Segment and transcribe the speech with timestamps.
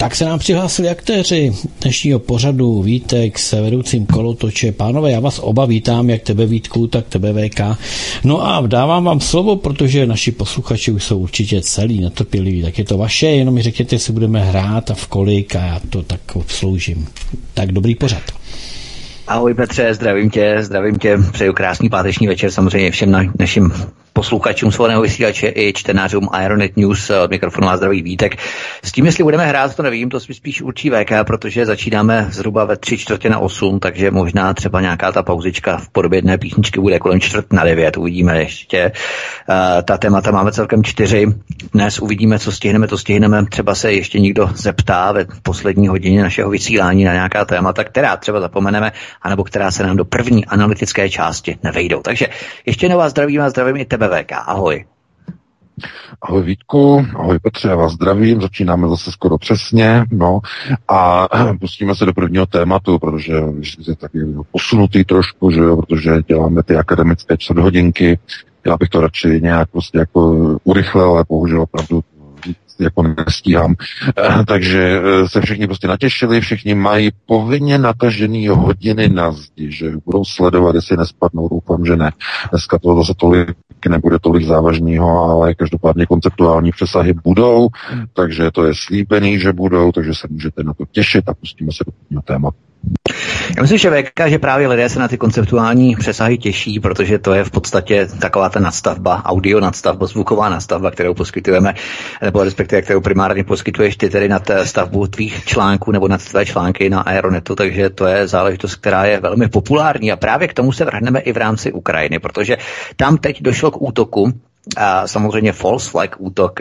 [0.00, 4.72] Tak se nám přihlásili aktéři dnešního pořadu Vítek s vedoucím kolotoče.
[4.72, 7.60] Pánové, já vás oba vítám, jak tebe Vítku, tak tebe VK.
[8.24, 12.84] No a dávám vám slovo, protože naši posluchači už jsou určitě celý netrpěliví, tak je
[12.84, 16.20] to vaše, jenom mi řekněte, jestli budeme hrát a v kolik a já to tak
[16.34, 17.08] obsloužím.
[17.54, 18.22] Tak dobrý pořad.
[19.26, 23.72] Ahoj Petře, zdravím tě, zdravím tě, přeju krásný páteční večer samozřejmě všem na, našim
[24.18, 28.36] posluchačům svobodného vysílače i čtenářům Ironet News od mikrofonu a zdraví Vítek.
[28.82, 32.76] S tím, jestli budeme hrát, to nevím, to spíš určí VK, protože začínáme zhruba ve
[32.76, 36.98] tři čtvrtě na osm, takže možná třeba nějaká ta pauzička v podobě jedné písničky bude
[36.98, 38.92] kolem čtvrt na devět, uvidíme ještě.
[39.48, 41.26] Uh, ta témata máme celkem čtyři.
[41.72, 43.46] Dnes uvidíme, co stihneme, to stihneme.
[43.46, 48.40] Třeba se ještě někdo zeptá ve poslední hodině našeho vysílání na nějaká témata, která třeba
[48.40, 48.92] zapomeneme,
[49.22, 52.00] anebo která se nám do první analytické části nevejdou.
[52.02, 52.26] Takže
[52.66, 54.32] ještě jednou vás zdravím a zdravím i tebe VK.
[54.46, 54.84] Ahoj.
[56.22, 60.40] Ahoj Vítku, ahoj Petře, já vás zdravím, začínáme zase skoro přesně, no
[60.88, 61.28] a
[61.60, 63.34] pustíme se do prvního tématu, protože
[63.88, 64.18] je taky
[64.52, 68.18] posunutý trošku, že jo, protože děláme ty akademické čtvrthodinky,
[68.66, 72.00] já bych to radši nějak prostě jako urychlil, ale bohužel opravdu
[72.80, 73.74] jako nestíhám.
[74.18, 79.92] Eh, takže eh, se všichni prostě natěšili, všichni mají povinně natažený hodiny na zdi, že
[80.04, 82.12] budou sledovat, jestli nespadnou, doufám, že ne.
[82.50, 83.56] Dneska to zase tolik
[83.88, 87.68] nebude tolik závažného, ale každopádně konceptuální přesahy budou,
[88.12, 91.84] takže to je slíbený, že budou, takže se můžete na to těšit a pustíme se
[92.10, 92.56] do tématu.
[93.56, 97.34] Já myslím, že VK, že právě lidé se na ty konceptuální přesahy těší, protože to
[97.34, 101.74] je v podstatě taková ta nadstavba, audio nadstavba, zvuková nadstavba, kterou poskytujeme,
[102.22, 106.90] nebo respektive kterou primárně poskytuješ ty tedy nad stavbu tvých článků nebo nad tvé články
[106.90, 110.84] na Aeronetu, takže to je záležitost, která je velmi populární a právě k tomu se
[110.84, 112.56] vrhneme i v rámci Ukrajiny, protože
[112.96, 114.32] tam teď došlo k útoku
[114.76, 116.60] a samozřejmě false flag útok.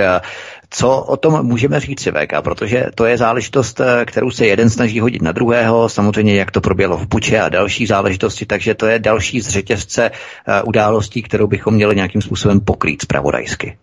[0.70, 2.42] Co o tom můžeme říct, VK?
[2.42, 6.98] Protože to je záležitost, kterou se jeden snaží hodit na druhého, samozřejmě jak to proběhlo
[6.98, 10.12] v Buče a další záležitosti, takže to je další z řetězce
[10.66, 13.78] událostí, kterou bychom měli nějakým způsobem pokrýt zpravodajsky.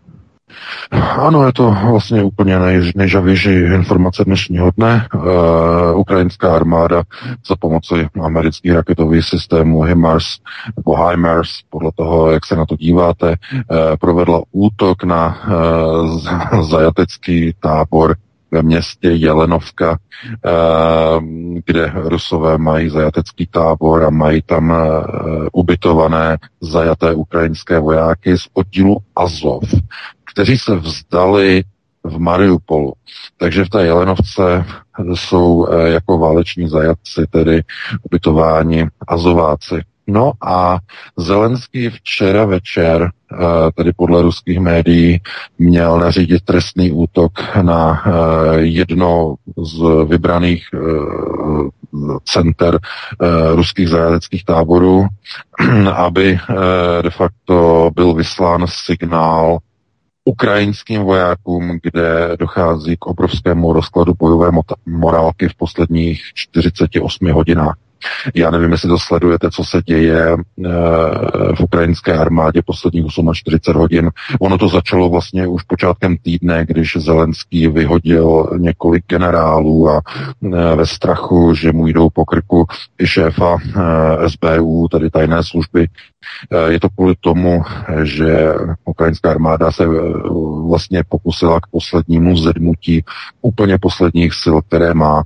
[1.18, 5.08] Ano, je to vlastně úplně nej, nejžavější informace dnešního dne.
[5.14, 5.22] Uh,
[6.00, 7.02] ukrajinská armáda
[7.48, 10.24] za pomoci amerických raketových systémů HIMARS
[10.76, 15.38] nebo HIMARS, podle toho, jak se na to díváte, uh, provedla útok na
[16.52, 18.16] uh, zajatecký tábor
[18.50, 19.98] ve městě Jelenovka,
[21.64, 24.74] kde Rusové mají zajatecký tábor a mají tam
[25.52, 29.64] ubytované zajaté ukrajinské vojáky z oddílu Azov
[30.34, 31.64] kteří se vzdali
[32.04, 32.92] v Mariupolu.
[33.36, 34.64] Takže v té Jelenovce
[35.14, 37.62] jsou eh, jako váleční zajatci tedy
[38.02, 39.74] ubytováni azováci.
[40.06, 40.78] No a
[41.16, 43.36] Zelenský včera večer, eh,
[43.74, 45.20] tedy podle ruských médií,
[45.58, 48.10] měl nařídit trestný útok na eh,
[48.60, 50.64] jedno z vybraných
[52.24, 52.78] center
[53.54, 55.06] ruských zajateckých táborů,
[55.94, 56.38] aby
[57.02, 59.58] de facto byl vyslán signál
[60.24, 64.50] ukrajinským vojákům, kde dochází k obrovskému rozkladu bojové
[64.86, 67.76] morálky v posledních 48 hodinách.
[68.34, 70.70] Já nevím, jestli to sledujete, co se děje eh,
[71.56, 74.10] v ukrajinské armádě posledních 48 hodin.
[74.40, 80.00] Ono to začalo vlastně už počátkem týdne, když Zelenský vyhodil několik generálů a
[80.44, 82.66] eh, ve strachu, že mu jdou po krku
[82.98, 85.86] i šéfa eh, SBU, tedy tajné služby,
[86.68, 87.62] je to kvůli tomu,
[88.02, 88.54] že
[88.84, 89.86] ukrajinská armáda se
[90.68, 93.04] vlastně pokusila k poslednímu zedmutí
[93.42, 95.22] úplně posledních sil, které má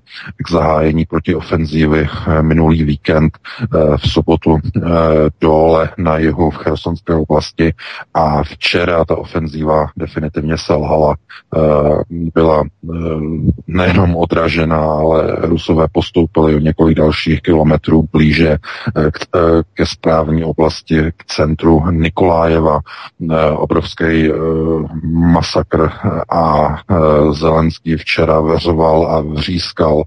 [0.47, 2.09] k zahájení protiofenzívy
[2.43, 4.81] minulý minulý víkend eh, v sobotu eh,
[5.41, 7.75] dole na jihu v Chersonské oblasti
[8.15, 11.17] a včera ta ofenzíva definitivně selhala.
[11.17, 11.59] Eh,
[12.11, 12.65] byla
[13.67, 18.57] nejenom odražena, ale Rusové postoupili o několik dalších kilometrů blíže
[19.75, 22.81] ke správní oblasti, k centru Nikolájeva.
[23.57, 24.31] Obrovský
[25.03, 25.91] masakr
[26.31, 26.77] a
[27.33, 30.03] Zelenský včera veřoval a vřískal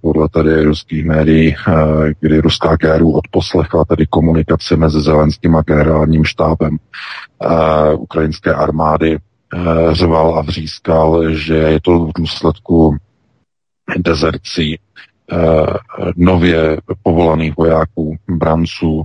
[0.00, 1.54] podle tady ruských médií
[2.20, 6.76] kdy ruská GRU odposlechla tedy komunikaci mezi Zelenským a generálním štábem
[7.98, 9.18] ukrajinské armády,
[9.92, 12.96] řval a vřískal, že je to v důsledku
[13.98, 14.78] dezercí
[16.16, 19.02] nově povolaných vojáků, branců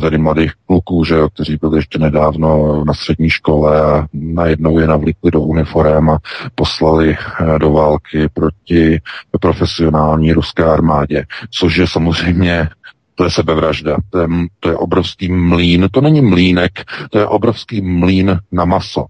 [0.00, 4.86] tady mladých kluků, že jo, kteří byli ještě nedávno na střední škole a najednou je
[4.86, 6.18] navlíkli do uniform a
[6.54, 7.16] poslali
[7.58, 9.00] do války proti
[9.40, 12.68] profesionální ruské armádě, což je samozřejmě
[13.14, 14.28] to je sebevražda, to je,
[14.60, 16.72] to je obrovský mlín, to není mlínek,
[17.10, 19.06] to je obrovský mlín na maso,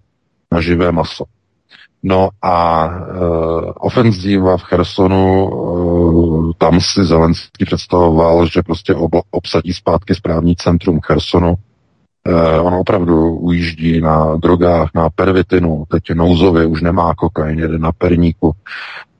[0.52, 1.25] na živé maso.
[2.06, 3.18] No a e,
[3.74, 11.00] ofenzíva v Chersonu, e, tam si Zelenský představoval, že prostě ob, obsadí zpátky správní centrum
[11.00, 11.54] Chersonu.
[12.26, 17.92] E, on opravdu ujíždí na drogách, na pervitinu, teď nouzově už nemá kokain, jede na
[17.92, 18.52] perníku.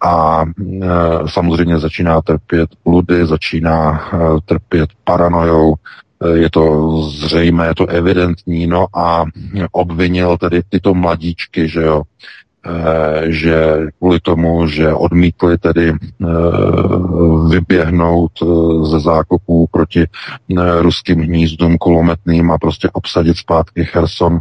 [0.04, 0.88] A e,
[1.26, 8.66] samozřejmě začíná trpět bludy, začíná e, trpět paranojou, e, je to zřejmé, je to evidentní,
[8.66, 9.25] no a
[9.72, 12.02] obvinil tedy tyto mladíčky, že jo,
[13.25, 15.94] že kvůli tomu, že odmítli tedy e,
[17.49, 18.46] vyběhnout e,
[18.87, 20.06] ze zákopů proti
[20.78, 24.38] ruským hnízdům kulometným a prostě obsadit zpátky Cherson,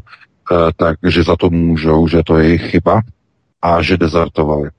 [0.75, 3.01] takže za to můžou, že to je jejich chyba
[3.61, 4.69] a že dezertovali.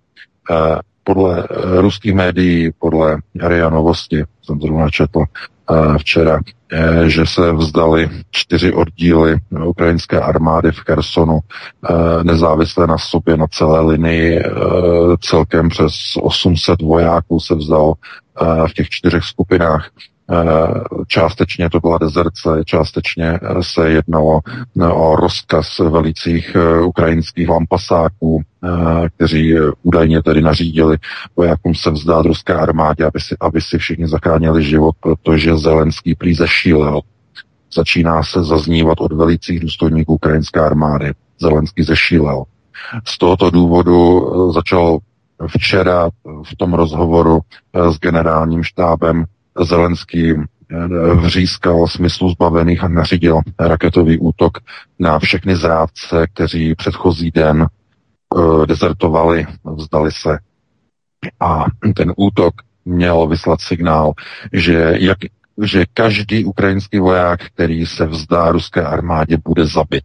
[0.51, 6.41] Eh, podle eh, ruských médií, podle RIA Novosti, jsem zrovna četl eh, včera,
[7.07, 9.37] že se vzdali čtyři oddíly
[9.67, 11.41] ukrajinské armády v Kersonu,
[12.23, 14.43] nezávisle na sobě na celé linii,
[15.21, 15.93] celkem přes
[16.23, 17.95] 800 vojáků se vzdal
[18.69, 19.91] v těch čtyřech skupinách.
[20.31, 20.75] Eh,
[21.07, 24.41] částečně to byla dezerce, částečně se jednalo
[24.81, 28.43] eh, o rozkaz velicích eh, ukrajinských lampasáků,
[29.17, 30.97] kteří údajně tedy nařídili
[31.37, 36.35] vojákům se vzdát ruské armádě, aby si, aby si všichni zachránili život, protože Zelenský prý
[36.35, 37.01] zešílel.
[37.75, 41.13] Začíná se zaznívat od velicích důstojníků ukrajinské armády.
[41.41, 42.45] Zelenský zešílel.
[43.07, 44.99] Z tohoto důvodu začal
[45.49, 46.11] včera
[46.53, 47.41] v tom rozhovoru
[47.75, 49.25] s generálním štábem
[49.61, 54.59] Zelenský eh, vřískal smyslu zbavených a nařídil raketový útok
[54.99, 57.67] na všechny zrádce, kteří předchozí den
[58.35, 59.47] uh, dezertovali,
[59.77, 60.39] vzdali se.
[61.41, 61.65] A
[61.97, 62.55] ten útok
[62.85, 64.13] měl vyslat signál,
[64.53, 65.19] že, jak,
[65.63, 70.05] že každý ukrajinský voják, který se vzdá ruské armádě, bude zabit.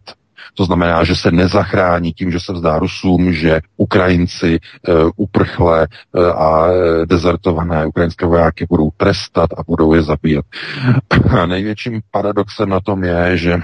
[0.54, 4.58] To znamená, že se nezachrání tím, že se vzdá Rusům, že Ukrajinci
[4.88, 6.66] uh, uprchlé uh, a
[7.04, 10.44] dezertované ukrajinské vojáky budou trestat a budou je zabíjet.
[11.40, 13.60] A největším paradoxem na tom je, že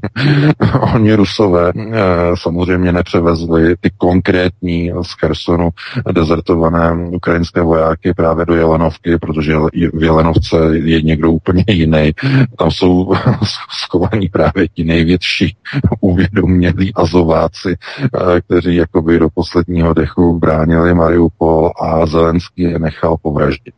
[0.94, 1.92] oni Rusové uh,
[2.34, 5.70] samozřejmě nepřevezli ty konkrétní z Chersonu
[6.12, 9.56] dezertované ukrajinské vojáky právě do Jelenovky, protože
[9.92, 12.12] v Jelenovce je někdo úplně jiný.
[12.58, 13.12] Tam jsou
[13.84, 15.56] schovaní právě ti největší
[16.00, 23.74] uvědomělí azováci, eh, kteří jakoby do posledního dechu bránili Mariupol a Zelenský je nechal povraždit.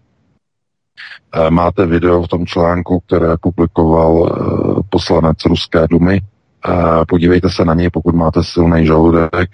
[1.35, 6.21] Eh, máte video v tom článku, které publikoval eh, poslanec Ruské dumy.
[7.09, 9.51] Podívejte se na něj, pokud máte silný žaludek.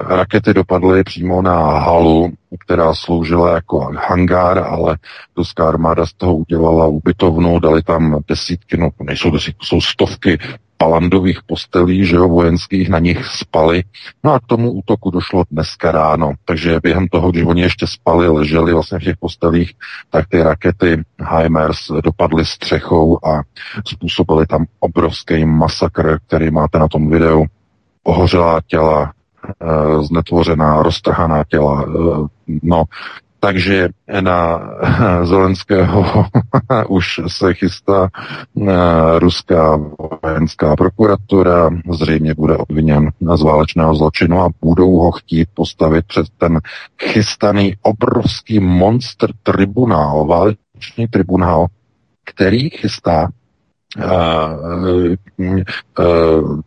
[0.00, 4.98] Rakety dopadly přímo na halu, která sloužila jako hangár, ale
[5.36, 10.38] ruská armáda z toho udělala ubytovnu, dali tam desítky, no nejsou desítky, jsou stovky
[10.80, 13.84] palandových postelí, že jo, vojenských, na nich spali.
[14.24, 16.32] No a k tomu útoku došlo dneska ráno.
[16.44, 19.72] Takže během toho, když oni ještě spali, leželi vlastně v těch postelích,
[20.10, 23.42] tak ty rakety HIMARS dopadly střechou a
[23.86, 27.44] způsobily tam obrovský masakr, který máte na tom videu.
[28.02, 29.12] Ohořelá těla,
[29.44, 31.84] eh, znetvořená, roztrhaná těla.
[31.88, 32.26] Eh,
[32.62, 32.84] no,
[33.40, 33.88] takže
[34.20, 34.60] na
[35.24, 36.26] Zelenského
[36.88, 39.80] už se chystá eh, ruská
[40.22, 46.60] vojenská prokuratura, zřejmě bude obviněn z válečného zločinu a budou ho chtít postavit před ten
[47.02, 51.66] chystaný obrovský monster tribunál, válečný tribunál,
[52.24, 53.28] který chystá
[53.96, 55.14] uh,
[55.98, 56.60] uh,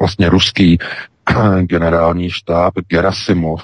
[0.00, 0.78] vlastně ruský
[1.60, 3.62] generální štáb Gerasimov,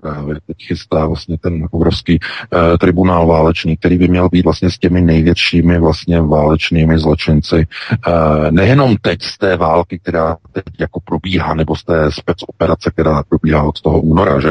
[0.00, 4.78] právě teď chystá vlastně ten obrovský uh, tribunál válečný, který by měl být vlastně s
[4.78, 7.66] těmi největšími vlastně válečnými zločinci.
[8.06, 13.22] Uh, nejenom teď z té války, která teď jako probíhá, nebo z té specoperace, která
[13.28, 14.50] probíhá od toho února, že?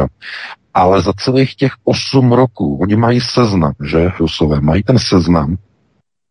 [0.74, 5.58] Ale za celých těch osm roků, oni mají seznam, že, Rusové, mají ten seznam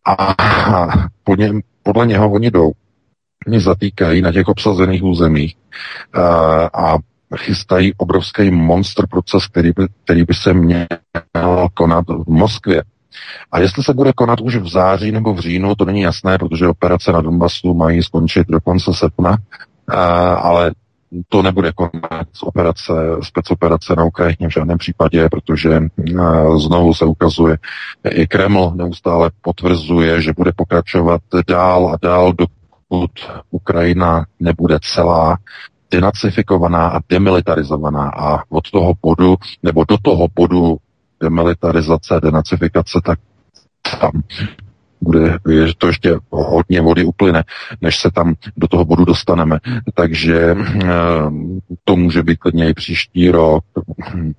[0.07, 0.35] a
[1.25, 2.73] po něm, podle něho oni jdou.
[3.47, 5.57] Oni zatýkají na těch obsazených územích
[6.17, 6.23] uh,
[6.73, 6.99] a
[7.37, 10.87] chystají obrovský monster proces, který by, který by se měl
[11.75, 12.83] konat v Moskvě.
[13.53, 16.69] A jestli se bude konat už v září nebo v říjnu, to není jasné, protože
[16.69, 19.37] operace na Donbasu mají skončit do konce srpna,
[20.37, 20.73] ale
[21.29, 22.93] to nebude konec operace,
[23.23, 25.81] specoperace na Ukrajině v žádném případě, protože
[26.57, 27.59] znovu se ukazuje,
[28.11, 33.11] i Kreml neustále potvrzuje, že bude pokračovat dál a dál, dokud
[33.51, 35.39] Ukrajina nebude celá
[35.91, 40.77] denacifikovaná a demilitarizovaná a od toho bodu, nebo do toho bodu
[41.23, 43.19] demilitarizace, denacifikace, tak
[44.01, 44.23] tam
[45.01, 47.45] bude, je, to ještě hodně vody uplyne,
[47.81, 49.59] než se tam do toho bodu dostaneme.
[49.95, 50.89] Takže eh,
[51.85, 53.65] to může být klidně i příští rok,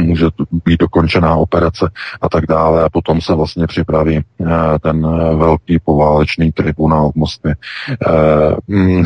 [0.00, 0.26] může
[0.64, 4.46] být dokončená operace a tak dále a potom se vlastně připraví eh,
[4.80, 5.02] ten
[5.38, 7.56] velký poválečný tribunál v Moskvě.
[7.90, 9.04] Eh, mm,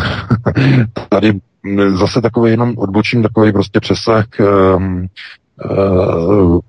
[1.09, 1.41] tady
[1.89, 4.27] zase takový jenom odbočím, takový prostě přesah.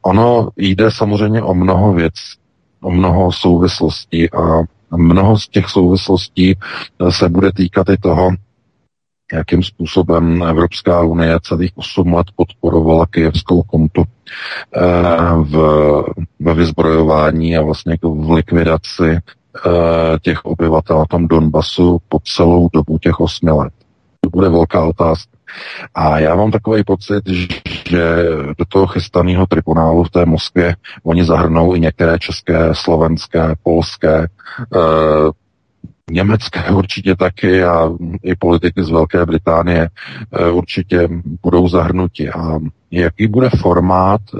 [0.02, 2.42] Ono jde samozřejmě o mnoho věcí
[2.82, 4.62] o mnoho souvislostí a
[4.98, 8.32] mnoho z těch souvislostí eh, se bude týkat i toho,
[9.34, 14.82] jakým způsobem Evropská unie celých 8 let podporovala kijevskou kontu eh,
[15.44, 15.56] v,
[16.40, 19.20] ve vyzbrojování a vlastně jako v likvidaci
[20.22, 23.74] těch obyvatel na tom Donbasu po celou dobu těch 8 let.
[24.24, 25.32] To bude velká otázka.
[25.96, 27.24] A já mám takový pocit,
[27.90, 28.24] že
[28.58, 34.28] do toho chystaného tribunálu v té Moskvě oni zahrnou i některé české, slovenské, polské, e,
[36.12, 37.90] německé určitě taky a
[38.24, 39.90] i politiky z Velké Británie
[40.32, 41.10] e, určitě
[41.44, 42.30] budou zahrnuti.
[42.30, 42.60] A
[42.92, 44.40] jaký bude formát e,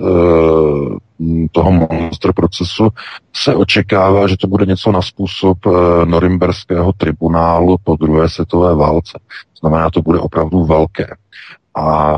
[1.52, 2.90] toho monster procesu,
[3.34, 5.70] se očekává, že to bude něco na způsob e,
[6.06, 9.20] norimberského tribunálu po druhé světové válce.
[9.60, 11.08] Znamená, to bude opravdu velké.
[11.76, 12.18] A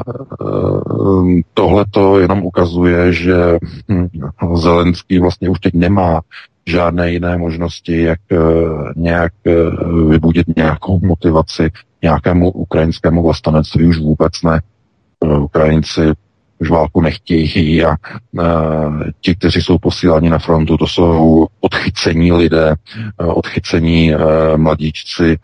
[1.54, 3.58] tohle to jenom ukazuje, že
[3.92, 4.08] hm,
[4.54, 6.22] Zelenský vlastně už teď nemá
[6.66, 8.36] žádné jiné možnosti, jak e,
[8.96, 9.52] nějak e,
[10.10, 11.72] vybudit nějakou motivaci
[12.04, 14.62] nějakému ukrajinskému vlastenectví, už vůbec ne.
[15.40, 16.02] Ukrajinci
[16.60, 17.96] už válku nechtějí a
[19.22, 22.76] ti, kteří jsou posíláni na frontu, to jsou odchycení lidé,
[23.18, 24.18] odchycení e,
[24.58, 25.38] mladíčci,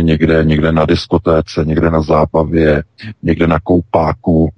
[0.00, 2.82] někde, někde na diskotéce, někde na zábavě,
[3.22, 4.48] někde na koupáku,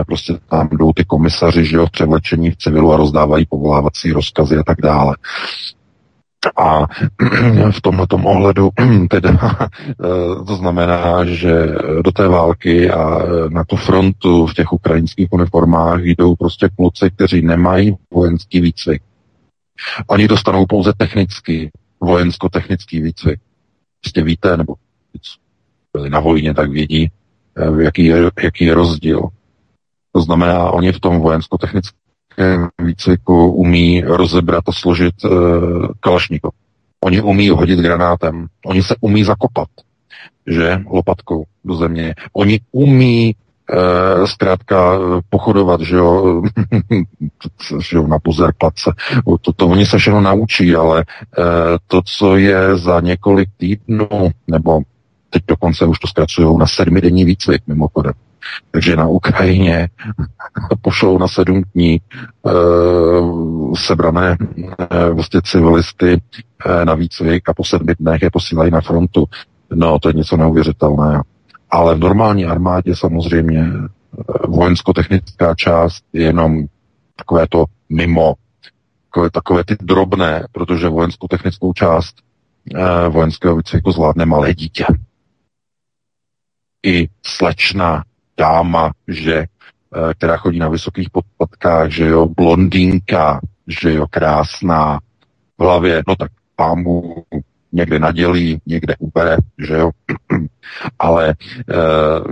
[0.00, 4.12] e, prostě tam jdou ty komisaři, že jo, v převlečení v civilu a rozdávají povolávací
[4.12, 5.16] rozkazy a tak dále.
[6.56, 6.86] A
[7.70, 8.70] v tomhle ohledu
[9.10, 9.30] teda
[9.88, 11.66] eh, to znamená, že
[12.04, 17.42] do té války a na tu frontu v těch ukrajinských uniformách jdou prostě kluci, kteří
[17.42, 19.02] nemají vojenský výcvik.
[20.06, 21.70] Oni dostanou pouze technický,
[22.00, 23.40] vojensko-technický výcvik.
[24.00, 24.74] Prostě víte, nebo
[25.92, 27.10] byli na vojně, tak vědí,
[27.56, 29.28] eh, jaký je, jaký je rozdíl.
[30.12, 35.28] To znamená, oni v tom vojensko-technickém výcviku umí rozebrat a složit e,
[36.00, 36.52] kalašníkov.
[37.04, 39.68] Oni umí hodit granátem, oni se umí zakopat,
[40.46, 42.14] že, lopatkou do země.
[42.32, 43.34] Oni umí
[43.70, 44.98] e, zkrátka
[45.30, 46.42] pochodovat, že jo,
[47.80, 48.18] že jo na
[48.58, 48.92] place.
[49.40, 51.04] To, to oni se všechno naučí, ale e,
[51.86, 54.08] to, co je za několik týdnů,
[54.48, 54.80] nebo
[55.30, 58.12] teď dokonce už to zkracují na sedmidenní výcvik mimochodem,
[58.70, 59.88] takže na Ukrajině
[60.80, 62.00] pošlou na sedm dní e,
[63.74, 64.36] sebrané
[64.90, 66.20] e, vlastně civilisty
[66.66, 69.24] e, na výcvik a po sedmi dnech je posílají na frontu.
[69.74, 71.22] No, to je něco neuvěřitelného.
[71.70, 73.64] Ale v normální armádě samozřejmě
[74.48, 76.64] vojensko-technická část je jenom
[77.16, 78.34] takové to mimo,
[79.10, 82.16] takové, takové ty drobné, protože vojenskou-technickou část
[82.74, 84.84] e, vojenského výcviku zvládne malé dítě.
[86.86, 88.04] I slečna
[88.38, 95.00] dáma, že, eh, která chodí na vysokých podpatkách, že jo, blondýnka, že jo, krásná,
[95.58, 97.24] v hlavě, no tak pámu
[97.72, 99.90] někde nadělí, někde ubere, že jo,
[100.98, 101.34] ale e,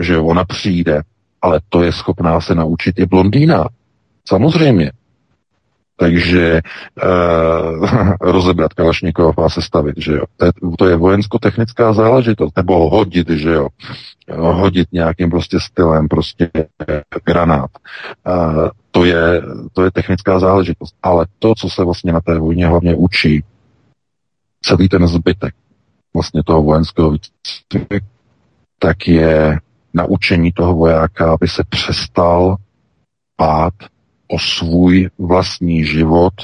[0.02, 1.02] že ona přijde,
[1.43, 3.69] ale to je schopná se naučit i blondýna.
[4.28, 4.93] Samozřejmě.
[5.97, 6.61] Takže
[7.05, 7.88] uh,
[8.21, 10.25] rozebrat Kalašnikov a sestavit, že jo.
[10.37, 13.69] To je, to je vojensko-technická záležitost, nebo ho hodit, že jo.
[14.37, 16.50] Hodit nějakým prostě stylem, prostě
[17.25, 17.71] granát.
[18.28, 20.95] Uh, to, je, to je technická záležitost.
[21.02, 23.45] Ale to, co se vlastně na té vojně hlavně učí,
[24.66, 25.54] celý ten zbytek
[26.14, 28.06] vlastně toho vojenského výcviku,
[28.78, 29.58] tak je
[29.94, 32.56] naučení toho vojáka, aby se přestal
[33.37, 33.75] pát
[34.28, 36.35] o svůj vlastní život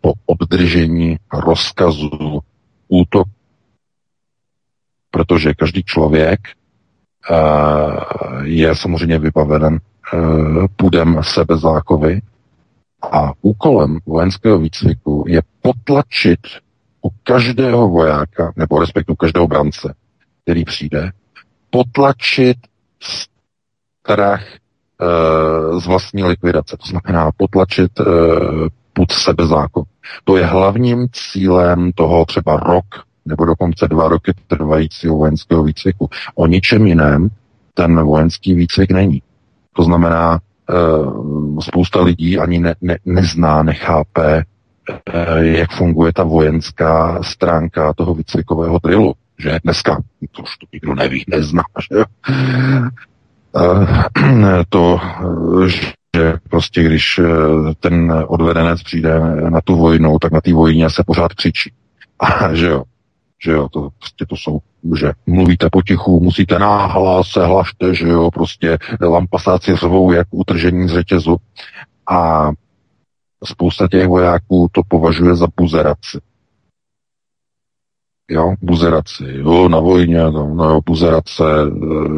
[0.00, 2.40] po obdržení rozkazu
[2.88, 3.28] útok.
[5.10, 6.40] Protože každý člověk
[7.30, 7.36] uh,
[8.42, 12.22] je samozřejmě vybaven uh, půdem sebezáchovy
[13.12, 16.40] a úkolem vojenského výcviku je potlačit
[17.04, 19.94] u každého vojáka, nebo respektu každého brance,
[20.42, 21.10] který přijde,
[21.70, 22.56] potlačit
[24.02, 28.04] strach e, z vlastní likvidace, to znamená potlačit e,
[28.92, 29.84] put sebezákon.
[30.24, 32.84] To je hlavním cílem toho třeba rok
[33.24, 36.08] nebo dokonce dva roky trvajícího vojenského výcviku.
[36.34, 37.28] O ničem jiném
[37.74, 39.22] ten vojenský výcvik není.
[39.72, 40.40] To znamená,
[40.70, 40.74] e,
[41.62, 44.44] spousta lidí ani ne, ne, nezná, nechápe,
[45.40, 49.14] jak funguje ta vojenská stránka toho výcvikového drilu.
[49.38, 49.96] Že dneska,
[50.32, 52.04] to už to nikdo neví, nezná, že jo?
[53.56, 55.00] E, to,
[56.16, 57.20] že prostě když
[57.80, 59.20] ten odvedenec přijde
[59.50, 61.72] na tu vojnu, tak na té vojně se pořád křičí.
[62.18, 62.82] A, že jo,
[63.44, 64.58] že jo, to, prostě to jsou,
[64.98, 70.92] že mluvíte potichu, musíte náhlas, se hlašte, že jo, prostě lampasáci řvou jak utržení z
[70.92, 71.36] řetězu
[72.10, 72.50] a
[73.44, 76.20] spousta těch vojáků to považuje za buzeraci.
[78.30, 81.44] Jo, buzeraci, jo, na vojně, no, no buzerace,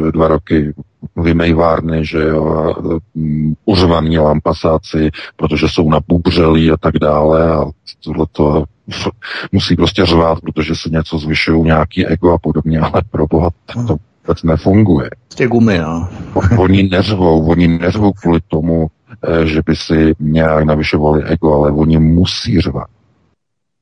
[0.07, 0.73] e, dva roky
[1.15, 2.75] vymejvárny, že jo,
[3.13, 7.65] um, uřvaný lampasáci, protože jsou napubřelí a tak dále a
[8.03, 8.63] tohle to
[9.51, 13.49] musí prostě řvát, protože se něco zvyšují, nějaký ego a podobně, ale pro boha
[13.87, 15.09] to vůbec nefunguje.
[15.37, 16.09] Ty gumy, no.
[16.57, 18.87] oni neřvou, oni neřvou kvůli tomu,
[19.23, 22.87] eh, že by si nějak navyšovali ego, ale oni musí řvat.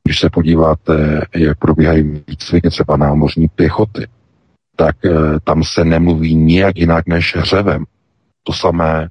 [0.03, 4.07] Když se podíváte, jak probíhají výcviky třeba námořní pěchoty,
[4.75, 5.11] tak eh,
[5.43, 7.85] tam se nemluví nijak jinak než hřevem.
[8.43, 9.07] To samé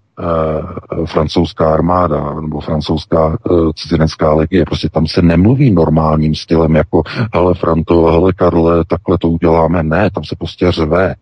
[1.07, 4.65] francouzská armáda nebo francouzská e, cizinecká legie.
[4.65, 7.03] Prostě tam se nemluví normálním stylem jako
[7.35, 9.83] hele Franto, hele Karle, takhle to uděláme.
[9.83, 11.15] Ne, tam se prostě řve.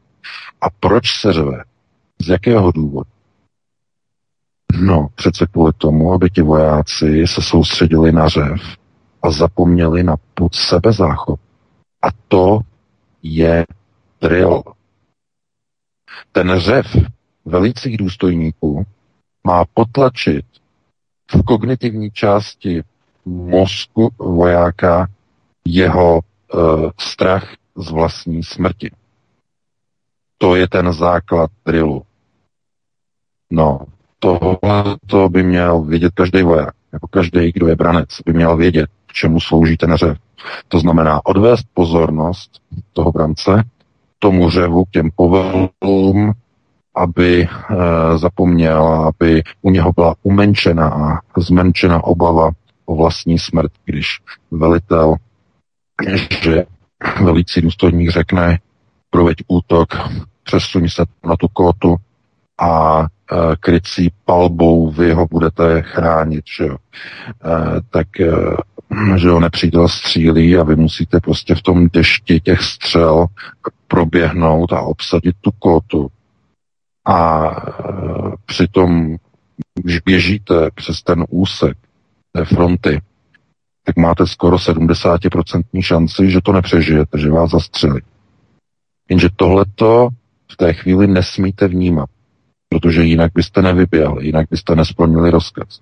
[0.61, 1.65] A proč se řve?
[2.23, 3.11] Z jakého důvodu?
[4.81, 8.61] No, přece kvůli tomu, aby ti vojáci se soustředili na řev
[9.23, 11.41] a zapomněli na put sebezáchod.
[12.03, 12.61] A to
[13.23, 13.67] je
[14.21, 14.63] drill.
[16.33, 16.87] Ten řev
[17.51, 18.85] velících důstojníků
[19.47, 20.45] má potlačit
[21.33, 22.83] v kognitivní části
[23.25, 25.09] mozku vojáka
[25.65, 28.91] jeho uh, strach z vlastní smrti.
[30.39, 32.03] To je ten základ drillu.
[33.51, 33.81] No,
[34.19, 38.91] tohle to by měl vědět každý voják, jako každý, kdo je branec, by měl vědět,
[39.07, 40.19] k čemu slouží ten řev.
[40.69, 42.51] To znamená odvést pozornost
[42.93, 43.65] toho brance
[44.19, 46.33] tomu řevu, k těm povelům,
[46.95, 47.49] aby e,
[48.19, 52.51] zapomněl, aby u něho byla umenšena a zmenšena obava
[52.85, 54.07] o vlastní smrt, když
[54.51, 55.15] velitel,
[56.43, 56.65] že
[57.25, 58.59] velící důstojník řekne,
[59.11, 59.89] proveď útok,
[60.43, 61.97] přesuň se na tu kotu
[62.61, 63.07] a e,
[63.61, 66.77] krycí palbou vy ho budete chránit, že jo.
[67.45, 68.07] E, tak
[69.17, 73.27] že ho nepřítel střílí a vy musíte prostě v tom dešti těch střel
[73.89, 76.11] proběhnout a obsadit tu kotu.
[77.11, 79.17] A e, přitom,
[79.75, 81.77] když běžíte přes ten úsek
[82.33, 83.01] té fronty,
[83.85, 88.01] tak máte skoro 70% šanci, že to nepřežijete, že vás zastřelí.
[89.09, 90.09] Jenže tohleto
[90.53, 92.09] v té chvíli nesmíte vnímat,
[92.69, 95.81] protože jinak byste nevyběhli, jinak byste nesplnili rozkaz.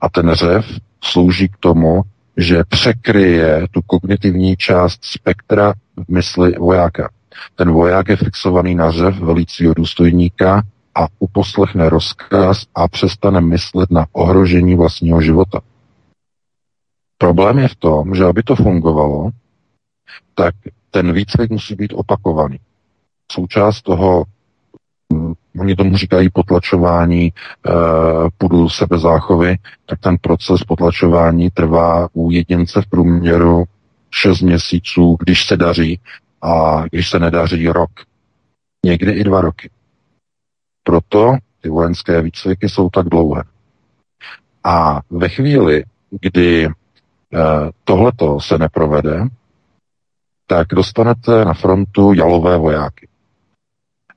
[0.00, 0.66] A ten řev
[1.04, 2.02] slouží k tomu,
[2.36, 7.10] že překryje tu kognitivní část spektra v mysli vojáka.
[7.56, 10.62] Ten voják je fixovaný na řev velícího důstojníka
[10.94, 15.60] a uposlechne rozkaz a přestane myslet na ohrožení vlastního života.
[17.18, 19.30] Problém je v tom, že aby to fungovalo,
[20.34, 20.54] tak
[20.90, 22.58] ten výcvik musí být opakovaný.
[23.32, 24.24] Součást toho,
[25.12, 27.32] hm, oni tomu říkají potlačování e,
[28.38, 33.64] půdu sebezáchovy, tak ten proces potlačování trvá u jedince v průměru
[34.10, 36.00] 6 měsíců, když se daří,
[36.42, 37.90] a když se nedaří rok,
[38.84, 39.70] někdy i dva roky.
[40.82, 43.42] Proto ty vojenské výcviky jsou tak dlouhé.
[44.64, 46.70] A ve chvíli, kdy e,
[47.84, 49.22] tohleto se neprovede,
[50.46, 53.08] tak dostanete na frontu jalové vojáky.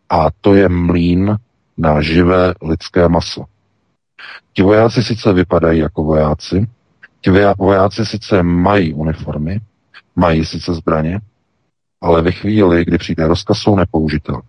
[0.09, 1.37] A to je mlín
[1.77, 3.45] na živé lidské maso.
[4.53, 6.67] Ti vojáci sice vypadají jako vojáci,
[7.21, 9.61] ti vojáci sice mají uniformy,
[10.15, 11.19] mají sice zbraně,
[12.03, 14.41] ale ve chvíli, kdy přijde rozkaz, jsou nepoužitelné.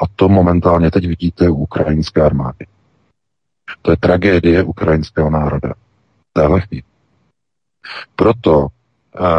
[0.00, 2.66] A to momentálně teď vidíte u ukrajinské armády.
[3.82, 5.74] To je tragédie ukrajinského národa.
[6.32, 6.82] Téhle chvíli.
[8.16, 8.68] Proto uh,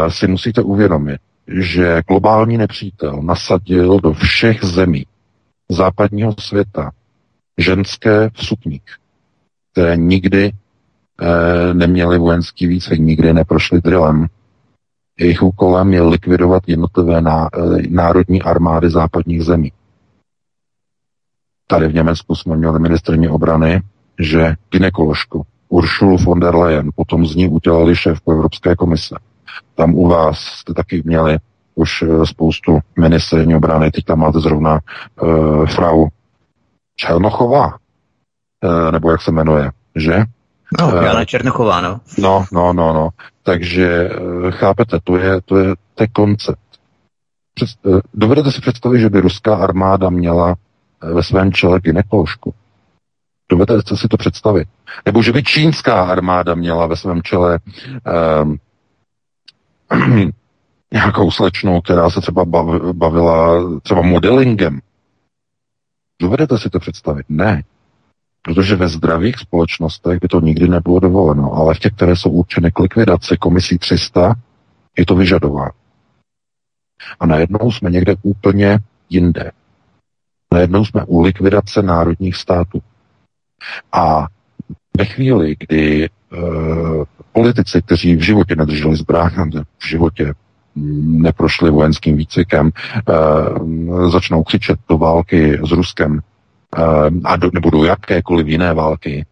[0.08, 5.06] si musíte uvědomit, že globální nepřítel nasadil do všech zemí
[5.70, 6.92] západního světa
[7.58, 8.84] ženské vsupník,
[9.72, 10.54] které nikdy e,
[11.74, 14.28] neměly vojenský výcvik, nikdy neprošly drillem,
[15.20, 19.72] jejich úkolem je likvidovat jednotlivé ná, eh, národní armády západních zemí.
[21.68, 23.82] Tady v Německu jsme měli ministrní obrany,
[24.20, 29.16] že ginekoložku Uršulu von der Leyen potom z ní udělali šéfku Evropské komise.
[29.76, 31.38] Tam u vás jste taky měli
[31.76, 34.80] už eh, spoustu ministrní obrany, teď tam máte zrovna
[35.22, 36.08] uh, frau
[36.96, 40.24] Černochová, uh, nebo jak se jmenuje, že?
[40.80, 42.00] No, Jana Černochová, no.
[42.18, 43.10] No, no, no, no.
[43.44, 46.60] Takže uh, chápete, to je, to je, to je koncept.
[47.54, 50.56] Před, uh, dovedete si představit, že by ruská armáda měla
[51.02, 52.54] ve svém čele ginekoložku?
[53.52, 54.68] Dovedete si to představit?
[55.06, 57.60] Nebo že by čínská armáda měla ve svém čele
[58.44, 58.58] um,
[60.94, 62.46] nějakou slečnou, která se třeba
[62.94, 64.80] bavila třeba modelingem.
[66.22, 67.26] Dovedete si to představit?
[67.30, 67.64] Ne.
[68.42, 72.72] Protože ve zdravých společnostech by to nikdy nebylo dovoleno, ale v těch, které jsou určeny
[72.72, 74.36] k likvidaci komisí 300,
[74.98, 75.72] je to vyžadováno.
[77.20, 79.52] A najednou jsme někde úplně jinde.
[80.54, 82.82] Najednou jsme u likvidace národních států.
[83.92, 84.28] A
[84.98, 86.10] ve chvíli, kdy e,
[87.32, 90.34] politici, kteří v životě nedrželi zbraň, v životě
[91.02, 96.20] neprošli vojenským výcvikem, e, začnou křičet do války s Ruskem,
[97.24, 99.26] a do, nebo do jakékoliv jiné války,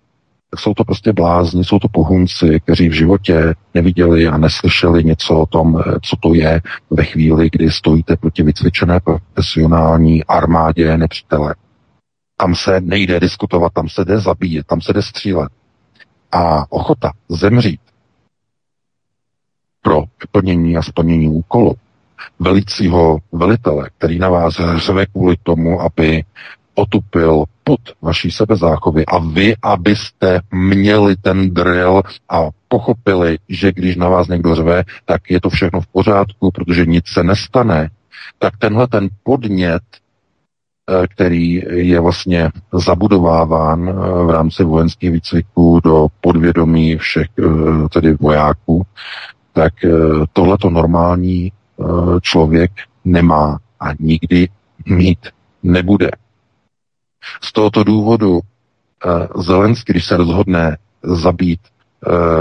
[0.49, 5.39] tak jsou to prostě blázni, jsou to pohunci, kteří v životě neviděli a neslyšeli něco
[5.39, 11.55] o tom, co to je ve chvíli, kdy stojíte proti vycvičené profesionální armádě nepřítele.
[12.37, 15.49] Tam se nejde diskutovat, tam se jde zabíjet, tam se jde střílet.
[16.31, 17.81] A ochota zemřít
[19.81, 21.75] pro plnění a splnění úkolu
[22.39, 26.23] velicího velitele, který na vás řve kvůli tomu, aby
[26.77, 34.09] otupil pod vaší sebezáchovy a vy, abyste měli ten drill a pochopili, že když na
[34.09, 37.89] vás někdo řve, tak je to všechno v pořádku, protože nic se nestane,
[38.39, 39.83] tak tenhle ten podnět
[40.89, 47.43] Eh, který je vlastně zabudováván eh, v rámci vojenských výcviků do podvědomí všech eh,
[47.93, 48.85] tedy vojáků,
[49.53, 49.73] tak
[50.33, 51.51] tohleto normální
[52.21, 52.71] člověk
[53.05, 54.49] nemá a nikdy
[54.85, 55.19] mít
[55.63, 56.09] nebude.
[57.41, 58.39] Z tohoto důvodu
[59.35, 61.59] Zelenský, když se rozhodne zabít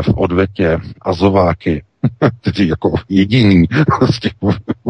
[0.03, 1.85] v odvetě Azováky
[2.41, 3.65] kteří jako jediní
[4.11, 4.33] z těch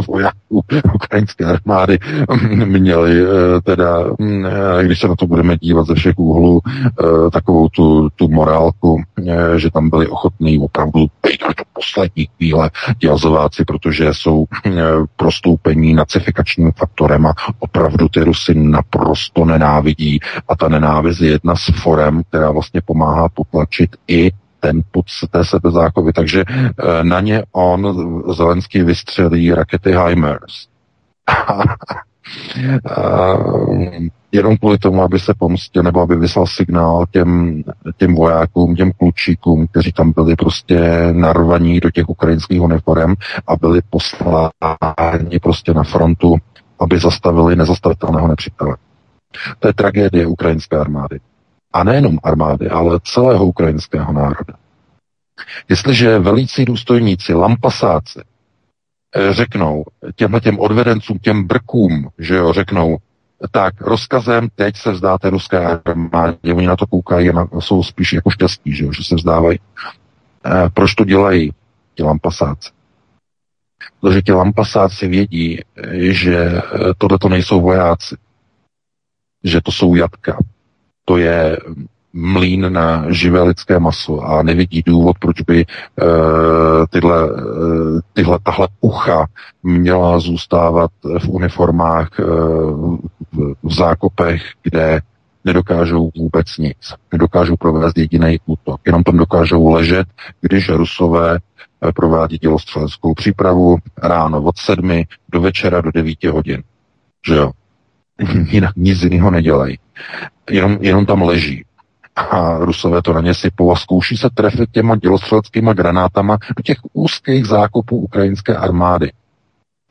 [0.07, 1.99] vojáků ukrajinské armády
[2.65, 4.05] měli eh, teda,
[4.81, 9.03] eh, když se na to budeme dívat ze všech úhlů, eh, takovou tu, tu morálku,
[9.57, 14.45] že tam byli ochotní opravdu být až do poslední chvíle ti protože jsou
[15.17, 20.21] prostoupení nacifikačním faktorem a opravdu ty Rusy naprosto nenávidí.
[20.49, 24.31] A ta nenávist je jedna z forem, která vlastně pomáhá potlačit i
[24.67, 26.13] ten put té sebezáchovy.
[26.13, 27.95] Takže eh, na ně on
[28.35, 30.67] Zelenský vystřelí rakety HIMARS.
[34.33, 37.63] jenom kvůli tomu, aby se pomstil nebo aby vyslal signál těm,
[37.97, 40.81] těm vojákům, těm klučíkům, kteří tam byli prostě
[41.13, 43.15] narvaní do těch ukrajinských uniform
[43.47, 46.37] a byli posláni prostě na frontu,
[46.81, 48.77] aby zastavili nezastavitelného nepřítele.
[49.59, 51.21] To je tragédie ukrajinské armády.
[51.77, 54.55] A nejenom armády, ale celého ukrajinského národa.
[55.69, 59.85] Jestliže velící důstojníci, lampasáci, eh, řeknou
[60.15, 62.97] těmhle těm odvedencům, těm brkům, že jo, řeknou,
[63.51, 68.31] tak rozkazem teď se vzdáte ruské armádě, oni na to koukají a jsou spíš jako
[68.31, 69.59] šťastní, že, jo, že se vzdávají.
[69.59, 71.53] E, proč to dělají
[71.95, 72.71] ti lampasáci?
[74.01, 75.61] Protože ti lampasáci vědí,
[76.01, 76.63] že
[76.99, 78.17] tohle to nejsou vojáci,
[79.45, 80.39] že to jsou jatka,
[81.09, 81.59] to je
[82.13, 86.07] mlín na živé lidské maso a nevidí důvod, proč by uh,
[86.91, 89.27] tyhle, uh, tyhle, tahle ucha
[89.63, 92.97] měla zůstávat v uniformách uh,
[93.33, 95.01] v, v zákopech, kde
[95.45, 96.95] nedokážou vůbec nic.
[97.13, 98.81] Nedokážou provést jediný útok.
[98.87, 100.07] Jenom tam dokážou ležet,
[100.41, 101.39] když Rusové
[101.95, 106.63] provádí dělostřeleckou přípravu ráno od sedmi do večera do devíti hodin.
[107.29, 107.51] Že jo?
[108.51, 109.79] Jinak nic jiného nedělají.
[110.51, 111.65] Jenom, jenom tam leží
[112.17, 116.77] a Rusové to na ně sypou a zkouší se trefit těma dělostřeleckýma granátama do těch
[116.93, 119.13] úzkých zákopů ukrajinské armády.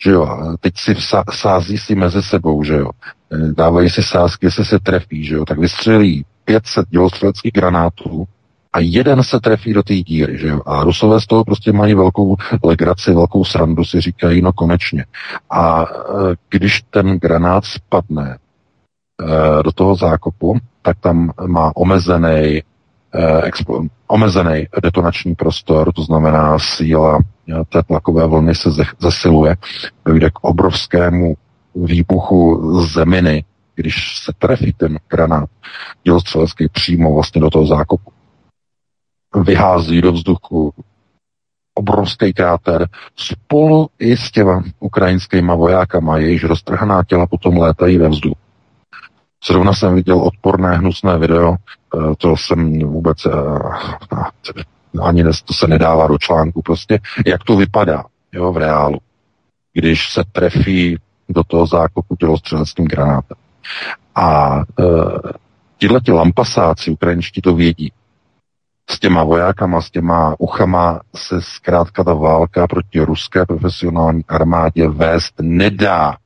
[0.04, 2.90] Že jo, teď si vsa, sází si mezi sebou, že jo.
[3.32, 5.46] E, dávají si sázky, jestli se trefí, že jo.
[5.46, 8.26] Tak vystřelí 500 dělostřeleckých granátů
[8.76, 10.54] a jeden se trefí do té díry, že.
[10.66, 15.06] A Rusové z toho prostě mají velkou legraci, velkou srandu, si říkají, no konečně.
[15.50, 15.88] A e,
[16.50, 22.64] když ten granát spadne e, do toho zákopu, tak tam má omezený,
[23.16, 23.52] eh,
[24.08, 27.20] omezený detonační prostor, to znamená síla
[27.70, 29.56] té tlakové vlny se zesiluje,
[30.06, 31.36] dojde k obrovskému
[31.76, 33.44] výbuchu zeminy
[33.76, 35.50] když se trefí ten granát
[36.04, 38.12] dělostřelecký přímo vlastně do toho zákopu,
[39.36, 40.74] vyhází do vzduchu
[41.74, 48.38] obrovský kráter spolu i s těma ukrajinskými vojákama, jejichž roztrhaná těla potom létají ve vzduchu.
[49.48, 53.32] Zrovna jsem viděl odporné, hnusné video, eh, to jsem vůbec eh,
[55.02, 59.00] ani to se nedává do článku, prostě jak to vypadá jo, v reálu,
[59.74, 60.98] když se trefí
[61.30, 63.38] do toho zákopu tělostřeleckým granátem.
[64.16, 64.84] A e,
[65.78, 67.92] tihle ti lampasáci ukrajinští to vědí.
[68.90, 75.34] S těma vojákama, s těma uchama se zkrátka ta válka proti ruské profesionální armádě vést
[75.42, 76.18] nedá.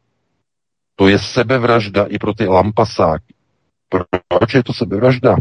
[0.96, 3.34] To je sebevražda i pro ty lampasáky.
[4.28, 5.36] Proč je to sebevražda?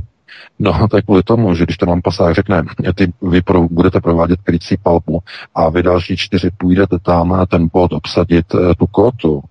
[0.58, 2.62] No, tak kvůli tomu, že když ten lampasák řekne,
[2.94, 5.20] ty vy pro, budete provádět krycí palbu
[5.54, 9.42] a vy další čtyři půjdete tam ten bod obsadit e, tu kotu,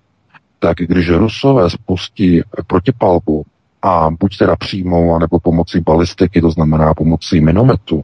[0.59, 3.45] tak když Rusové spustí protipalbu
[3.87, 8.03] a buď teda přímou, anebo pomocí balistiky, to znamená pomocí minometu,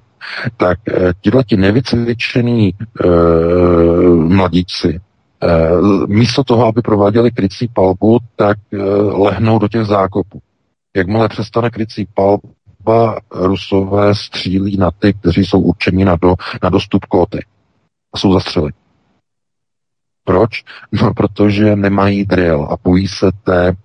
[0.58, 3.08] tak e, tyhle ti nevycvičený e,
[4.28, 5.50] mladíci e,
[6.08, 8.78] místo toho, aby prováděli krycí palbu, tak e,
[9.12, 10.42] lehnou do těch zákopů.
[10.96, 17.06] Jakmile přestane krycí palba, Rusové střílí na ty, kteří jsou určeni na, do, na dostup
[17.06, 17.46] koty
[18.14, 18.74] a jsou zastřeleni.
[20.24, 20.64] Proč?
[20.92, 23.76] No, protože nemají drill a bojí se té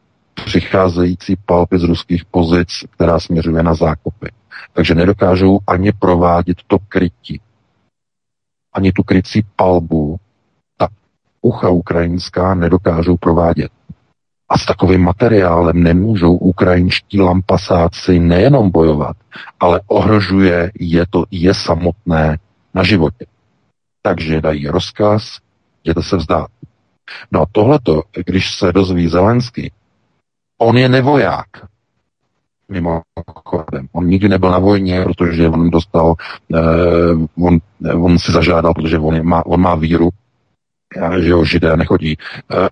[0.45, 4.31] přicházející palby z ruských pozic, která směřuje na zákopy.
[4.73, 7.41] Takže nedokážou ani provádět to krytí.
[8.73, 10.17] Ani tu krycí palbu
[10.77, 10.89] ta
[11.43, 13.73] ucha ukrajinská nedokážou provádět.
[14.49, 19.17] A s takovým materiálem nemůžou ukrajinští lampasáci nejenom bojovat,
[19.61, 22.39] ale ohrožuje je to je samotné
[22.75, 23.27] na životě.
[24.03, 25.39] Takže dají rozkaz,
[25.85, 26.49] jděte se vzdát.
[27.33, 29.73] No a tohleto, když se dozví Zelenský,
[30.59, 31.49] on je nevoják.
[32.69, 33.89] Mimochodem.
[33.93, 36.15] On nikdy nebyl na vojně, protože on dostal,
[36.55, 37.59] eh, on,
[37.95, 40.09] on si zažádal, protože on, má, on má víru,
[41.21, 42.17] že jo, židé nechodí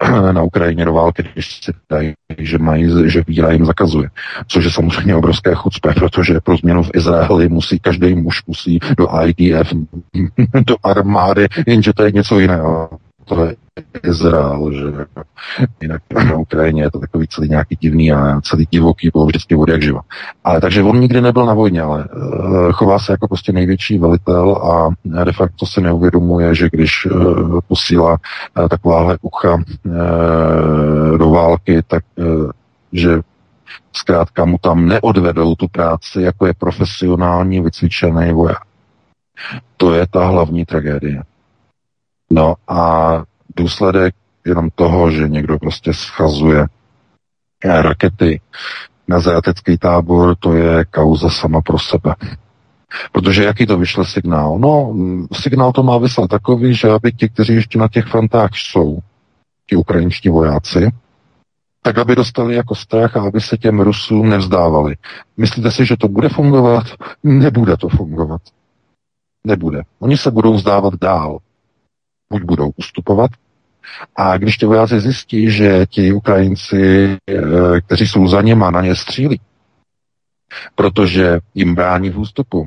[0.00, 4.08] uh, na Ukrajině do války, když si dají, že mají, že víra jim zakazuje.
[4.46, 9.08] Což je samozřejmě obrovské chucpe, protože pro změnu v Izraeli musí každý muž musí do
[9.22, 9.72] IDF,
[10.66, 12.88] do armády, jenže to je něco jiného
[13.26, 13.56] to je
[14.02, 15.06] Izrael, že
[15.80, 19.72] jinak na Ukrajině je to takový celý nějaký divný a celý divoký, bylo vždycky vody
[19.72, 20.00] jak živa.
[20.44, 24.56] Ale takže on nikdy nebyl na vojně, ale uh, chová se jako prostě největší velitel
[24.56, 24.88] a
[25.24, 28.10] de facto se neuvědomuje, že když uh, posílá
[28.58, 29.58] uh, takováhle ucha
[31.16, 32.04] do války, tak
[32.92, 33.20] že
[33.92, 38.62] zkrátka mu tam neodvedou tu práci, jako je profesionální vycvičený voják.
[39.76, 41.22] To je ta hlavní tragédie.
[42.30, 43.22] No a
[43.56, 44.14] důsledek
[44.46, 46.66] jenom toho, že někdo prostě schazuje
[47.64, 48.40] rakety
[49.08, 52.14] na zajatecký tábor, to je kauza sama pro sebe.
[53.12, 54.58] Protože jaký to vyšle signál?
[54.58, 54.94] No,
[55.32, 58.98] signál to má vyslat takový, že aby ti, kteří ještě na těch frontách jsou,
[59.66, 60.92] ti ukrajinští vojáci,
[61.82, 64.96] tak aby dostali jako strach a aby se těm Rusům nevzdávali.
[65.36, 66.86] Myslíte si, že to bude fungovat?
[67.22, 68.40] Nebude to fungovat.
[69.44, 69.82] Nebude.
[69.98, 71.38] Oni se budou vzdávat dál
[72.30, 73.30] buď budou ustupovat,
[74.16, 78.94] a když ti vojáci zjistí, že ti Ukrajinci, eh, kteří jsou za něma, na ně
[78.96, 79.40] střílí,
[80.74, 82.66] protože jim brání v ústupu,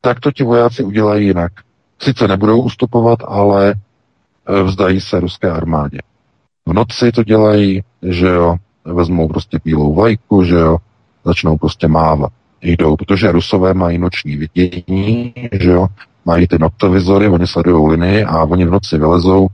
[0.00, 1.52] tak to ti vojáci udělají jinak.
[1.98, 5.98] Sice nebudou ustupovat, ale eh, vzdají se ruské armádě.
[6.66, 10.78] V noci to dělají, že jo, vezmou prostě bílou vlajku, že jo,
[11.24, 12.32] začnou prostě mávat.
[12.62, 15.86] Jdou, protože rusové mají noční vidění, že jo,
[16.24, 19.48] mají ty noktovizory, oni sledují linii a oni v noci vylezou,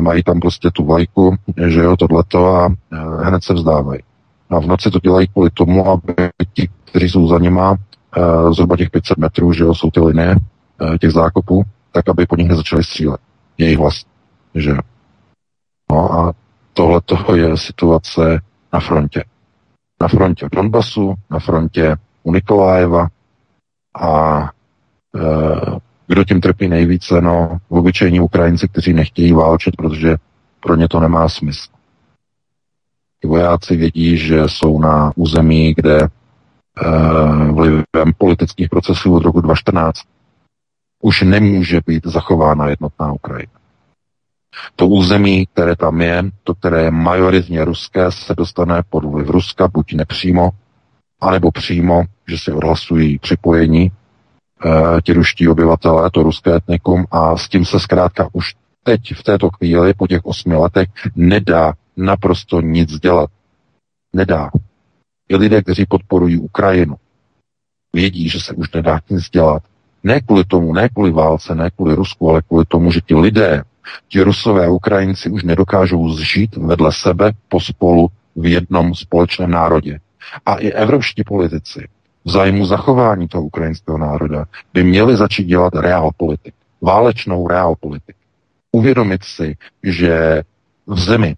[0.00, 2.72] mají tam prostě tu vlajku, že jo, tohleto a e,
[3.24, 4.00] hned se vzdávají.
[4.50, 6.14] A v noci to dělají kvůli tomu, aby
[6.52, 7.76] ti, kteří jsou za nima,
[8.16, 10.36] e, zhruba těch 500 metrů, že jo, jsou ty linie
[10.94, 13.20] e, těch zákopů, tak aby po nich nezačali střílet.
[13.58, 14.06] Jejich vlast.
[14.54, 14.74] Že
[15.90, 16.32] No a
[16.72, 17.00] tohle
[17.34, 18.40] je situace
[18.72, 19.24] na frontě.
[20.00, 23.08] Na frontě v Donbasu, na frontě u Nikolájeva
[24.00, 25.20] a e,
[26.06, 27.20] kdo tím trpí nejvíce?
[27.20, 30.16] No, obyčejní Ukrajinci, kteří nechtějí válčit, protože
[30.60, 31.70] pro ně to nemá smysl.
[33.20, 36.08] Ty vojáci vědí, že jsou na území, kde e,
[37.52, 40.00] vlivem politických procesů od roku 2014
[41.02, 43.52] už nemůže být zachována jednotná Ukrajina.
[44.76, 49.68] To území, které tam je, to, které je majoritně ruské, se dostane pod vliv Ruska,
[49.68, 50.50] buď nepřímo,
[51.20, 53.92] anebo přímo, že si odhlasují připojení
[55.02, 59.50] ti ruští obyvatelé, to ruské etnikum a s tím se zkrátka už teď v této
[59.50, 63.30] chvíli, po těch osmi letech, nedá naprosto nic dělat.
[64.12, 64.50] nedá.
[65.28, 66.96] I lidé, kteří podporují Ukrajinu,
[67.92, 69.62] vědí, že se už nedá nic dělat.
[70.02, 73.62] Ne kvůli tomu, ne kvůli válce, ne kvůli Rusku, ale kvůli tomu, že ti lidé,
[74.08, 79.98] ti Rusové a Ukrajinci už nedokážou zžít vedle sebe pospolu v jednom společném národě.
[80.46, 81.88] A i evropští politici
[82.24, 88.16] v zájmu zachování toho ukrajinského národa by měli začít dělat reál politik, válečnou reál politik.
[88.72, 90.42] Uvědomit si, že
[90.86, 91.36] v zemi,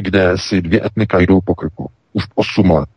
[0.00, 2.88] kde si dvě etnika jdou po krku už 8 let,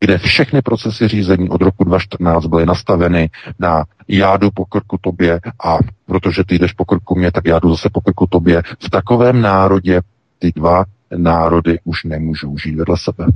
[0.00, 5.40] kde všechny procesy řízení od roku 2014 byly nastaveny na já jdu po krku tobě
[5.64, 8.62] a protože ty jdeš po krku mě, tak já jdu zase po krku tobě.
[8.78, 10.00] V takovém národě
[10.38, 10.84] ty dva
[11.16, 13.26] národy už nemůžou žít vedle sebe.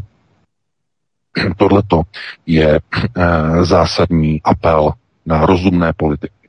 [1.56, 2.02] Tohleto
[2.46, 2.80] je e,
[3.64, 4.92] zásadní apel
[5.26, 6.48] na rozumné politiky.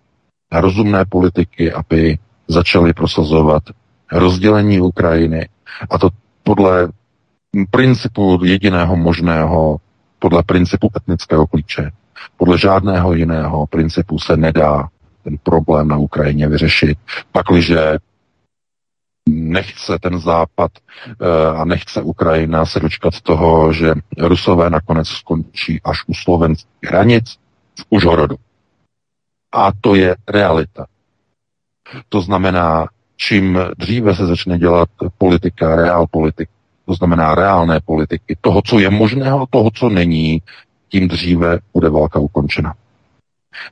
[0.51, 2.17] Na rozumné politiky, aby
[2.47, 3.63] začaly prosazovat
[4.11, 5.49] rozdělení Ukrajiny
[5.89, 6.09] a to
[6.43, 6.89] podle
[7.71, 9.77] principu jediného možného,
[10.19, 11.91] podle principu etnického klíče.
[12.37, 14.89] Podle žádného jiného principu se nedá
[15.23, 16.97] ten problém na Ukrajině vyřešit,
[17.31, 17.97] pakliže
[19.29, 20.71] nechce ten západ
[21.07, 27.35] eh, a nechce Ukrajina se dočkat toho, že Rusové nakonec skončí až u slovenských hranic
[27.79, 28.35] v Užhorodu.
[29.51, 30.85] A to je realita.
[32.09, 36.49] To znamená, čím dříve se začne dělat politika, reál politik,
[36.85, 40.41] to znamená reálné politiky, toho, co je možného, toho, co není,
[40.89, 42.73] tím dříve bude válka ukončena.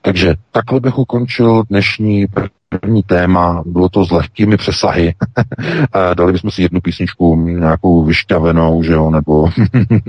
[0.02, 2.26] Takže takhle bych ukončil dnešní
[2.70, 3.64] první téma.
[3.66, 5.16] Bylo to s lehkými přesahy.
[6.14, 9.50] Dali bychom si jednu písničku nějakou vyšťavenou, že jo, nebo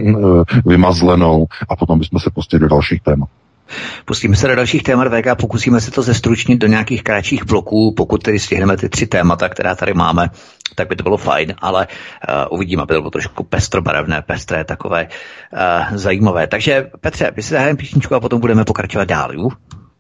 [0.67, 3.29] vymazlenou a potom bychom se pustili do dalších témat.
[4.05, 8.23] Pustíme se do dalších témat VK, pokusíme se to zestručnit do nějakých kratších bloků, pokud
[8.23, 10.29] tedy stihneme ty tři témata, která tady máme,
[10.75, 15.09] tak by to bylo fajn, ale uh, uvidíme, aby to bylo trošku pestrobarevné, pestré, takové
[15.09, 16.47] uh, zajímavé.
[16.47, 19.49] Takže Petře, my si zahrajeme písničku a potom budeme pokračovat dál, jo?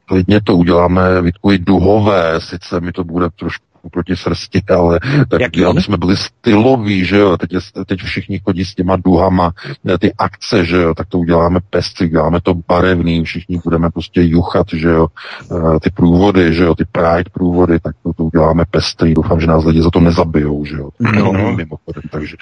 [0.06, 5.40] Klidně to uděláme, Vítku, i duhové, sice mi to bude trošku proti srsti, ale tak
[5.40, 5.64] Jaký?
[5.64, 9.52] aby jsme byli styloví, že jo, teď, je, teď všichni chodí s těma duhama,
[9.88, 14.22] eh, ty akce, že jo, tak to uděláme pestry, děláme to barevný, všichni budeme prostě
[14.22, 15.06] juchat, že jo,
[15.52, 19.46] eh, ty průvody, že jo, ty Pride průvody, tak to, to uděláme pestrý, doufám, že
[19.46, 21.32] nás lidi za to nezabijou, že jo, No.
[21.32, 22.36] mimochodem, takže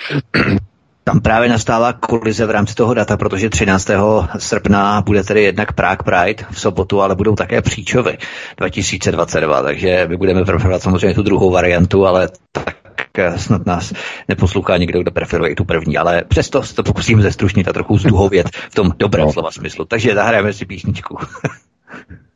[1.09, 3.91] Tam právě nastává kolize v rámci toho data, protože 13.
[4.39, 8.19] srpna bude tedy jednak Prague Pride v sobotu, ale budou také příčovy
[8.57, 12.75] 2022, takže my budeme preferovat samozřejmě tu druhou variantu, ale tak
[13.19, 13.93] eh, snad nás
[14.29, 17.99] neposlouchá někdo, kdo preferuje i tu první, ale přesto se to pokusím zestručnit a trochu
[17.99, 19.33] zduhovět v tom dobrém No.
[19.33, 19.85] slova smyslu.
[19.85, 21.19] Takže zahrajeme si písničku.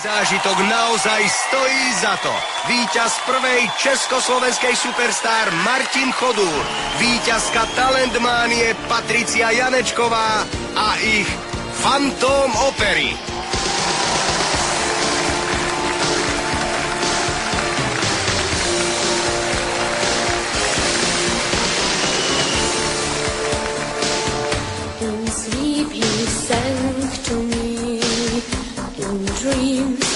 [0.00, 2.32] zážitok naozaj stojí za to.
[2.68, 6.62] Víťaz prvej československej superstar Martin Chodúr,
[6.96, 11.28] víťazka Talentmánie Patricia Janečková a ich
[11.84, 13.29] Fantóm opery.
[29.40, 30.09] Dreams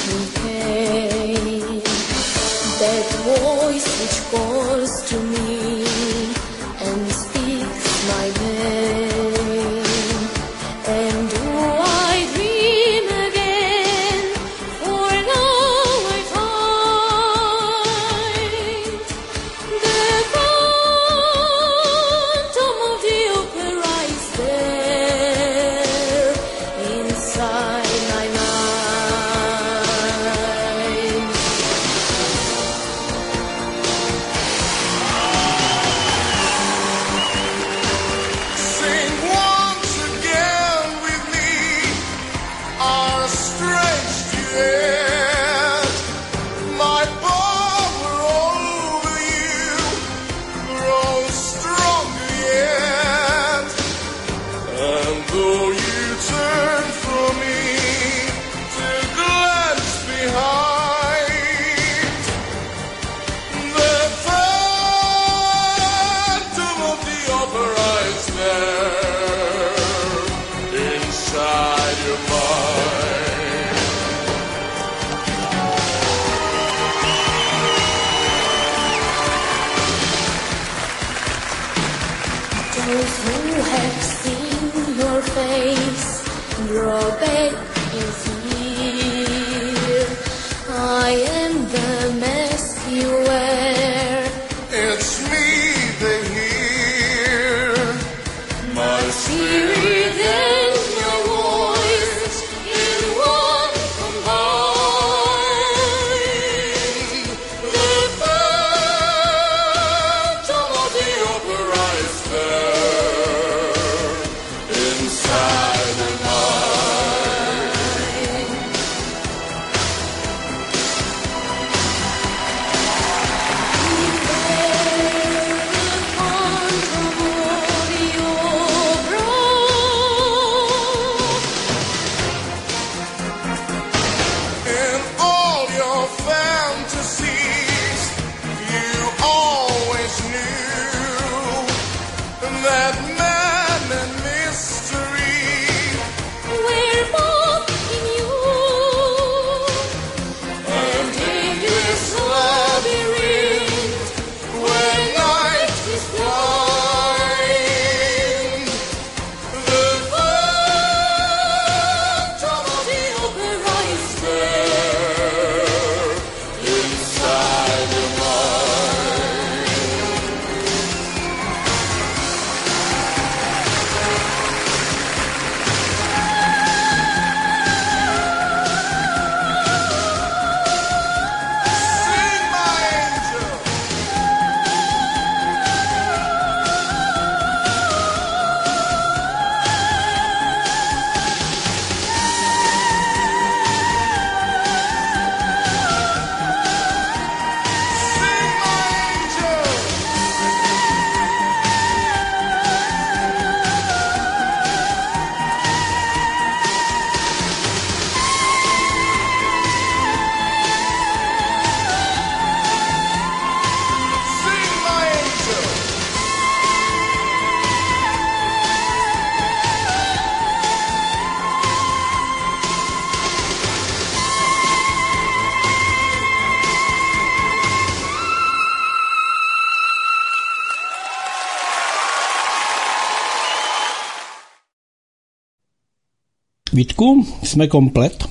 [236.75, 238.25] Vítku, jsme komplet?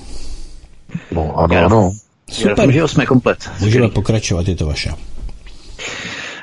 [1.12, 1.92] No ano, Já- ano.
[2.38, 3.50] Já doufám, že jo, jsme komplet.
[3.60, 4.90] Můžeme pokračovat, je to vaše.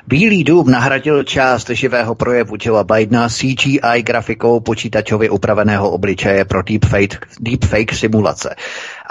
[0.07, 7.27] Bílý dům nahradil část živého projevu Joea Bidena CGI grafikou počítačově upraveného obličeje pro deepfake,
[7.39, 8.55] deepfake simulace.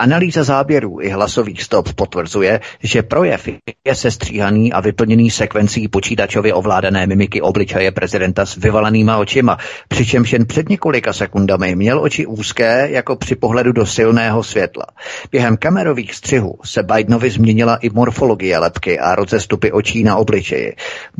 [0.00, 3.48] Analýza záběrů i hlasových stop potvrzuje, že projev
[3.84, 10.46] je sestříhaný a vyplněný sekvencí počítačově ovládané mimiky obličeje prezidenta s vyvalenýma očima, přičemž jen
[10.46, 14.84] před několika sekundami měl oči úzké jako při pohledu do silného světla.
[15.32, 20.76] Během kamerových střihů se Bidenovi změnila i morfologie lepky a rozestupy očí na obličeji.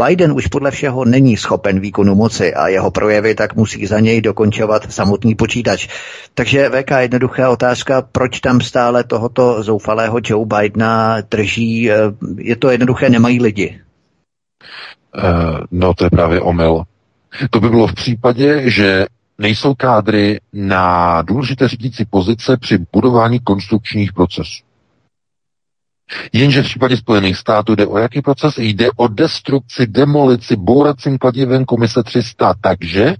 [0.06, 4.20] Biden už podle všeho není schopen výkonu moci a jeho projevy tak musí za něj
[4.20, 5.88] dokončovat samotný počítač.
[6.34, 11.94] Takže VK jednoduchá otázka, proč tam stále tohoto zoufalého Joe Bidena drží, eh,
[12.38, 13.80] je to jednoduché, nemají lidi.
[15.18, 16.82] Eh, no to je právě omyl.
[17.50, 19.06] To by bylo v případě, že
[19.38, 24.62] nejsou kádry na důležité řídící pozice při budování konstrukčních procesů.
[26.32, 28.58] Jenže v případě Spojených států jde o jaký proces?
[28.58, 32.54] Jde o destrukci, demolici, bouracím kladivem komise 300.
[32.60, 33.14] Takže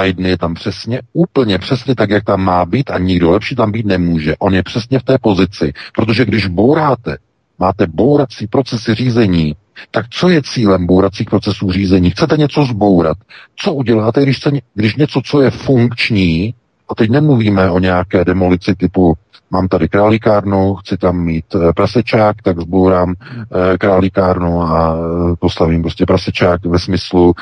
[0.00, 3.72] Biden je tam přesně, úplně přesně tak, jak tam má být a nikdo lepší tam
[3.72, 4.36] být nemůže.
[4.38, 7.16] On je přesně v té pozici, protože když bouráte,
[7.58, 9.56] máte bourací procesy řízení,
[9.90, 12.10] tak co je cílem bouracích procesů řízení?
[12.10, 13.16] Chcete něco zbourat.
[13.56, 16.54] Co uděláte, když, se, když něco, co je funkční,
[16.88, 19.14] a teď nemluvíme o nějaké demolici typu
[19.50, 25.82] mám tady králíkárnu, chci tam mít eh, prasečák, tak zbourám eh, králíkárnu a eh, postavím
[25.82, 27.34] prostě prasečák ve smyslu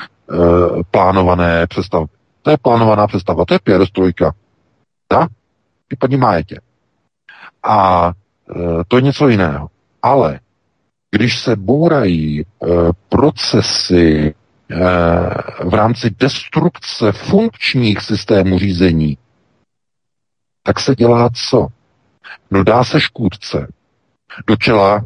[0.90, 2.21] plánované přestavby.
[2.42, 4.34] To je plánovaná přestava, to je perestrojka.
[5.08, 5.30] Tak?
[5.88, 6.60] Případně májetě.
[7.62, 9.68] A e, to je něco jiného.
[10.02, 10.40] Ale
[11.10, 12.44] když se bourají e,
[13.08, 14.34] procesy
[14.70, 14.74] e,
[15.64, 19.18] v rámci destrukce funkčních systémů řízení,
[20.62, 21.66] tak se dělá co?
[22.50, 23.72] No dá se škůdce
[24.46, 25.04] do čela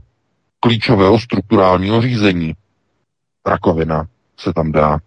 [0.61, 2.55] klíčového strukturálního řízení.
[3.47, 4.07] Rakovina
[4.37, 4.99] se tam dá,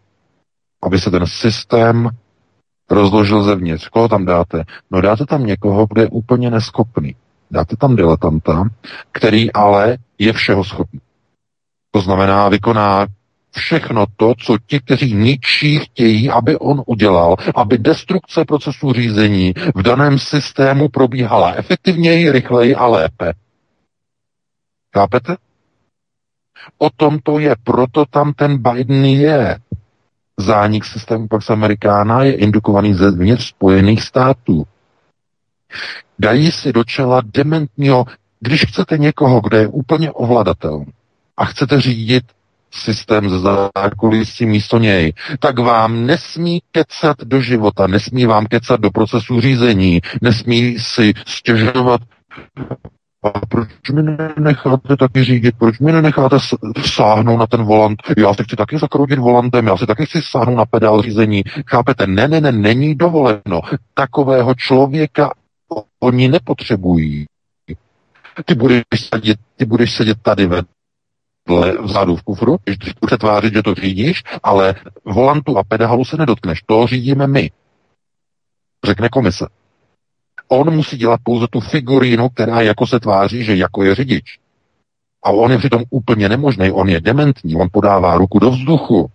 [0.82, 2.10] aby se ten systém
[2.90, 3.90] rozložil zevnitř.
[3.90, 4.64] Koho tam dáte?
[4.92, 7.16] No dáte tam někoho, kdo je úplně neschopný.
[7.52, 8.64] Dáte tam diletanta,
[9.12, 11.00] který ale je všeho schopný.
[11.92, 13.08] To znamená, vykoná
[13.56, 19.82] všechno to, co ti, kteří ničí, chtějí, aby on udělal, aby destrukce procesu řízení v
[19.82, 23.34] daném systému probíhala efektivněji, rychleji a lépe.
[24.96, 25.38] Chápete?
[26.78, 29.60] O tom to je, proto tam ten Biden je.
[30.40, 34.64] Zánik systému Pax Americana je indukovaný zevnitř Spojených států.
[36.20, 38.06] Dají si do čela dementního,
[38.40, 40.86] když chcete někoho, kde je úplně ovladatelný
[41.38, 42.24] a chcete řídit
[42.72, 48.92] systém ze zákulisí místo něj, tak vám nesmí kecat do života, nesmí vám kecat do
[48.92, 52.02] procesu řízení, nesmí si stěžovat
[53.24, 56.38] a proč mi nenecháte taky řídit, proč mi nenecháte
[56.86, 60.56] sáhnout na ten volant, já si chci taky zakroutit volantem, já si taky chci sáhnout
[60.56, 63.62] na pedál řízení, chápete, ne, ne, ne, není dovoleno,
[63.94, 65.34] takového člověka
[66.00, 67.26] oni nepotřebují.
[68.46, 73.64] Ty budeš sedět, ty budeš sedět tady vedle vzadu v kufru, když budeš tvářit, že
[73.64, 77.52] to řídíš, ale volantu a pedálu se nedotkneš, to řídíme my.
[78.86, 79.59] Řekne komise.
[80.52, 84.40] On musí dělat pouze tu figurínu, která jako se tváří, že jako je řidič.
[85.24, 89.12] A on je přitom úplně nemožný, on je dementní, on podává ruku do vzduchu.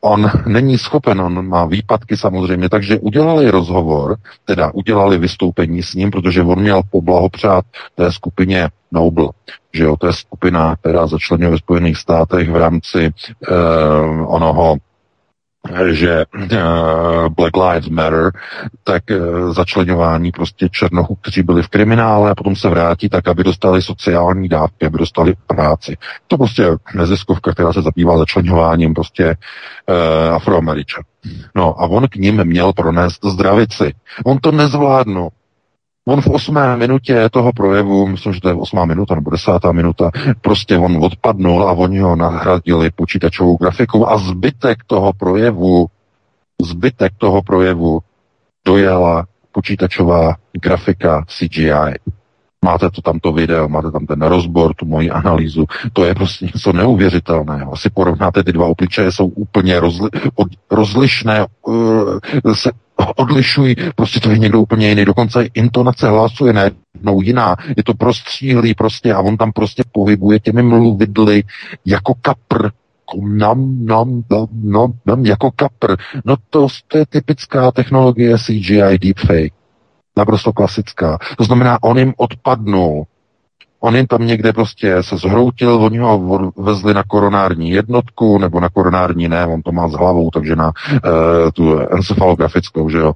[0.00, 6.10] On není schopen, on má výpadky samozřejmě, takže udělali rozhovor, teda udělali vystoupení s ním,
[6.10, 7.64] protože on měl poblahopřát
[7.94, 9.28] té skupině Noble,
[9.74, 13.54] že jo, to je skupina, která začlenuje ve Spojených státech v rámci eh,
[14.26, 14.76] onoho
[15.90, 16.58] že eh,
[17.28, 18.32] Black Lives Matter,
[18.84, 19.18] tak eh,
[19.52, 24.48] začlenování prostě černochů, kteří byli v kriminále a potom se vrátí tak, aby dostali sociální
[24.48, 25.96] dávky, aby dostali práci.
[26.26, 29.36] To prostě neziskovka, která se zabývá začlenováním prostě
[29.88, 31.02] eh, afroameričan.
[31.54, 33.92] No a on k ním měl pronést zdravici.
[34.24, 35.30] On to nezvládnul.
[36.08, 40.10] On v osmé minutě toho projevu, myslím, že to je osmá minuta nebo desátá minuta,
[40.40, 45.86] prostě on odpadnul a oni ho nahradili počítačovou grafikou a zbytek toho projevu,
[46.62, 48.00] zbytek toho projevu
[48.64, 51.94] dojela počítačová grafika CGI.
[52.64, 55.64] Máte to tamto video, máte tam ten rozbor, tu moji analýzu.
[55.92, 57.72] To je prostě něco neuvěřitelného.
[57.72, 62.18] Asi porovnáte ty dva obličeje, jsou úplně rozli, od, rozlišné, uh,
[62.52, 62.70] se
[63.16, 65.04] odlišují, prostě to je někdo úplně jiný.
[65.04, 67.56] Dokonce intonace hlasu je najednou jiná.
[67.76, 71.42] Je to prostříhlý prostě a on tam prostě pohybuje těmi mluvidly
[71.86, 72.70] jako kapr
[73.22, 75.96] nam, nam, nam, nam, nam, jako kapr.
[76.24, 79.52] No to, to je typická technologie CGI deepfake.
[80.16, 81.18] Naprosto klasická.
[81.38, 83.04] To znamená, on jim odpadnul
[83.80, 88.68] On jim tam někde prostě se zhroutil, oni ho vezli na koronární jednotku, nebo na
[88.68, 93.12] koronární ne, on to má s hlavou, takže na uh, tu encefalografickou, že jo,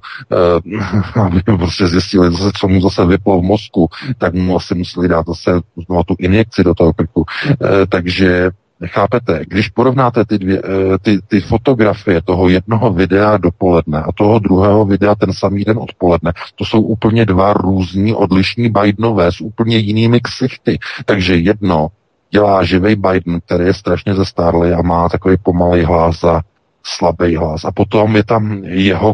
[1.15, 5.07] uh, aby prostě zjistili zase, co mu zase vyplo v mozku, tak mu asi museli
[5.07, 5.51] dát zase
[5.87, 7.19] znovu tu injekci do toho krku.
[7.21, 8.51] Uh, takže
[8.85, 14.39] Chápete, když porovnáte ty, dvě, eh, ty, ty fotografie toho jednoho videa dopoledne a toho
[14.39, 19.77] druhého videa ten samý den odpoledne, to jsou úplně dva různí odlišní Bidenové s úplně
[19.77, 20.79] jinými ksichty.
[21.05, 21.87] Takže jedno
[22.31, 26.41] dělá živý Biden, který je strašně zestárlý a má takový pomalý hlas a
[26.83, 27.65] slabý hlas.
[27.65, 29.13] A potom je tam jeho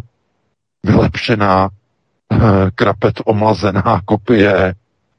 [0.85, 2.37] vylepšená eh,
[2.75, 4.73] krapet omlazená kopie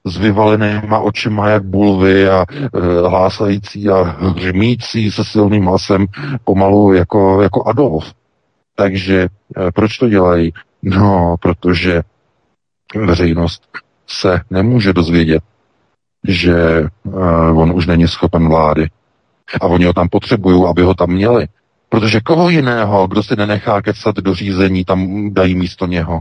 [0.07, 2.69] s vyvalenýma očima jak bulvy a e,
[3.09, 6.07] hlásající a hřmící se silným hlasem
[6.45, 8.13] pomalu jako, jako Adolf.
[8.75, 9.29] Takže e,
[9.75, 10.53] proč to dělají?
[10.83, 12.03] No, protože
[13.07, 13.63] veřejnost
[14.07, 15.43] se nemůže dozvědět,
[16.29, 16.89] že e,
[17.55, 18.91] on už není schopen vlády.
[19.61, 21.47] A oni ho tam potřebují, aby ho tam měli.
[21.89, 26.21] Protože koho jiného, kdo si nenechá kecat do řízení, tam dají místo něho.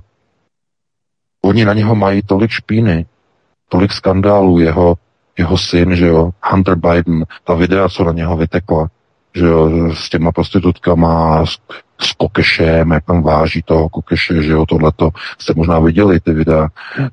[1.41, 3.05] Oni na něho mají tolik špíny,
[3.71, 4.95] tolik skandálů, jeho,
[5.37, 8.87] jeho syn, že jo, Hunter Biden, ta videa, co na něho vytekla,
[9.35, 11.57] že jo, s těma prostitutkama, s,
[12.01, 16.67] s kokešem, jak tam váží toho kokeše, že jo, tohleto jste možná viděli ty videa,
[16.67, 17.07] e,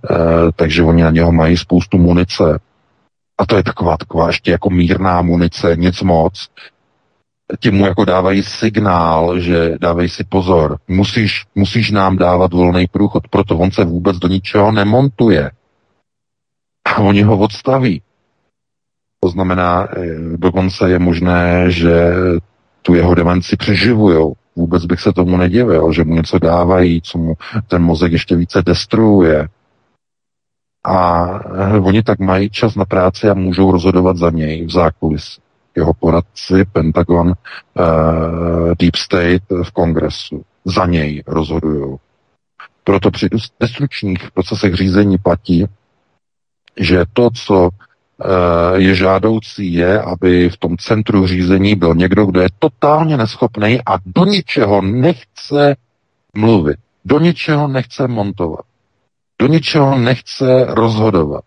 [0.57, 2.59] takže oni na něho mají spoustu munice.
[3.39, 6.49] A to je taková, taková ještě jako mírná munice, nic moc.
[7.61, 13.29] Ti mu jako dávají signál, že dávej si pozor, musíš, musíš nám dávat volný průchod,
[13.29, 15.51] proto on se vůbec do ničeho nemontuje
[16.97, 18.03] a oni ho odstaví.
[19.21, 22.15] To znamená, eh, dokonce je možné, že
[22.83, 24.33] tu jeho demenci přeživujou.
[24.57, 27.35] Vůbec bych se tomu nedivil, že mu něco dávají, co mu
[27.69, 29.49] ten mozek ještě více destruuje.
[30.85, 31.27] A
[31.75, 35.41] eh, oni tak mají čas na práci a můžou rozhodovat za něj v zákulisí.
[35.77, 37.35] Jeho poradci, Pentagon, uh,
[38.79, 41.97] Deep State v kongresu za něj rozhodují.
[42.85, 43.29] Proto při
[43.61, 45.67] destručních procesech řízení platí,
[46.79, 52.41] že to, co eh, je žádoucí, je, aby v tom centru řízení byl někdo, kdo
[52.41, 55.77] je totálně neschopný a do ničeho nechce
[56.35, 58.65] mluvit, do ničeho nechce montovat,
[59.39, 61.45] do ničeho nechce rozhodovat.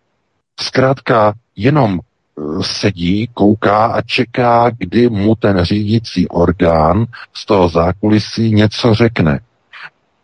[0.60, 8.54] Zkrátka jenom eh, sedí, kouká a čeká, kdy mu ten řídící orgán z toho zákulisí
[8.54, 9.40] něco řekne.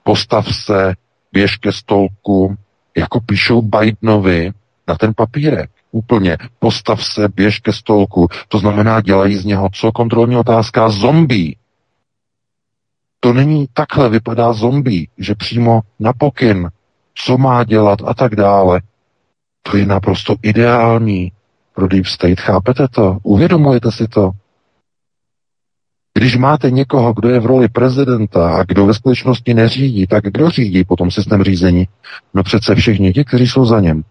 [0.04, 0.96] Postav se,
[1.32, 2.56] běž ke stolku,
[2.98, 4.52] jako píšou Bidenovi,
[4.88, 5.70] na ten papírek.
[5.92, 6.38] Úplně.
[6.60, 8.28] Postav se, běž ke stolku.
[8.48, 9.92] To znamená, dělají z něho co?
[9.92, 11.56] Kontrolní otázka zombie.
[13.20, 16.70] To není takhle vypadá zombie, že přímo na pokyn,
[17.16, 18.82] co má dělat a tak dále.
[19.62, 21.32] To je naprosto ideální
[21.74, 22.40] pro Deep State.
[22.40, 23.18] Chápete to?
[23.24, 24.32] Uvědomujete si to?
[26.14, 30.50] Když máte někoho, kdo je v roli prezidenta a kdo ve skutečnosti neřídí, tak kdo
[30.50, 31.88] řídí potom systém řízení?
[32.34, 34.04] No přece všichni ti, kteří jsou za něm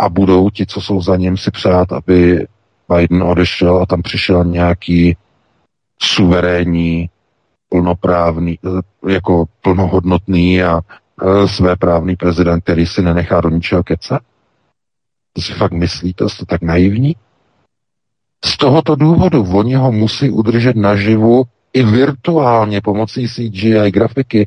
[0.00, 2.46] a budou ti, co jsou za ním, si přát, aby
[2.94, 5.16] Biden odešel a tam přišel nějaký
[6.02, 7.10] suverénní,
[7.68, 8.58] plnoprávný,
[9.08, 14.22] jako plnohodnotný a e, svéprávný prezident, který si nenechá do ničeho kecat?
[15.32, 17.16] To si fakt myslíte, jste tak naivní?
[18.44, 24.46] Z tohoto důvodu oni ho musí udržet naživu i virtuálně pomocí CGI grafiky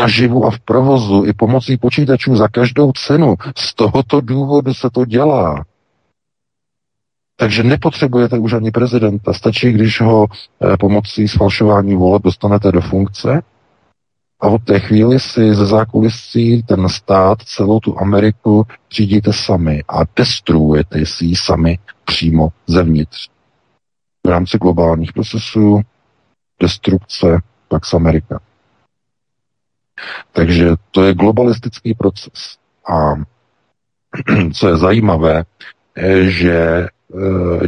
[0.00, 3.34] naživu a v provozu i pomocí počítačů za každou cenu.
[3.56, 5.64] Z tohoto důvodu se to dělá.
[7.36, 9.32] Takže nepotřebujete už ani prezidenta.
[9.32, 13.42] Stačí, když ho eh, pomocí sfalšování voleb dostanete do funkce
[14.40, 19.98] a od té chvíli si ze zákulisí ten stát, celou tu Ameriku řídíte sami a
[20.16, 23.28] destruujete si ji sami přímo zevnitř.
[24.26, 25.80] V rámci globálních procesů
[26.60, 27.38] destrukce
[27.68, 28.40] Pax America.
[30.32, 32.58] Takže to je globalistický proces.
[32.88, 33.14] A
[34.54, 35.44] co je zajímavé,
[36.22, 36.88] že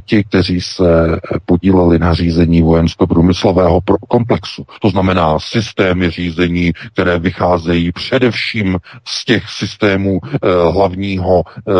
[0.04, 8.78] ti, kteří se podíleli na řízení vojensko-průmyslového komplexu, to znamená systémy řízení, které vycházejí především
[9.04, 10.38] z těch systémů e,
[10.72, 11.72] hlavního e,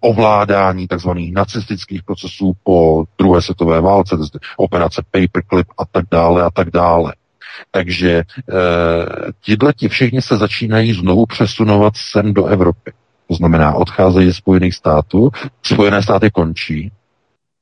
[0.00, 1.10] ovládání tzv.
[1.32, 4.16] nacistických procesů po druhé světové válce,
[4.56, 7.14] operace Paperclip a tak dále a tak dále.
[7.70, 8.24] Takže e,
[9.40, 12.92] tihle ti všichni se začínají znovu přesunovat sem do Evropy.
[13.28, 15.30] To znamená, odcházejí ze Spojených států,
[15.62, 16.92] Spojené státy končí,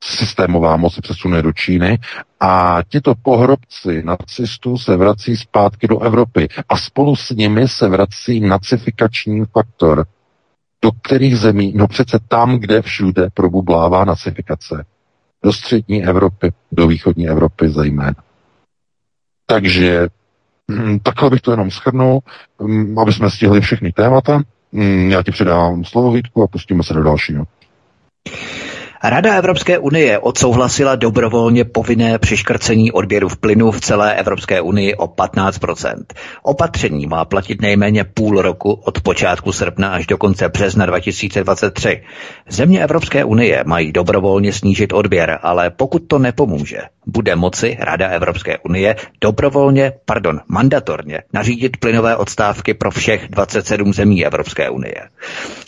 [0.03, 1.99] systémová moc se přesune do Číny
[2.39, 8.39] A tito pohrobci nacistů se vrací zpátky do Evropy a spolu s nimi se vrací
[8.39, 10.05] nacifikační faktor.
[10.81, 11.73] Do kterých zemí?
[11.75, 14.85] No přece tam, kde všude probublává nacifikace.
[15.43, 18.15] Do střední Evropy, do východní Evropy zejména.
[19.45, 20.07] Takže
[20.71, 22.19] hm, takhle bych to jenom schrnul,
[22.63, 24.41] hm, aby jsme stihli všechny témata.
[24.73, 27.43] Hm, Já ti předávám slovo Vítku a pustíme se do dalšího.
[29.03, 35.07] Rada Evropské unie odsouhlasila dobrovolně povinné přiškrcení odběru v plynu v celé Evropské unii o
[35.07, 35.93] 15%.
[36.43, 42.01] Opatření má platit nejméně půl roku od počátku srpna až do konce března 2023.
[42.49, 48.57] Země Evropské unie mají dobrovolně snížit odběr, ale pokud to nepomůže, bude moci Rada Evropské
[48.57, 54.95] unie dobrovolně, pardon, mandatorně nařídit plynové odstávky pro všech 27 zemí Evropské unie.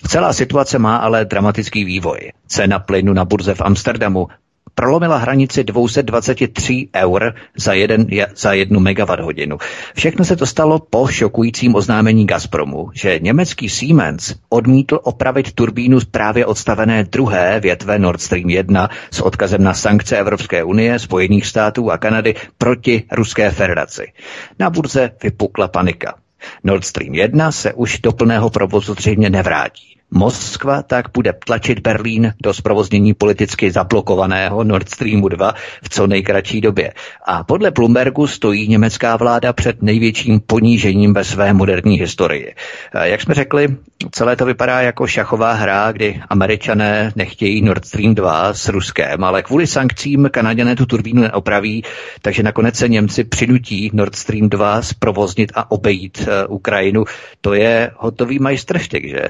[0.08, 2.18] Celá situace má ale dramatický vývoj.
[2.48, 4.28] Cena plynu na burze v Amsterdamu
[4.76, 9.58] prolomila hranici 223 eur za, jeden, za jednu megawatt hodinu.
[9.96, 16.06] Všechno se to stalo po šokujícím oznámení Gazpromu, že německý Siemens odmítl opravit turbínu z
[16.06, 21.92] právě odstavené druhé větve Nord Stream 1 s odkazem na sankce Evropské unie, Spojených států
[21.92, 24.12] a Kanady proti Ruské federaci.
[24.60, 26.16] Na burze vypukla panika.
[26.64, 29.93] Nord Stream 1 se už do plného provozu zřejmě nevrátí.
[30.16, 35.53] Moskva tak bude tlačit Berlín do zprovoznění politicky zablokovaného Nord Streamu 2
[35.84, 36.93] v co nejkratší době.
[37.26, 42.55] A podle Bloombergu stojí německá vláda před největším ponížením ve své moderní historii.
[43.03, 43.68] Jak jsme řekli,
[44.11, 49.43] celé to vypadá jako šachová hra, kdy američané nechtějí Nord Stream 2 s Ruskem, ale
[49.43, 51.84] kvůli sankcím Kanaděné tu turbínu neopraví,
[52.22, 57.05] takže nakonec se Němci přinutí Nord Stream 2 zprovoznit a obejít uh, Ukrajinu.
[57.41, 59.28] To je hotový majstrštěk, že?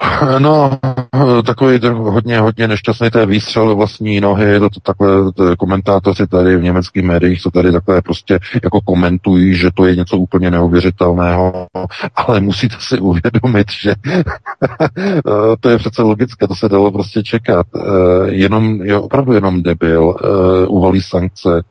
[0.38, 0.78] No,
[1.46, 6.62] takový hodně, hodně nešťastný té výstřel vlastní nohy, to, to takhle to komentátoři tady v
[6.62, 11.66] německých médiích, co tady takhle prostě jako komentují, že to je něco úplně neuvěřitelného,
[12.14, 13.94] ale musíte si uvědomit, že
[15.60, 17.66] to je přece logické, to se dalo prostě čekat.
[18.24, 20.16] Jenom, je opravdu jenom debil
[20.68, 21.62] uvalí sankce,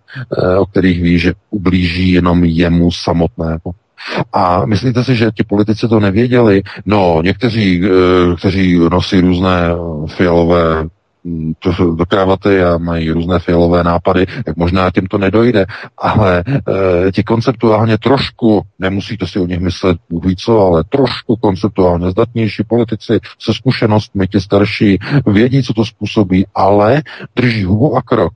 [0.60, 3.74] o kterých ví, že ublíží jenom jemu samotnému.
[4.34, 6.62] A myslíte si, že ti politici to nevěděli?
[6.86, 9.62] No, někteří, eh, kteří nosí různé
[10.08, 10.84] fialové
[11.26, 11.54] hm,
[11.96, 15.66] do kravaty a mají různé fialové nápady, tak možná těm to nedojde,
[15.98, 22.12] ale e, ti konceptuálně trošku, nemusíte si o nich myslet ví co, ale trošku konceptuálně
[22.12, 27.02] zdatnější politici se zkušenostmi, ti starší, vědí, co to způsobí, ale
[27.36, 28.34] drží hubu a krok.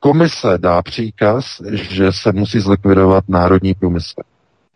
[0.00, 4.20] Komise dá příkaz, že se musí zlikvidovat národní průmysl.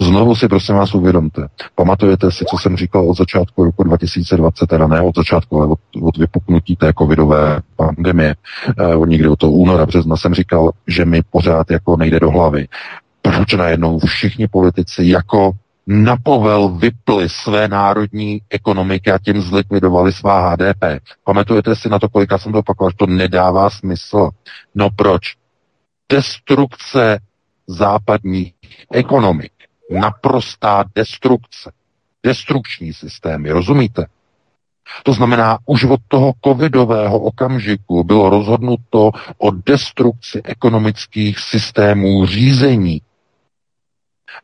[0.03, 1.49] Znovu si prosím vás uvědomte.
[1.75, 5.79] Pamatujete si, co jsem říkal od začátku roku 2020, teda ne od začátku, ale od,
[6.03, 8.35] od vypuknutí té covidové pandemie.
[8.79, 12.31] Eh, od někdy od toho února, března jsem říkal, že mi pořád jako nejde do
[12.31, 12.69] hlavy.
[13.23, 15.53] Proč najednou všichni politici jako
[15.87, 20.85] na povel vyply své národní ekonomiky a tím zlikvidovali svá HDP.
[21.25, 24.31] Pamatujete si na to, kolika jsem to opakoval, že to nedává smysl.
[24.75, 25.23] No proč?
[26.13, 27.19] Destrukce
[27.67, 28.55] západních
[28.93, 29.52] ekonomik
[29.93, 31.73] naprostá destrukce.
[32.23, 34.07] Destrukční systémy, rozumíte?
[35.03, 43.03] To znamená, už od toho covidového okamžiku bylo rozhodnuto o destrukci ekonomických systémů řízení.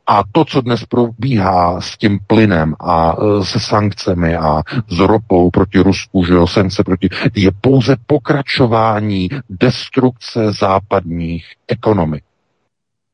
[0.06, 5.50] A to, co dnes probíhá s tím plynem a e, se sankcemi a s ropou
[5.50, 12.24] proti Rusku, že jo, sankce proti, je pouze pokračování destrukce západních ekonomik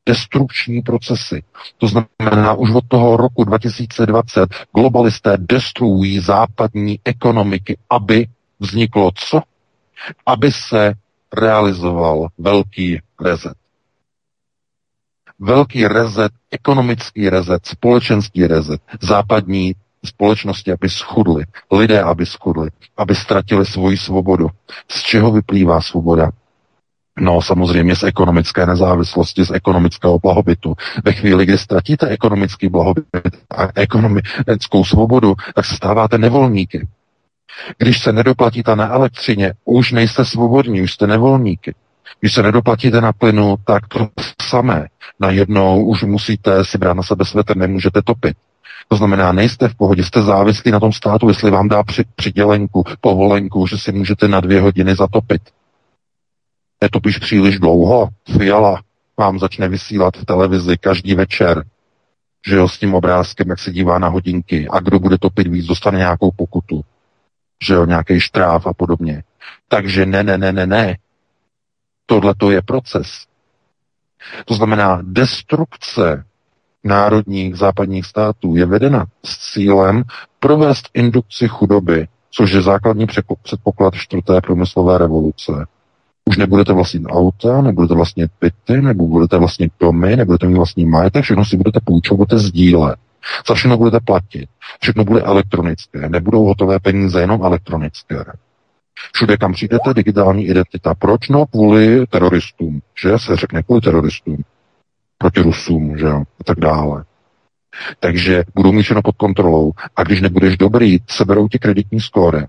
[0.07, 1.42] destrukční procesy.
[1.78, 8.26] To znamená, už od toho roku 2020 globalisté destruují západní ekonomiky, aby
[8.61, 9.40] vzniklo co?
[10.26, 10.94] Aby se
[11.32, 13.55] realizoval velký rezet.
[15.38, 19.74] Velký rezet, ekonomický rezet, společenský rezet, západní
[20.05, 24.48] společnosti, aby schudly, lidé, aby schudli, aby ztratili svoji svobodu.
[24.88, 26.30] Z čeho vyplývá svoboda?
[27.21, 30.75] No samozřejmě z ekonomické nezávislosti, z ekonomického blahobytu.
[31.05, 33.05] Ve chvíli, kdy ztratíte ekonomický blahobyt
[33.51, 36.89] a ekonomickou svobodu, tak se stáváte nevolníky.
[37.79, 41.75] Když se nedoplatíte na elektřině, už nejste svobodní, už jste nevolníky.
[42.21, 44.09] Když se nedoplatíte na plynu, tak to
[44.43, 44.89] samé.
[45.21, 48.37] Najednou už musíte si brát na sebe svetr, nemůžete topit.
[48.89, 52.85] To znamená, nejste v pohodě, jste závislí na tom státu, jestli vám dá při, přidělenku,
[53.01, 55.43] povolenku, že si můžete na dvě hodiny zatopit.
[56.83, 58.83] Netopíš příliš dlouho, Fiala
[59.18, 61.64] vám začne vysílat v televizi každý večer,
[62.47, 65.66] že jo, s tím obrázkem, jak se dívá na hodinky a kdo bude topit víc,
[65.66, 66.85] dostane nějakou pokutu,
[67.64, 69.22] že jo, nějaký štráv a podobně.
[69.68, 70.97] Takže ne, ne, ne, ne, ne.
[72.07, 73.27] Tohle to je proces.
[74.45, 76.25] To znamená, destrukce
[76.85, 80.03] národních západních států je vedena s cílem
[80.39, 83.07] provést indukci chudoby, což je základní
[83.43, 85.53] předpoklad čtvrté průmyslové revoluce.
[86.29, 91.25] Už nebudete vlastnit auta, nebudete vlastnit byty, nebo budete vlastnit domy, nebudete mít vlastní majetek,
[91.25, 92.99] všechno si budete půjčovat, budete sdílet.
[93.49, 94.49] Za všechno budete platit.
[94.81, 96.09] Všechno bude elektronické.
[96.09, 98.25] Nebudou hotové peníze, jenom elektronické.
[99.12, 100.95] Všude, kam přijdete, digitální identita.
[100.95, 101.29] Proč?
[101.29, 102.81] No, kvůli teroristům.
[103.03, 104.45] Že se řekne kvůli teroristům.
[105.18, 107.05] Proti Rusům, že jo, a tak dále.
[108.01, 109.72] Takže budou mít všechno pod kontrolou.
[109.97, 112.47] A když nebudeš dobrý, seberou ti kreditní skóre.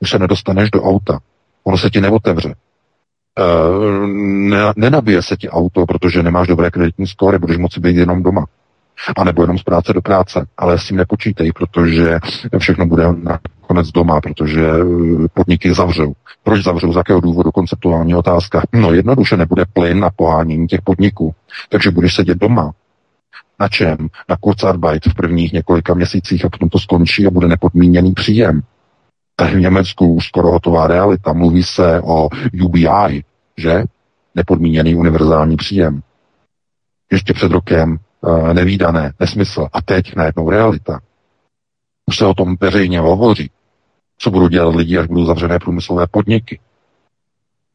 [0.00, 1.18] Už se nedostaneš do auta.
[1.64, 2.54] Ono se ti neotevře.
[3.40, 4.06] Uh,
[4.50, 8.46] ne, nenabije se ti auto, protože nemáš dobré kreditní skóre, budeš moci být jenom doma.
[9.16, 10.46] A nebo jenom z práce do práce.
[10.56, 12.18] Ale s tím nepočítej, protože
[12.58, 16.12] všechno bude nakonec doma, protože eh, podniky zavřou.
[16.42, 16.92] Proč zavřou?
[16.92, 17.50] Z jakého důvodu?
[17.50, 18.62] Konceptuální otázka.
[18.72, 21.34] No jednoduše nebude plyn na pohánění těch podniků.
[21.68, 22.72] Takže budeš sedět doma.
[23.60, 23.96] Na čem?
[24.28, 28.62] Na Kurzarbeit v prvních několika měsících a potom to skončí a bude nepodmíněný příjem.
[29.36, 31.32] Tady v Německu už skoro hotová realita.
[31.32, 32.28] Mluví se o
[32.64, 33.24] UBI,
[33.56, 33.84] že?
[34.34, 36.02] Nepodmíněný univerzální příjem.
[37.12, 39.68] Ještě před rokem uh, nevýdané, nesmysl.
[39.72, 41.00] A teď najednou realita.
[42.06, 43.50] Už se o tom veřejně hovoří.
[44.18, 46.60] Co budou dělat lidi, až budou zavřené průmyslové podniky.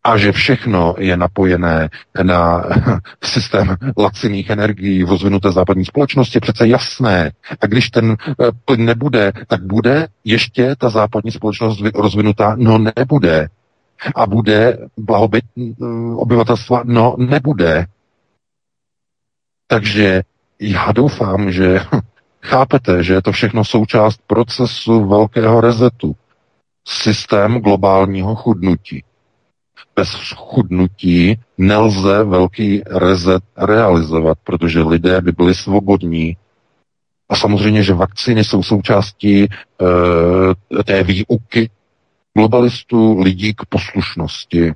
[0.04, 1.90] A že všechno je napojené
[2.24, 2.64] na
[3.24, 7.32] systém laciných energií v rozvinuté západní společnosti, je přece jasné.
[7.62, 8.34] A když ten eh,
[8.66, 12.56] plyn nebude, tak bude ještě ta západní společnost rozvinutá?
[12.60, 13.48] No nebude.
[14.16, 16.82] A bude blahobyt mm, obyvatelstva?
[16.86, 17.86] No nebude.
[19.68, 20.22] Takže
[20.60, 21.80] já doufám, že
[22.44, 26.16] chápete, že je to všechno součást procesu velkého rezetu.
[26.88, 29.04] Systém globálního chudnutí.
[30.00, 36.38] Bez chudnutí nelze velký rezet realizovat, protože lidé by byli svobodní.
[37.30, 39.48] A samozřejmě, že vakcíny jsou součástí e,
[40.84, 41.70] té výuky
[42.34, 44.74] globalistů lidí k poslušnosti.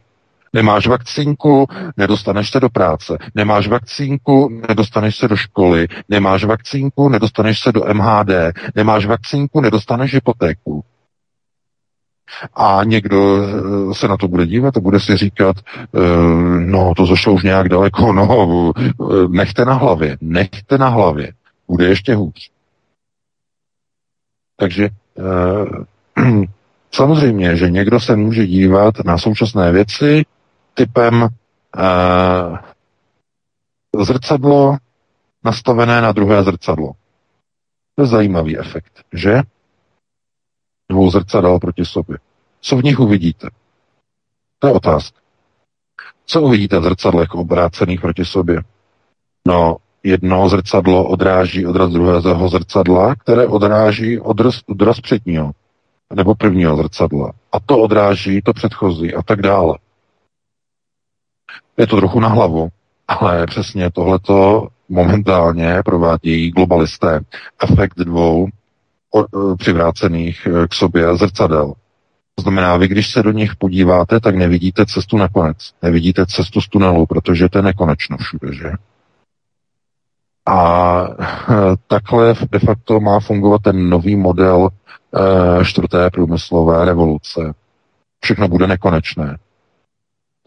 [0.54, 1.68] Nemáš vakcínku,
[1.98, 3.18] nedostaneš se do práce.
[3.36, 5.88] Nemáš vakcínku, nedostaneš se do školy.
[6.10, 8.32] Nemáš vakcínku, nedostaneš se do MHD.
[8.76, 10.84] Nemáš vakcínku, nedostaneš hypotéku.
[12.54, 16.00] A někdo eh, se na to bude dívat a bude si říkat, eh,
[16.60, 18.84] no to zašlo už nějak daleko, no eh,
[19.28, 21.34] nechte na hlavě, nechte na hlavě,
[21.68, 22.52] bude ještě hůř.
[24.58, 24.90] Takže
[26.92, 30.26] samozřejmě, že někdo se může dívat na současné věci
[30.74, 31.28] typem
[34.02, 34.78] zrcadlo
[35.44, 36.92] nastavené na druhé zrcadlo.
[37.96, 39.42] To je zajímavý efekt, že?
[40.92, 42.18] Dvou zrcadel proti sobě.
[42.62, 43.50] Co v nich uvidíte?
[44.60, 45.20] To je otázka.
[46.26, 48.62] Co uvidíte v zrcadlech obrácených proti sobě?
[49.48, 55.52] No, jedno zrcadlo odráží odraz druhého zrcadla, které odráží odraz, odraz předního
[56.14, 57.32] nebo prvního zrcadla.
[57.52, 59.78] A to odráží to předchozí a tak dále.
[61.78, 62.70] Je to trochu na hlavu,
[63.08, 67.20] ale přesně tohleto momentálně provádějí globalisté.
[67.64, 68.48] Efekt dvou
[69.58, 71.74] přivrácených e, k sobě zrcadel.
[72.36, 75.58] To znamená, vy když se do nich podíváte, tak nevidíte cestu na konec.
[75.82, 78.72] Nevidíte cestu z tunelu, protože to je nekonečno všude, že?
[80.46, 81.56] A e,
[81.88, 84.70] takhle de facto má fungovat ten nový model
[85.64, 87.54] čtvrté průmyslové revoluce.
[88.24, 89.38] Všechno bude nekonečné.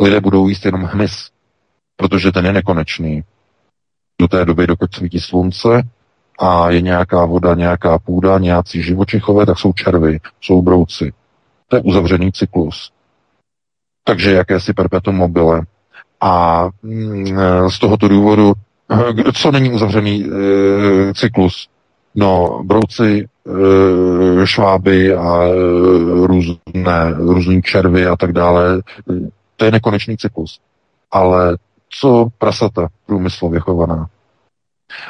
[0.00, 1.30] Lidé budou jíst jenom hmyz,
[1.96, 3.24] protože ten je nekonečný.
[4.20, 5.82] Do té doby, dokud svítí slunce
[6.38, 11.12] a je nějaká voda, nějaká půda, nějací živočichové, tak jsou červy, jsou brouci.
[11.68, 12.92] To je uzavřený cyklus.
[14.04, 15.62] Takže jakési perpetuum mobile.
[16.20, 17.38] A mm,
[17.70, 18.52] z tohoto důvodu,
[19.34, 21.68] co není uzavřený e, cyklus?
[22.14, 23.28] No, brouci,
[24.42, 25.52] e, šváby a e,
[26.26, 28.82] různé, různý červy a tak dále,
[29.56, 30.60] to je nekonečný cyklus.
[31.10, 31.56] Ale
[32.00, 34.06] co prasata průmyslově chovaná?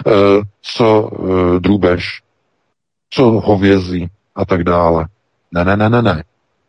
[0.06, 0.10] E,
[0.62, 2.22] co e, drůbež?
[3.10, 5.06] Co hovězí a tak dále?
[5.52, 6.24] Ne, ne, ne, ne, ne.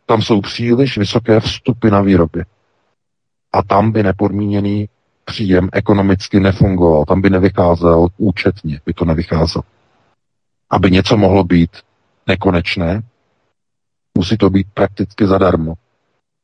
[0.06, 2.44] Tam jsou příliš vysoké vstupy na výrobě.
[3.52, 4.88] A tam by nepodmíněný
[5.24, 7.04] příjem ekonomicky nefungoval.
[7.04, 9.62] Tam by nevycházel účetně, by to nevycházelo.
[10.70, 11.70] Aby něco mohlo být
[12.26, 13.02] nekonečné,
[14.18, 15.74] musí to být prakticky zadarmo.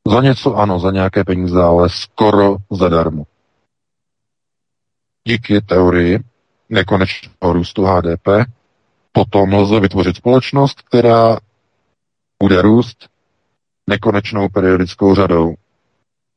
[0.09, 3.25] Za něco ano, za nějaké peníze, ale skoro zadarmo.
[5.29, 6.19] Díky teorii
[6.69, 8.29] nekonečného růstu HDP
[9.13, 11.39] potom lze vytvořit společnost, která
[12.43, 13.09] bude růst
[13.91, 15.55] nekonečnou periodickou řadou.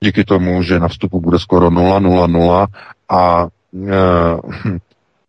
[0.04, 2.68] díky tomu, že na vstupu bude skoro 0,00
[3.10, 4.78] a e,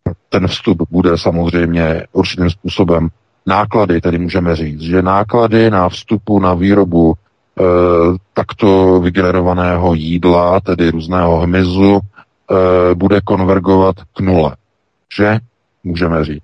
[0.29, 3.09] ten vstup bude samozřejmě určitým způsobem
[3.45, 7.63] náklady, tedy můžeme říct, že náklady na vstupu na výrobu e,
[8.33, 14.55] takto vygenerovaného jídla, tedy různého hmyzu, e, bude konvergovat k nule.
[15.17, 15.39] Že?
[15.83, 16.43] Můžeme říct.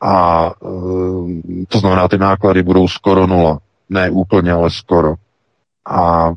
[0.00, 3.58] A e, to znamená, ty náklady budou skoro nula.
[3.88, 5.14] Ne úplně, ale skoro.
[5.86, 6.30] A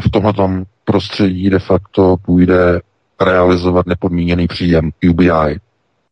[0.00, 2.80] v tomhle prostředí de facto půjde
[3.20, 5.60] realizovat nepodmíněný příjem UBI,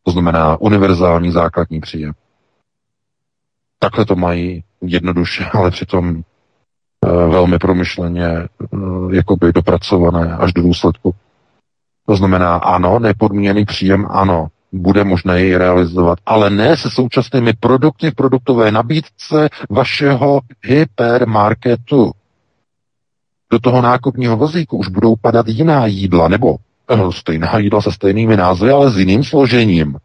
[0.05, 2.12] to znamená univerzální základní příjem.
[3.78, 6.22] Takhle to mají jednoduše, ale přitom e,
[7.11, 8.48] velmi promyšleně e,
[9.12, 11.14] jakoby dopracované až do důsledku.
[12.07, 18.11] To znamená, ano, nepodmíněný příjem, ano, bude možné jej realizovat, ale ne se současnými produkty
[18.11, 22.11] v produktové nabídce vašeho hypermarketu.
[23.53, 26.57] Do toho nákupního vozíku už budou padat jiná jídla, nebo
[26.91, 29.97] eh, stejná jídla se stejnými názvy, ale s jiným složením.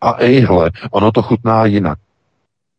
[0.00, 1.98] A ejhle, ono to chutná jinak.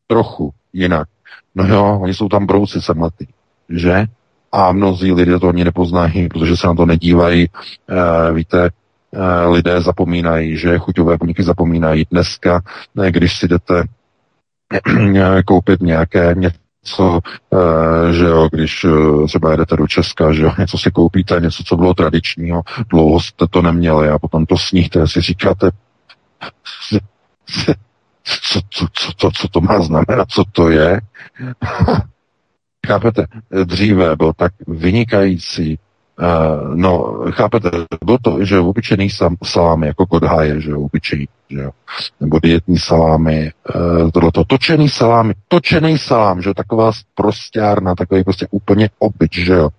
[0.08, 1.08] Trochu jinak.
[1.56, 3.26] No jo, oni jsou tam brouci semletý,
[3.70, 4.06] že?
[4.52, 7.44] A mnozí lidé to ani nepoznají, protože se na to nedívají.
[7.44, 8.70] E, víte,
[9.48, 12.06] lidé zapomínají, že chuťové buňky zapomínají.
[12.12, 12.62] Dneska,
[12.96, 13.84] ne, když si jdete
[15.46, 17.20] koupit nějaké něco,
[18.12, 18.86] že jo, když
[19.28, 23.48] třeba jedete do Česka, že jo, něco si koupíte, něco, co bylo tradičního, dlouho jste
[23.48, 25.72] to neměli a potom to sníte, si říkáte,
[28.24, 31.02] co, co, co, co, co to má znamenat, co to je.
[32.88, 33.28] Chápete,
[33.64, 35.80] dříve byl tak vynikající,
[36.20, 37.70] uh, no, chápete,
[38.06, 39.10] bylo to, že obyčejný
[39.44, 41.72] salámy, jako kodhaje, že obyčejný, že jo,
[42.20, 48.48] nebo dietní salámy, uh, tohleto, točený salámy, točený salám, že jo, taková prostárna, takový prostě
[48.52, 49.70] úplně obyč, že jo,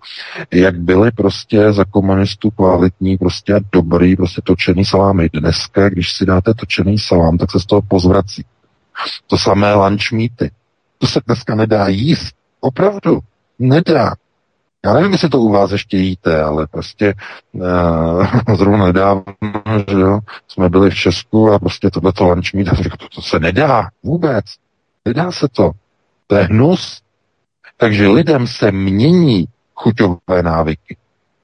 [0.51, 5.29] jak byly prostě za komunistů kvalitní, prostě dobrý, prostě točený salámy.
[5.33, 8.45] Dneska, když si dáte točený salám, tak se z toho pozvrací.
[9.27, 10.51] To samé lunch meaty.
[10.97, 12.35] To se dneska nedá jíst.
[12.59, 13.19] Opravdu.
[13.59, 14.13] Nedá.
[14.87, 17.13] Já nevím, jestli to u vás ještě jíte, ale prostě
[17.51, 19.23] uh, zrovna nedávno,
[19.87, 23.39] že jo, jsme byli v Česku a prostě tohleto lunch meat, a to, to se
[23.39, 24.45] nedá vůbec.
[25.05, 25.71] Nedá se to.
[26.27, 27.01] To je hnus.
[27.77, 30.97] Takže lidem se mění chuťové návyky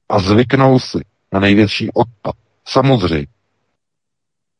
[0.08, 0.98] a zvyknou si
[1.32, 2.34] na největší odpad.
[2.64, 3.26] Samozřejmě.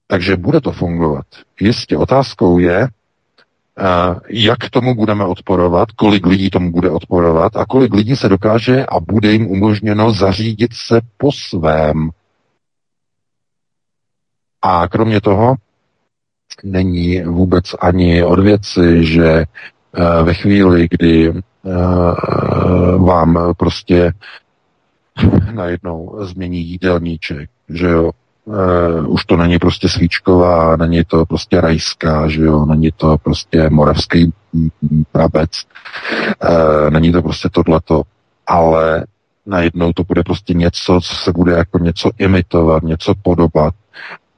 [0.07, 1.27] Takže bude to fungovat.
[1.61, 2.89] Jistě otázkou je,
[4.29, 9.01] jak tomu budeme odporovat, kolik lidí tomu bude odporovat a kolik lidí se dokáže a
[9.01, 12.11] bude jim umožněno zařídit se po svém.
[14.63, 15.55] A kromě toho
[16.65, 19.45] není vůbec ani od věci, že
[20.23, 21.33] ve chvíli, kdy
[22.99, 24.13] vám prostě
[25.53, 28.11] najednou změní jídelníček, že jo,
[28.47, 33.71] Uh, už to není prostě svíčková, není to prostě rajská, že jo, není to prostě
[33.71, 34.33] moravský
[35.13, 35.51] prabec,
[36.51, 38.03] uh, není to prostě tohleto,
[38.47, 39.05] ale
[39.47, 43.75] najednou to bude prostě něco, co se bude jako něco imitovat, něco podobat.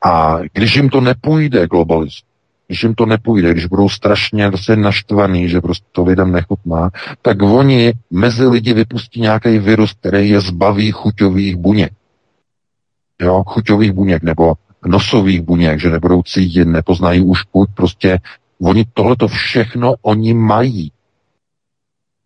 [0.05, 2.25] A když jim to nepůjde globalizovat,
[2.67, 6.91] když jim to nepůjde, když budou strašně prostě naštvaný, že prostě to lidem nechutná,
[7.23, 11.93] tak oni mezi lidi vypustí nějaký virus, který je zbaví chuťových buněk
[13.23, 14.55] jo, chuťových buněk nebo
[14.87, 18.19] nosových buněk, že nebudou cítit, nepoznají už chuť, prostě
[18.63, 20.93] oni tohleto všechno oni mají.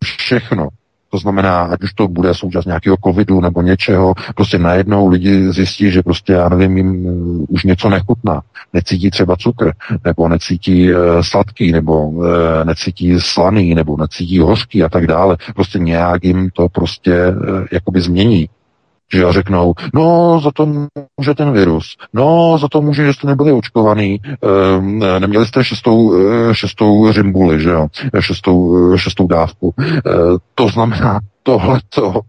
[0.03, 0.67] Všechno.
[1.09, 5.91] To znamená, ať už to bude součást nějakého covidu nebo něčeho, prostě najednou lidi zjistí,
[5.91, 8.41] že prostě, já nevím, jim uh, už něco nechutná.
[8.73, 9.71] Necítí třeba cukr,
[10.05, 12.25] nebo necítí uh, sladký, nebo uh,
[12.63, 15.37] necítí slaný, nebo necítí hořký a tak dále.
[15.55, 18.49] Prostě nějak jim to prostě uh, jakoby změní.
[19.13, 20.65] Že řeknou, no za to
[21.17, 26.15] může ten virus, no za to může, že jste nebyli očkovaný, e, neměli jste šestou,
[26.15, 27.87] e, šestou řimbuli, že jo,
[28.19, 29.73] šestou, e, šestou dávku.
[29.79, 30.01] E,
[30.55, 32.21] to znamená, tohleto,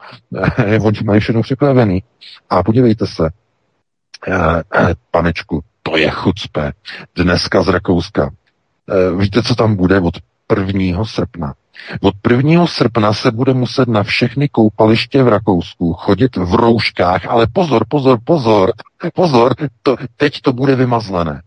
[0.59, 2.03] e, oni mají všechno připravený.
[2.51, 3.31] A podívejte se,
[4.29, 4.63] e,
[5.11, 6.73] panečku, to je chucpe.
[7.17, 8.31] Dneska z Rakouska.
[8.89, 10.15] E, víte, co tam bude od
[10.57, 11.05] 1.
[11.05, 11.55] srpna?
[12.01, 12.67] Od 1.
[12.67, 18.19] srpna se bude muset na všechny koupaliště v Rakousku chodit v rouškách, ale pozor, pozor,
[18.25, 18.73] pozor,
[19.15, 21.43] pozor, to, teď to bude vymazlené.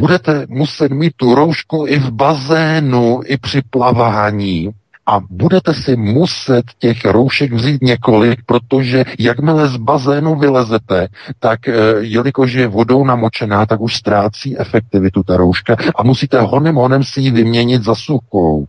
[0.00, 4.70] Budete muset mít tu roušku i v bazénu, i při plavání
[5.06, 11.08] a budete si muset těch roušek vzít několik, protože jakmile z bazénu vylezete,
[11.38, 16.74] tak e, jelikož je vodou namočená, tak už ztrácí efektivitu ta rouška a musíte honem
[16.74, 18.66] honem si ji vyměnit za suchou.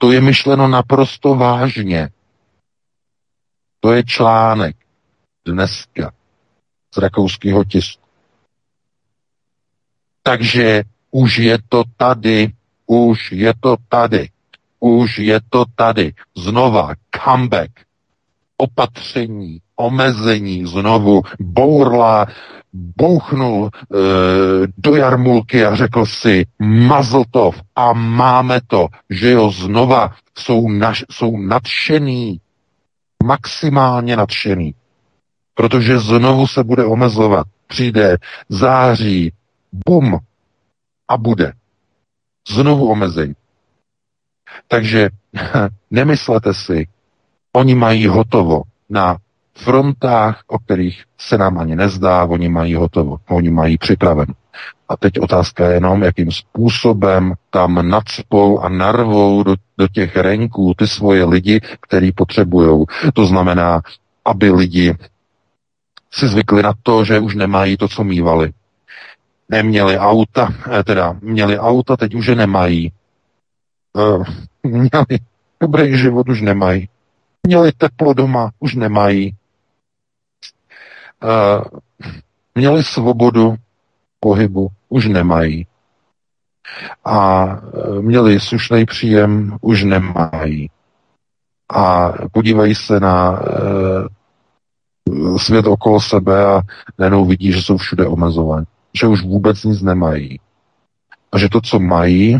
[0.00, 2.08] To je myšleno naprosto vážně.
[3.80, 4.76] To je článek
[5.46, 6.12] dneska
[6.94, 8.02] z rakouského tisku.
[10.22, 12.52] Takže už je to tady,
[12.86, 14.28] už je to tady,
[14.80, 16.14] už je to tady.
[16.36, 16.94] Znova
[17.24, 17.70] comeback,
[18.56, 22.26] opatření, omezení, znovu bourla,
[22.72, 23.96] bouchnul e,
[24.78, 31.36] do jarmulky a řekl si Mazltov a máme to, že jo, znova jsou, naš, jsou
[31.36, 32.40] nadšený,
[33.24, 34.74] maximálně nadšený,
[35.54, 37.46] protože znovu se bude omezovat.
[37.66, 38.16] Přijde
[38.48, 39.32] září,
[39.86, 40.18] bum,
[41.08, 41.52] a bude.
[42.48, 43.34] Znovu omezení.
[44.68, 45.08] Takže
[45.90, 46.88] nemyslete si,
[47.52, 49.16] oni mají hotovo na
[49.58, 54.34] frontách, o kterých se nám ani nezdá, oni mají hotovo, oni mají připraveno.
[54.88, 60.74] A teď otázka je jenom, jakým způsobem tam nadspou a narvou do, do těch renků
[60.76, 62.84] ty svoje lidi, který potřebují.
[63.14, 63.82] To znamená,
[64.24, 64.94] aby lidi
[66.12, 68.52] si zvykli na to, že už nemají to, co mývali.
[69.48, 72.92] Neměli auta, eh, teda měli auta, teď už je nemají.
[73.92, 74.24] Uh,
[74.62, 75.18] měli
[75.60, 76.88] dobrý život, už nemají.
[77.46, 79.34] Měli teplo doma, už nemají.
[81.22, 81.64] Uh,
[82.54, 83.54] měli svobodu
[84.20, 85.66] pohybu, už nemají.
[87.04, 87.46] A
[88.00, 90.70] měli slušný příjem, už nemají.
[91.68, 93.36] A podívají se na uh,
[95.36, 96.62] svět okolo sebe a
[96.98, 98.66] najednou vidí, že jsou všude omezovaní.
[99.00, 100.40] Že už vůbec nic nemají.
[101.32, 102.38] A že to, co mají,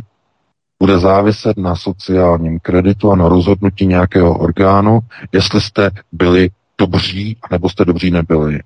[0.82, 5.00] bude záviset na sociálním kreditu a na rozhodnutí nějakého orgánu,
[5.32, 6.50] jestli jste byli
[6.80, 8.60] dobří, nebo jste dobří nebyli.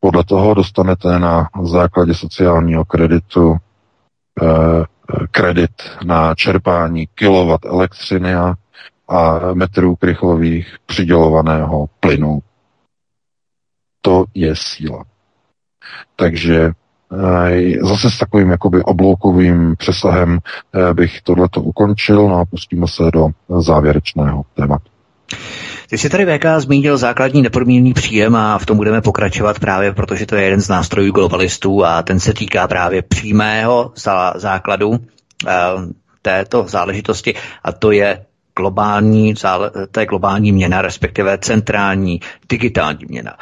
[0.00, 3.56] Podle toho dostanete na základě sociálního kreditu
[4.42, 4.46] eh,
[5.30, 5.70] kredit
[6.04, 8.54] na čerpání kilowatt elektřiny a,
[9.08, 12.38] a metrů krychlových přidělovaného plynu.
[14.00, 15.04] To je síla.
[16.16, 16.72] Takže
[17.82, 23.28] Zase s takovým jakoby obloukovým přesahem eh, bych tohleto ukončil no a pustíme se do
[23.60, 24.90] závěrečného tématu.
[25.88, 30.26] Ty jsi tady VK zmínil základní nepodmíněný příjem a v tom budeme pokračovat právě, protože
[30.26, 33.92] to je jeden z nástrojů globalistů a ten se týká právě přímého
[34.34, 34.98] základu uh,
[36.22, 38.24] této záležitosti a to je
[38.56, 39.34] globální,
[39.90, 43.36] to je globální měna, respektive centrální digitální měna.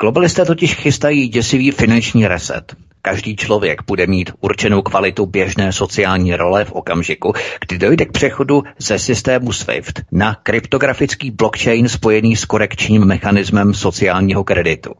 [0.00, 2.76] Globalisté totiž chystají děsivý finanční reset.
[3.06, 8.62] Každý člověk bude mít určenou kvalitu běžné sociální role v okamžiku, kdy dojde k přechodu
[8.78, 14.94] ze systému SWIFT na kryptografický blockchain spojený s korekčním mechanismem sociálního kreditu.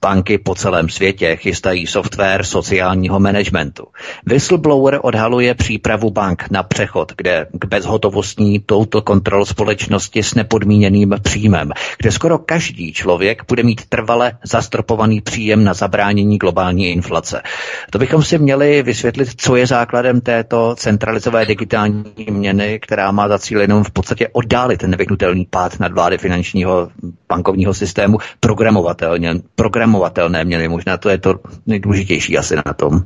[0.00, 3.86] Banky po celém světě chystají software sociálního managementu.
[4.26, 11.72] Whistleblower odhaluje přípravu bank na přechod, kde k bezhotovostní touto kontrol společnosti s nepodmíněným příjmem,
[11.98, 17.41] kde skoro každý člověk bude mít trvale zastropovaný příjem na zabránění globální inflace.
[17.90, 23.38] To bychom si měli vysvětlit, co je základem této centralizové digitální měny, která má za
[23.38, 26.88] cíl jenom v podstatě oddálit ten nevyhnutelný pád nad vlády finančního
[27.28, 30.68] bankovního systému programovatelně, programovatelné měny.
[30.68, 31.34] Možná to je to
[31.66, 33.00] nejdůležitější asi na tom.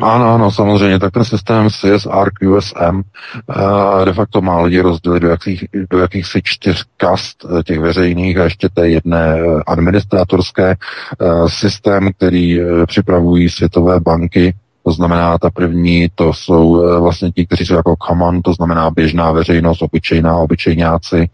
[0.00, 0.98] Ano, ano, samozřejmě.
[0.98, 6.40] Tak ten systém CSR QSM uh, de facto má lidi rozdělit do, jakých, do jakýchsi
[6.44, 13.48] čtyř kast eh, těch veřejných a ještě té jedné eh, administrátorské uh, systém, který připravují
[13.82, 14.54] světové banky.
[14.84, 18.90] To znamená, ta první, to jsou eh, vlastně ti, kteří jsou jako common, to znamená
[18.90, 21.28] běžná veřejnost, obyčejná, obyčejňáci,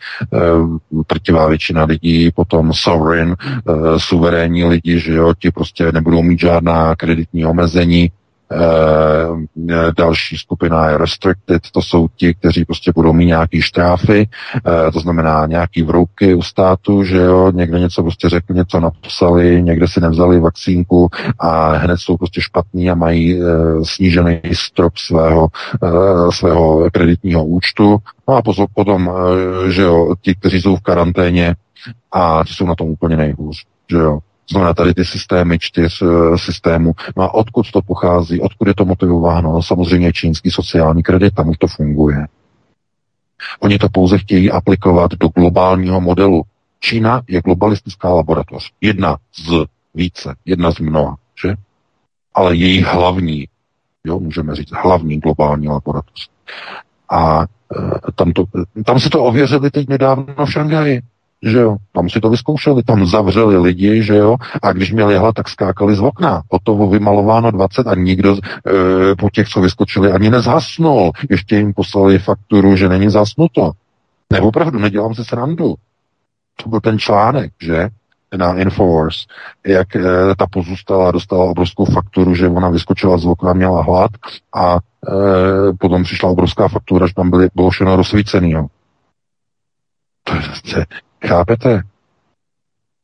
[1.07, 6.41] trtivá eh, většina lidí, potom sovereign, eh, suverénní lidi, že jo, ti prostě nebudou mít
[6.41, 8.11] žádná kreditní omezení,
[8.53, 14.93] Eh, další skupina je restricted, to jsou ti, kteří prostě budou mít nějaký štráfy, eh,
[14.93, 19.89] to znamená nějaký vrouky u státu, že jo, někde něco prostě řekli, něco napsali, někde
[19.89, 23.45] si nevzali vakcínku a hned jsou prostě špatní a mají eh,
[23.83, 25.49] snížený strop svého,
[26.31, 27.99] svého kreditního účtu.
[28.29, 28.43] No a
[28.75, 29.11] potom,
[29.69, 31.57] že jo, ti, kteří jsou v karanténě
[32.13, 33.57] a ti jsou na tom úplně nejhůř,
[33.91, 34.19] že jo.
[34.51, 36.93] Znamená tady ty systémy čtyř uh, systémů.
[37.17, 39.53] No a odkud to pochází, odkud je to motivováno?
[39.53, 42.27] No, samozřejmě čínský sociální kredit, tam to funguje.
[43.61, 46.43] Oni to pouze chtějí aplikovat do globálního modelu.
[46.81, 48.73] Čína je globalistická laboratoř.
[48.81, 51.55] Jedna z více, jedna z mnoha, že?
[52.35, 53.49] Ale její hlavní,
[54.05, 56.29] jo, můžeme říct, hlavní globální laboratoř.
[57.11, 57.47] A e,
[58.15, 58.45] tam, to,
[58.85, 61.03] tam se to ověřili teď nedávno v Šanghaji
[61.43, 65.35] že jo, tam si to vyzkoušeli, tam zavřeli lidi, že jo, a když měli hlad,
[65.35, 66.43] tak skákali z okna.
[66.51, 71.13] Hotovo vymalováno 20 a nikdo e, po těch, co vyskočili, ani nezhasnul.
[71.31, 73.73] Ještě jim poslali fakturu, že není zasnuto.
[74.33, 75.75] Ne, opravdu, nedělám si srandu.
[76.63, 77.89] to byl ten článek, že?
[78.37, 79.17] na Infowars,
[79.67, 80.01] jak e,
[80.39, 84.11] ta pozůstala, dostala obrovskou fakturu, že ona vyskočila z okna, měla hlad
[84.55, 84.79] a e,
[85.81, 88.51] potom přišla obrovská faktura, že tam byly, bylo všechno rozsvícený.
[88.51, 88.67] Jo.
[90.25, 90.43] To je,
[90.77, 90.87] je,
[91.27, 91.83] chápete?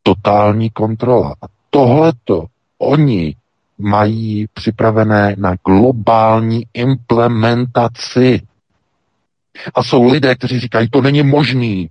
[0.03, 1.35] Totální kontrola.
[1.43, 2.45] A tohleto
[2.79, 3.35] oni
[3.79, 8.41] mají připravené na globální implementaci.
[9.75, 11.91] A jsou lidé, kteří říkají, to není možný,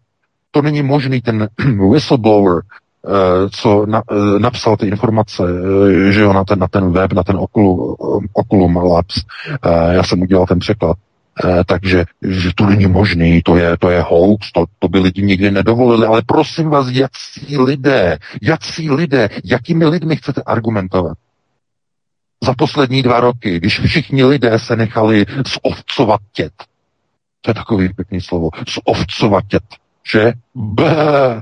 [0.51, 1.47] to není možný, ten
[1.91, 6.91] whistleblower, eh, co na, eh, napsal ty informace, eh, že jo, na ten, na ten
[6.91, 7.95] web, na ten Oculum,
[8.34, 9.21] Oculum Labs.
[9.91, 10.97] Já jsem udělal ten překlad.
[11.65, 15.51] Takže že to není možný, to je, to je hoax, to, to by lidi nikdy
[15.51, 21.17] nedovolili, ale prosím vás, jací lidé, jací lidé, jakými lidmi chcete argumentovat?
[22.43, 25.25] Za poslední dva roky, když všichni lidé se nechali
[25.65, 26.53] zovcovatět,
[27.41, 28.49] to je takový pěkný slovo,
[28.88, 29.63] zovcovatět,
[30.11, 30.34] že?
[30.55, 31.41] Bé.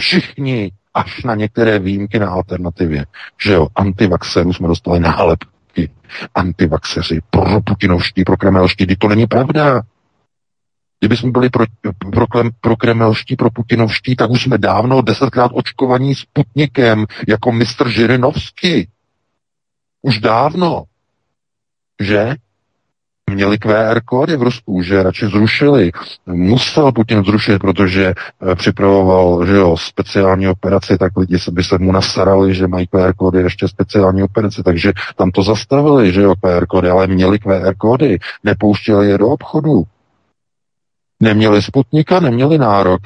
[0.00, 3.06] Všichni, až na některé výjimky na alternativě,
[3.42, 5.00] že jo, antivaxerů jsme dostali
[5.78, 5.90] nálepky,
[6.34, 9.82] antivaxeři, pro putinovští, pro kremelští, to není pravda.
[11.00, 11.64] Kdyby jsme byli pro,
[12.12, 12.26] pro,
[12.60, 18.88] pro kremelští, pro putinovští, tak už jsme dávno desetkrát očkovaní Sputnikem, jako mistr Žirinovský.
[20.02, 20.84] Už dávno.
[22.00, 22.36] Že?
[23.28, 25.92] Měli QR kódy v Rusku, že radši zrušili.
[26.26, 31.78] Musel Putin zrušit, protože eh, připravoval že jo, speciální operaci, tak lidi se by se
[31.78, 36.34] mu nasarali, že mají QR kódy ještě speciální operaci, takže tam to zastavili, že jo,
[36.44, 39.82] QR kódy, ale měli QR kódy, nepouštěli je do obchodu.
[41.20, 43.00] Neměli Sputnika, neměli nárok.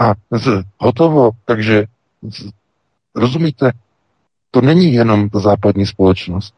[0.00, 1.84] A z, hotovo, takže
[2.30, 2.50] z,
[3.14, 3.72] rozumíte,
[4.50, 6.54] to není jenom ta západní společnost.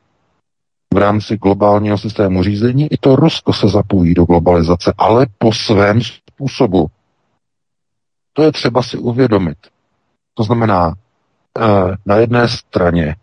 [0.94, 6.00] V rámci globálního systému řízení i to Rusko se zapojí do globalizace, ale po svém
[6.02, 6.86] způsobu.
[8.32, 9.58] To je třeba si uvědomit.
[10.34, 10.94] To znamená,
[11.58, 11.62] eh,
[12.06, 13.16] na jedné straně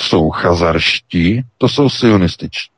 [0.00, 2.72] jsou chazarští, to jsou sionističtí.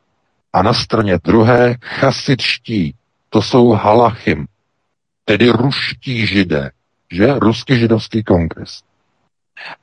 [0.53, 2.95] A na straně druhé chasičtí,
[3.31, 4.47] to jsou halachim,
[5.25, 6.71] tedy ruští židé,
[7.11, 7.39] že?
[7.39, 8.83] Ruský židovský kongres.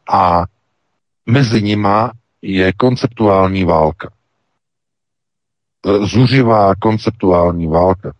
[0.09, 0.43] A
[1.25, 4.11] Mezi nima je konceptuální válka.
[5.85, 8.13] E, zuřivá konceptuální válka.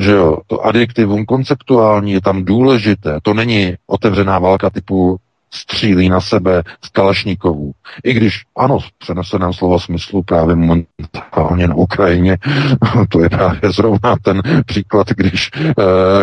[0.00, 3.18] Že jo, to adjektivum konceptuální je tam důležité.
[3.22, 5.20] To není otevřená válka typu
[5.54, 7.72] střílí na sebe z Kalašníkovů.
[8.04, 12.38] I když, ano, v přeneseném slova smyslu právě momentálně na Ukrajině,
[13.08, 15.74] to je právě zrovna ten příklad, když uh,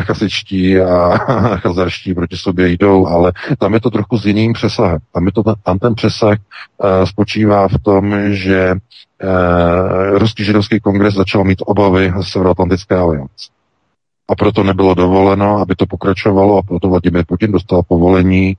[0.01, 1.17] chasičtí a
[1.57, 4.99] chazarští proti sobě jdou, ale tam je to trochu s jiným přesahem.
[5.13, 11.13] Tam, je to, tam ten přesah uh, spočívá v tom, že uh, Ruský židovský kongres
[11.13, 13.49] začal mít obavy z Severoatlantické aliance.
[14.29, 18.57] A proto nebylo dovoleno, aby to pokračovalo a proto Vladimir Putin dostal povolení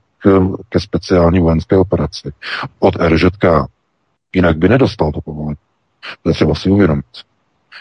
[0.69, 2.31] ke speciální vojenské operaci
[2.79, 3.45] od RŽK.
[4.33, 5.57] Jinak by nedostal to povolení.
[6.23, 7.05] To je třeba si uvědomit.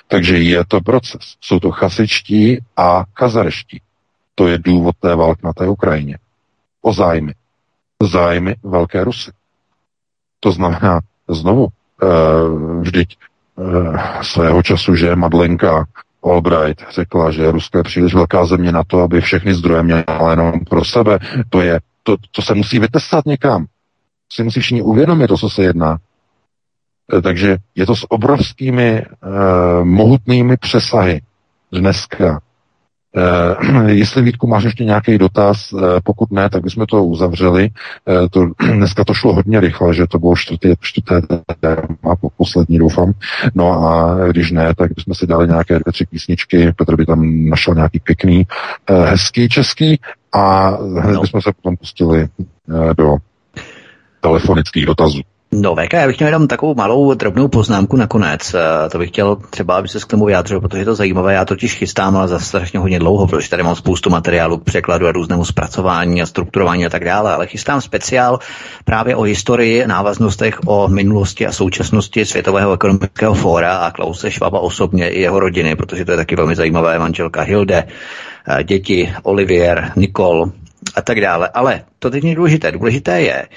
[0.09, 1.37] Takže je to proces.
[1.41, 3.81] Jsou to chasičtí a kazareští.
[4.35, 6.19] To je důvod té války na té Ukrajině.
[6.83, 7.35] O zájmy.
[8.03, 9.31] Zájmy Velké Rusy.
[10.41, 11.69] To znamená, znovu,
[12.03, 13.17] uh, vždyť
[13.57, 15.85] uh, svého času, že Madlenka
[16.25, 20.53] Albright řekla, že Rusko je příliš velká země na to, aby všechny zdroje měla jenom
[20.71, 21.19] pro sebe.
[21.51, 23.67] To je to, to se musí vytesat někam.
[24.33, 25.99] Si musí všichni uvědomit, o co se jedná.
[27.19, 31.21] E, takže je to s obrovskými uh, mohutnými přesahy
[31.73, 32.41] dneska.
[33.17, 37.71] Uh, jestli Vítku máš ještě nějaký dotaz, uh, pokud ne, tak bychom to uzavřeli.
[38.05, 41.21] Uh, to, dneska to šlo hodně rychle, že to bylo čtvrté, čtvrté
[41.61, 43.13] téma, poslední doufám.
[43.55, 46.73] No a když ne, tak bychom si dali nějaké dvě, tři písničky.
[46.77, 48.47] Petr by tam našel nějaký pěkný,
[48.91, 50.01] uh, hezký český
[50.33, 50.69] a
[51.01, 51.21] hned no.
[51.21, 52.29] bychom se potom pustili
[52.69, 53.17] uh, do
[54.21, 55.21] telefonických dotazů.
[55.53, 58.55] No, VK, já bych měl jenom takovou malou drobnou poznámku nakonec.
[58.55, 61.35] Eh, to bych chtěl třeba, aby se k tomu vyjádřil, protože je to zajímavé.
[61.35, 65.07] Já totiž chystám, ale za strašně hodně dlouho, protože tady mám spoustu materiálu k překladu
[65.07, 67.35] a různému zpracování a strukturování a tak dále.
[67.35, 68.39] Ale chystám speciál
[68.85, 75.09] právě o historii, návaznostech o minulosti a současnosti Světového ekonomického fóra a Klause Švaba osobně
[75.09, 76.99] i jeho rodiny, protože to je taky velmi zajímavé.
[76.99, 77.89] Manželka Hilde, eh,
[78.65, 80.53] děti Olivier, Nikol,
[80.95, 81.49] a tak dále.
[81.49, 82.73] Ale to teď není důležité.
[82.73, 83.49] Důležité je,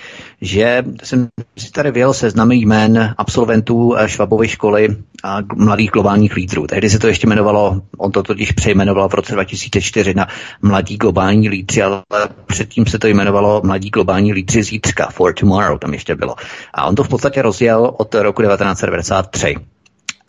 [0.41, 1.27] že jsem
[1.57, 4.88] si tady vyjel seznamy jmén absolventů eh, Švabovy školy
[5.23, 6.68] a mladých globálních lídrů.
[6.68, 10.27] Tehdy se to ještě jmenovalo, on to totiž přejmenoval v roce 2004 na
[10.61, 12.03] mladí globální lídři, ale
[12.45, 16.35] předtím se to jmenovalo mladí globální lídři zítřka, for tomorrow tam ještě bylo.
[16.73, 19.55] A on to v podstatě rozjel od roku 1993.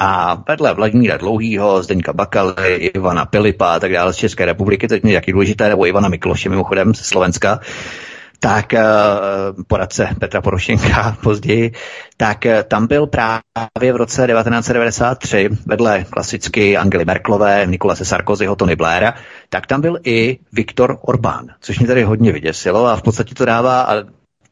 [0.05, 5.15] A vedle Vladimíra Dlouhýho, Zdeňka Bakaly, Ivana Pilipa a tak dále z České republiky, je
[5.15, 7.61] taky důležité, nebo Ivana Mikloše mimochodem ze Slovenska,
[8.41, 8.83] tak eh,
[9.67, 11.73] poradce Petra Porošenka později,
[12.17, 18.77] tak eh, tam byl právě v roce 1993 vedle klasicky Angely Merklové, Nikolase Sarkozyho, Tony
[18.77, 19.15] Blaira,
[19.49, 23.45] tak tam byl i Viktor Orbán, což mě tady hodně vyděsilo a v podstatě to
[23.45, 24.03] dává, a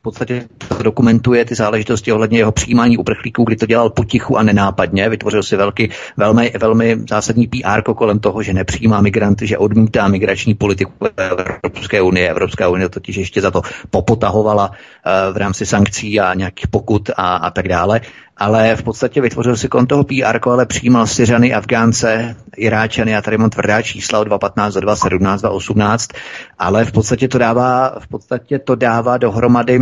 [0.03, 0.49] podstatě
[0.83, 5.57] dokumentuje ty záležitosti ohledně jeho přijímání uprchlíků, kdy to dělal potichu a nenápadně, vytvořil si
[5.57, 12.03] velký, velmi, velmi zásadní PR kolem toho, že nepřijímá migranty, že odmítá migrační politiku Evropské
[12.03, 12.31] unie.
[12.31, 17.37] Evropská unie totiž ještě za to popotahovala uh, v rámci sankcí a nějakých pokut a,
[17.37, 18.01] a tak dále
[18.41, 23.39] ale v podstatě vytvořil si kon toho PR, ale přijímal Syřany, Afgánce, Iráčany, já tady
[23.39, 26.15] mám tvrdá čísla o 2.15, za 2.17, 2.18,
[26.59, 29.79] ale v podstatě to dává, v podstatě to dává dohromady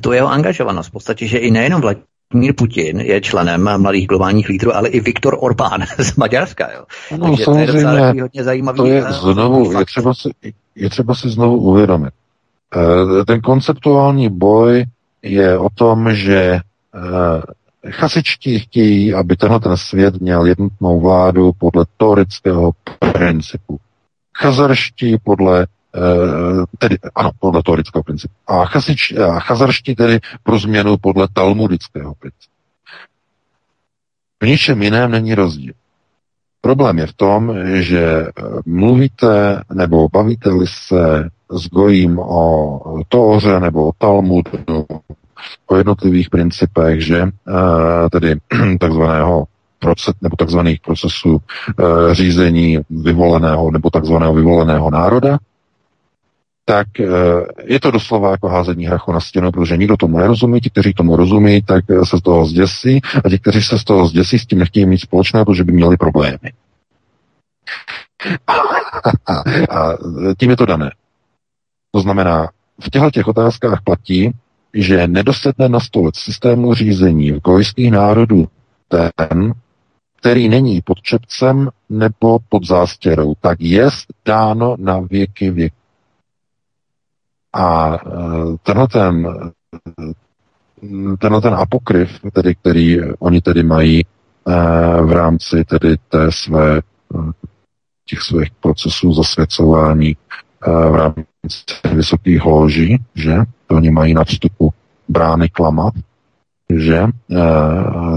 [0.00, 0.88] tu jeho angažovanost.
[0.88, 5.36] V podstatě, že i nejenom Vladimír Putin je členem mladých globálních lídrů, ale i Viktor
[5.40, 6.68] Orbán z Maďarska.
[6.72, 6.84] Jo.
[7.18, 8.76] No, Takže to je docela hodně zajímavý.
[8.76, 9.86] to je eh, znovu, je fakt.
[9.86, 10.30] třeba, si,
[10.76, 12.14] je třeba si znovu uvědomit.
[12.76, 14.84] Eh, Ten konceptuální boj
[15.22, 16.38] je o tom, že
[16.94, 17.42] eh,
[17.90, 22.72] chasičtí chtějí, aby tenhle ten svět měl jednotnou vládu podle torického
[23.12, 23.80] principu.
[24.38, 25.98] Chazarští podle eh,
[26.78, 28.34] tedy, ano, podle torického principu.
[28.46, 32.54] A, chasič, a chazarští tedy pro změnu podle talmudického principu.
[34.42, 35.72] V ničem jiném není rozdíl.
[36.60, 38.32] Problém je v tom, že eh,
[38.66, 44.86] mluvíte nebo bavíte-li se s Gojím o Tóře nebo o Talmudu,
[45.66, 48.36] o jednotlivých principech, že eh, tedy
[48.80, 49.44] takzvaného
[49.78, 55.38] proces, nebo takzvaných procesů eh, řízení vyvoleného nebo takzvaného vyvoleného národa,
[56.64, 57.06] tak eh,
[57.64, 61.16] je to doslova jako házení hrachu na stěnu, protože nikdo tomu nerozumí, ti, kteří tomu
[61.16, 64.58] rozumí, tak se z toho zděsí a ti, kteří se z toho zděsí, s tím
[64.58, 66.52] nechtějí mít společné, protože by měli problémy.
[69.70, 69.92] a
[70.38, 70.90] tím je to dané.
[71.90, 72.48] To znamená,
[72.80, 74.32] v těchto těch otázkách platí,
[74.74, 78.48] že nedosedne na stolec systému řízení v gojských národů
[78.88, 79.54] ten,
[80.18, 83.88] který není pod čepcem nebo pod zástěrou, tak je
[84.24, 85.76] dáno na věky věku.
[87.52, 89.28] A eh, tenhle ten,
[90.06, 94.52] eh, tenhle ten apokryf, tedy, který oni tedy mají eh,
[95.02, 96.80] v rámci tedy té své,
[98.04, 100.16] těch svých procesů zasvěcování
[100.66, 101.24] v rámci
[101.94, 103.36] vysokých loží, že
[103.70, 104.72] oni mají na vstupu
[105.08, 105.94] brány klamat,
[106.70, 107.02] že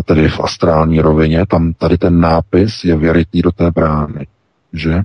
[0.05, 4.27] tedy v astrální rovině, tam tady ten nápis je věritý do té brány,
[4.73, 5.01] že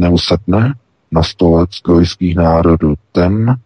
[0.00, 0.74] neusetne
[1.12, 3.56] na stolec gojských národů ten,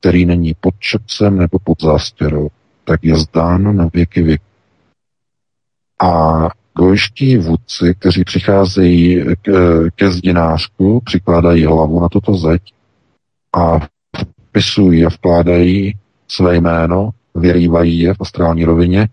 [0.00, 2.48] který není pod čepcem nebo pod zástěrou,
[2.84, 4.42] tak je zdán na věky věk.
[6.02, 9.50] A gojští vůdci, kteří přicházejí k,
[9.94, 12.62] ke zdinářku, přikládají hlavu na tuto zeď
[13.56, 13.80] a
[14.54, 15.96] vpisují a vkládají
[16.28, 19.08] své jméno, vyrývají je v astrální rovině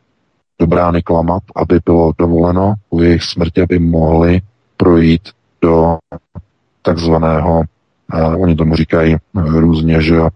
[0.59, 4.41] do brány klamat, aby bylo dovoleno u jejich smrti, aby mohli
[4.77, 5.29] projít
[5.61, 5.97] do
[6.81, 7.61] takzvaného,
[8.13, 10.29] uh, oni tomu říkají uh, různě, že uh,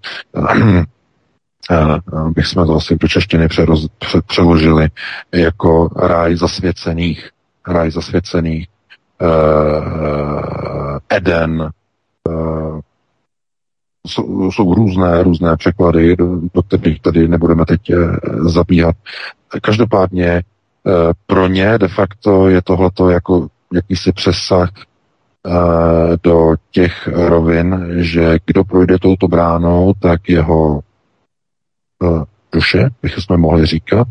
[2.36, 4.90] bych jsme to asi do češtiny přeroz, pře, přeložili
[5.34, 7.30] jako ráj zasvěcených,
[7.68, 8.68] ráj zasvěcených,
[9.22, 11.70] uh, Eden,
[12.30, 12.80] uh,
[14.06, 18.16] jsou, jsou různé, různé překlady, do, do kterých tady nebudeme teď uh,
[18.48, 18.96] zabíhat.
[19.62, 20.44] Každopádně
[20.84, 20.94] uh,
[21.28, 24.70] pro ně de facto je tohleto jako jakýsi přesah
[26.24, 30.80] do těch rovin, že kdo projde touto bránou, tak jeho
[32.52, 34.08] duše, bych jsme mohli říkat,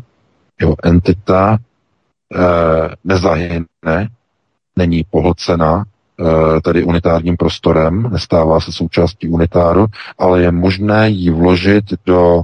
[0.61, 1.57] jeho entita
[3.03, 3.65] nezahyne,
[4.75, 5.83] není pohlcena
[6.63, 9.85] tedy unitárním prostorem, nestává se součástí unitáru,
[10.17, 12.41] ale je možné ji vložit do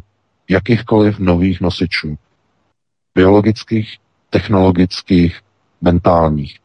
[0.49, 2.15] jakýchkoliv nových nosičů.
[3.15, 3.97] Biologických,
[4.29, 5.39] technologických,
[5.81, 6.61] mentálních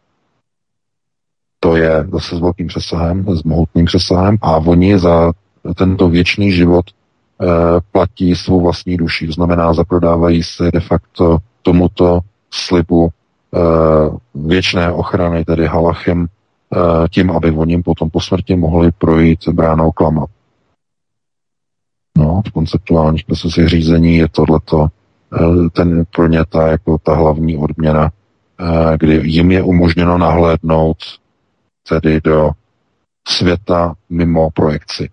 [1.67, 5.33] to je zase s velkým přesahem, s mohutným přesahem a oni za
[5.75, 6.95] tento věčný život e,
[7.93, 9.27] platí svou vlastní duši.
[9.27, 12.21] To znamená, zaprodávají se de facto tomuto
[12.51, 13.11] slibu e,
[14.35, 16.27] věčné ochrany, tedy halachem,
[17.11, 20.27] tím, aby oni potom po smrti mohli projít bránou klama.
[22.19, 27.57] No, v konceptuálních procesech řízení je tohleto e, ten pro ně ta, jako ta hlavní
[27.57, 30.97] odměna, e, kdy jim je umožněno nahlédnout
[31.89, 32.51] tedy do
[33.29, 35.11] světa mimo projekci,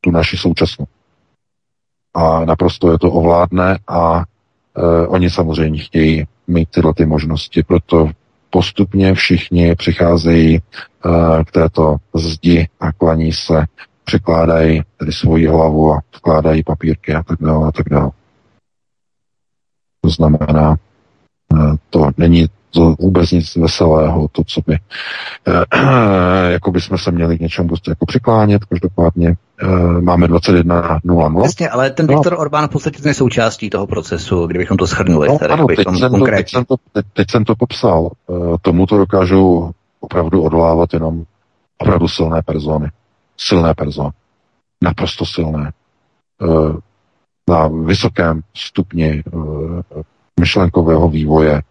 [0.00, 0.86] tu naši současnou.
[2.14, 4.24] A naprosto je to ovládne a
[4.76, 7.62] e, oni samozřejmě chtějí mít tyhle ty možnosti.
[7.62, 8.10] Proto
[8.52, 10.62] postupně všichni přicházejí
[11.04, 13.64] uh, k této zdi a klaní se,
[14.04, 18.10] překládají tedy svoji hlavu a vkládají papírky a tak dále a tak dále.
[20.00, 20.76] To znamená,
[21.52, 24.78] uh, to není to vůbec nic veselého, to, co by,
[25.48, 29.66] eh, jako by jsme se měli k něčemu prostě jako přiklánět, každopádně eh,
[30.00, 31.42] máme 21.00.
[31.42, 32.14] Jasně, ale ten No.
[32.14, 35.28] Viktor Orbán v podstatě je součástí toho procesu, kdybychom to shrnuli.
[35.28, 38.10] No, tady, ano, teď jsem, to, teď, jsem to, teď, teď jsem to popsal.
[38.30, 39.70] Eh, Tomu to dokážou
[40.00, 41.24] opravdu odvolávat jenom
[41.78, 42.88] opravdu silné persony.
[43.36, 44.10] Silné persony.
[44.82, 45.72] Naprosto silné.
[46.42, 46.72] Eh,
[47.48, 50.02] Na vysokém stupni eh,
[50.40, 51.62] myšlenkového vývoje,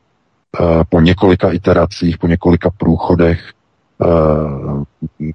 [0.89, 3.51] po několika iteracích, po několika průchodech,
[4.05, 5.31] eh,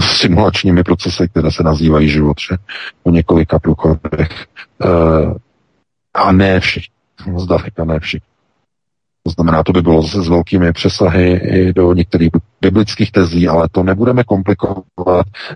[0.00, 2.56] simulačními procesy, které se nazývají život, že?
[3.02, 4.46] po několika průchodech.
[4.84, 5.34] eh,
[6.14, 6.94] A ne všichni,
[7.36, 8.30] zdaleka ne všichni.
[9.22, 12.30] To znamená, to by bylo s velkými přesahy i do některých
[12.60, 14.84] biblických tezí, ale to nebudeme komplikovat.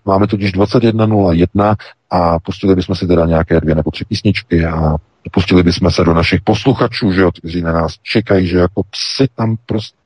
[0.05, 1.77] Máme totiž 21.01
[2.11, 4.97] a pustili bychom si teda nějaké dvě nebo tři písničky a
[5.31, 9.27] pustili bychom se do našich posluchačů, že jo, kteří na nás čekají, že jako psi
[9.35, 9.97] tam prostě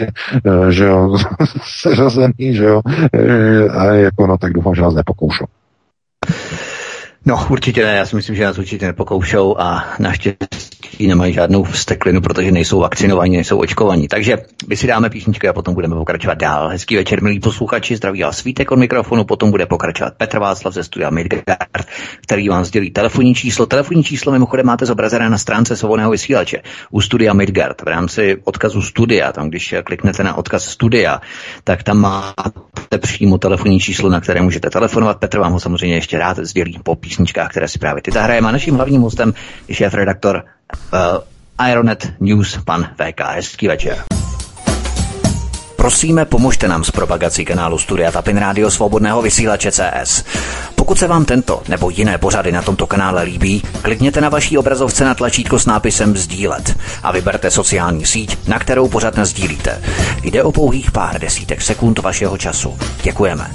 [0.00, 1.16] eh, že jo,
[1.62, 2.80] seřazený, že jo,
[3.12, 5.44] eh, a jako no, tak doufám, že nás nepokoušou.
[7.26, 12.20] No, určitě ne, já si myslím, že nás určitě nepokoušou a naštěstí nemají žádnou vsteklinu,
[12.20, 14.08] protože nejsou vakcinovaní, nejsou očkovaní.
[14.08, 14.38] Takže
[14.68, 16.68] my si dáme písničku a potom budeme pokračovat dál.
[16.68, 20.84] Hezký večer, milí posluchači, zdraví vás Svítek od mikrofonu, potom bude pokračovat Petr Václav ze
[20.84, 21.44] studia Midgard,
[22.22, 23.66] který vám sdělí telefonní číslo.
[23.66, 27.82] Telefonní číslo mimochodem máte zobrazené na stránce svobodného vysílače u studia Midgard.
[27.82, 31.20] V rámci odkazu studia, tam když kliknete na odkaz studia,
[31.64, 35.18] tak tam máte přímo telefonní číslo, na které můžete telefonovat.
[35.18, 38.48] Petr vám ho samozřejmě ještě rád sdělí po písničkách, které si právě ty zahrajeme.
[38.48, 39.34] A naším hlavním hostem
[39.68, 40.44] je šéf-redaktor
[40.92, 43.20] uh, Ironet News, pan VK.
[43.34, 43.98] Hezký večer.
[45.76, 50.24] Prosíme, pomožte nám s propagací kanálu Studia Tapin Rádio Svobodného vysílače CS.
[50.74, 55.04] Pokud se vám tento nebo jiné pořady na tomto kanále líbí, klikněte na vaší obrazovce
[55.04, 59.82] na tlačítko s nápisem Sdílet a vyberte sociální síť, na kterou pořad sdílíte.
[60.22, 62.78] Jde o pouhých pár desítek sekund vašeho času.
[63.02, 63.50] Děkujeme.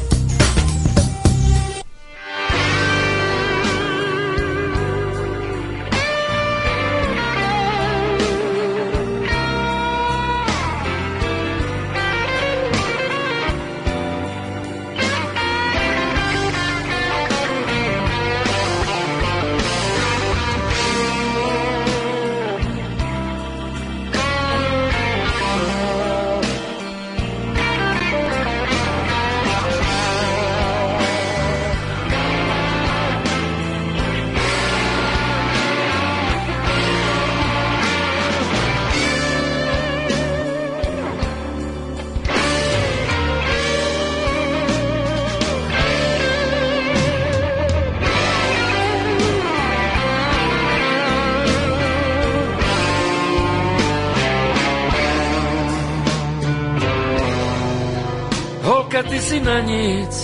[59.36, 60.16] Si na nic.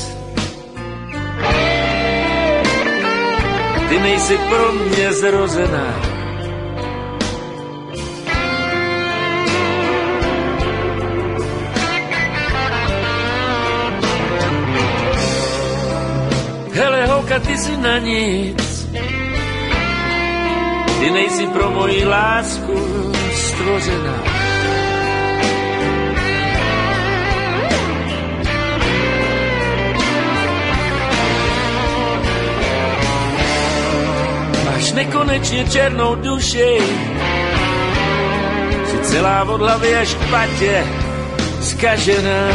[3.89, 5.87] Ty nejsi pro mě zrozená.
[16.73, 18.87] Hele, holka, ty si na nic.
[20.99, 22.75] Ty nejsi pro moji lásku
[23.35, 24.30] stvořená.
[34.91, 36.77] Máš nekonečně černou duši,
[38.85, 40.85] jsi celá od hlavy až k patě
[41.61, 42.47] zkažená.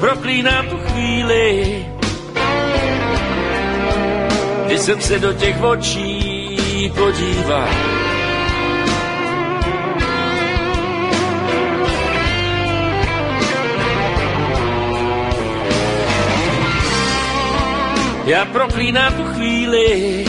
[0.00, 1.86] Proklínám tu chvíli,
[4.66, 7.89] kdy jsem se do těch očí podíval.
[18.30, 20.24] Já proklínám tu chvíli,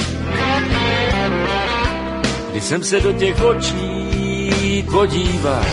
[2.51, 5.65] kdy jsem se do těch očí podíval.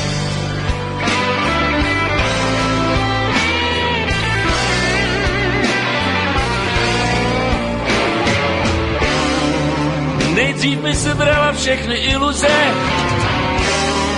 [10.34, 12.55] Nejdřív mi se brala všechny iluze,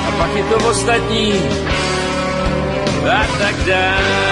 [0.09, 1.33] a pak je to ostatní
[3.11, 4.30] a tak dále.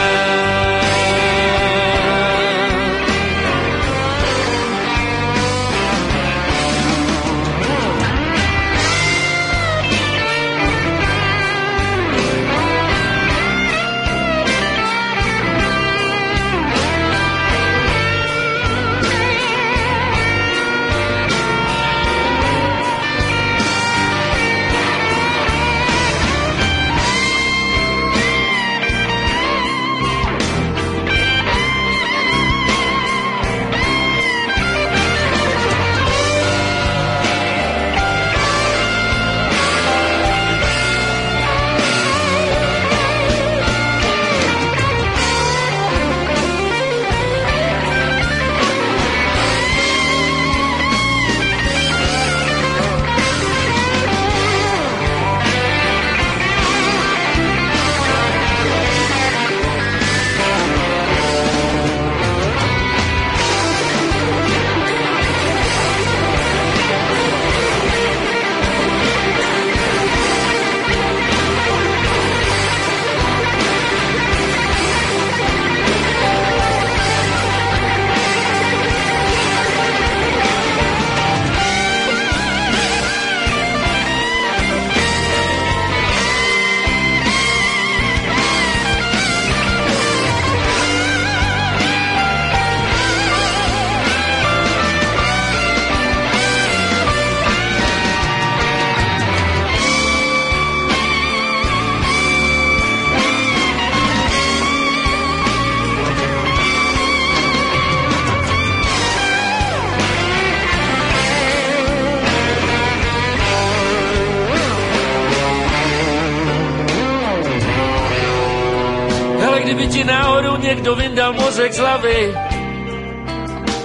[120.69, 122.35] Někdo vyndal mozek z hlavy,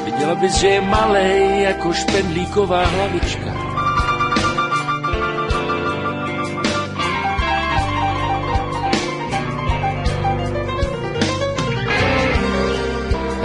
[0.06, 3.52] viděla bys, že je malej jako špendlíková hlavička.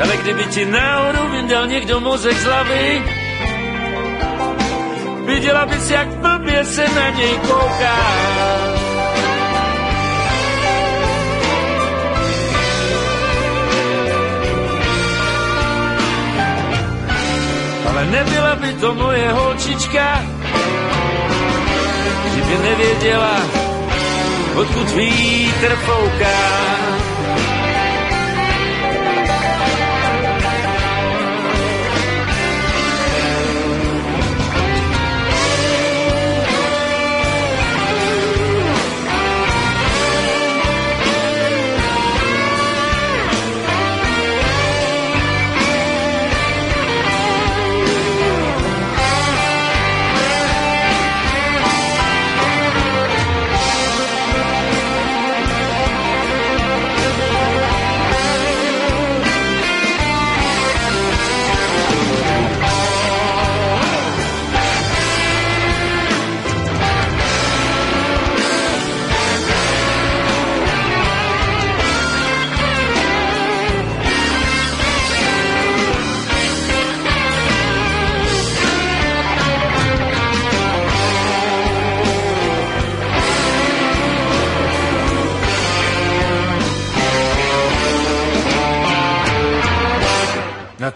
[0.03, 3.03] Ale kdyby ti náhodou vyndal někdo mozek z hlavy,
[5.25, 8.88] viděla bys, jak blbě se na něj kouká.
[17.99, 20.23] Ale nebyla by to moje holčička,
[22.31, 23.37] kdyby nevěděla,
[24.55, 26.39] odkud vítr fouká.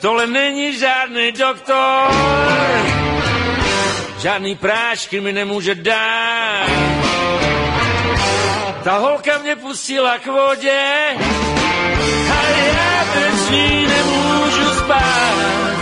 [0.02, 2.10] Tohle není žádný doktor,
[4.18, 6.66] žádný prášky mi nemůže dát.
[8.84, 10.80] Ta holka mě pustila k vodě
[12.30, 15.72] a já bez ní nemůžu spát.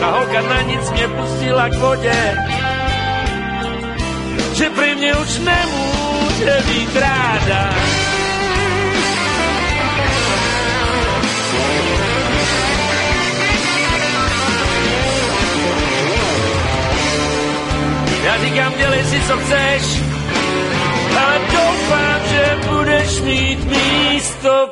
[0.00, 2.38] Ta holka na nic mě pustila k vodě,
[4.54, 7.81] že prý mě už nemůže být ráda.
[18.44, 20.02] Říkám, dělej si, co chceš,
[21.18, 24.71] ale doufám, že budeš mít místo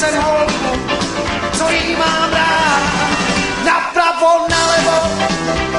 [0.00, 0.80] jsem holku,
[1.52, 2.82] co jí mám rád.
[3.64, 4.98] Napravo, nalevo,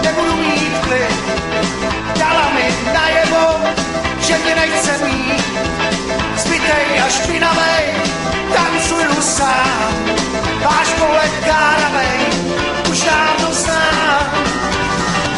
[0.04, 1.18] nebudu mít klid.
[2.20, 3.56] Dala mi najevo,
[4.20, 5.44] že mě nechce mít.
[6.38, 7.86] Zbytej a špinavej,
[8.54, 9.92] tancuju sám.
[10.64, 12.20] Váš pohled káravej,
[12.92, 14.26] už dávno znám.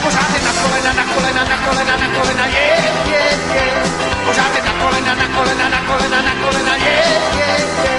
[0.04, 4.03] Pořád je na kolena, na kolena, na kolena, na kolena, je, je, je.
[4.26, 7.04] Pořád na kolena, na kolena, na kolena, na kolena, je,
[7.38, 7.50] je,
[7.84, 7.98] je.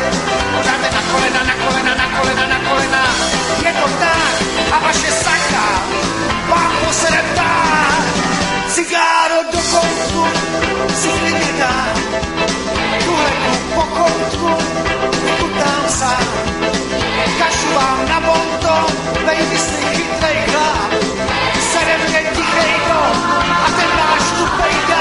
[0.57, 3.03] Pořád na kolena, na kolena, na kolena, na kolena.
[3.65, 4.35] Je to tak
[4.73, 5.65] a vaše saka
[6.49, 8.05] vám posede ptát.
[8.69, 10.25] Cigáro do koutku
[10.95, 11.77] si klidně dá.
[13.05, 14.51] Tuhleku po koutku
[15.25, 16.25] vychutám sám.
[17.39, 18.87] Kašu vám na bonto,
[19.27, 20.91] baby jsi chytrej chlap.
[21.73, 23.17] Sere mě tichej dom
[23.65, 24.94] a ten váš tupej dál.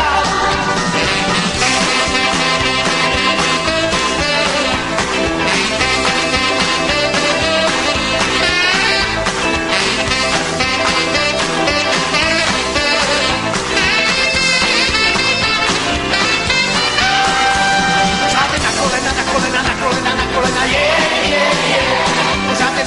[20.65, 20.85] je,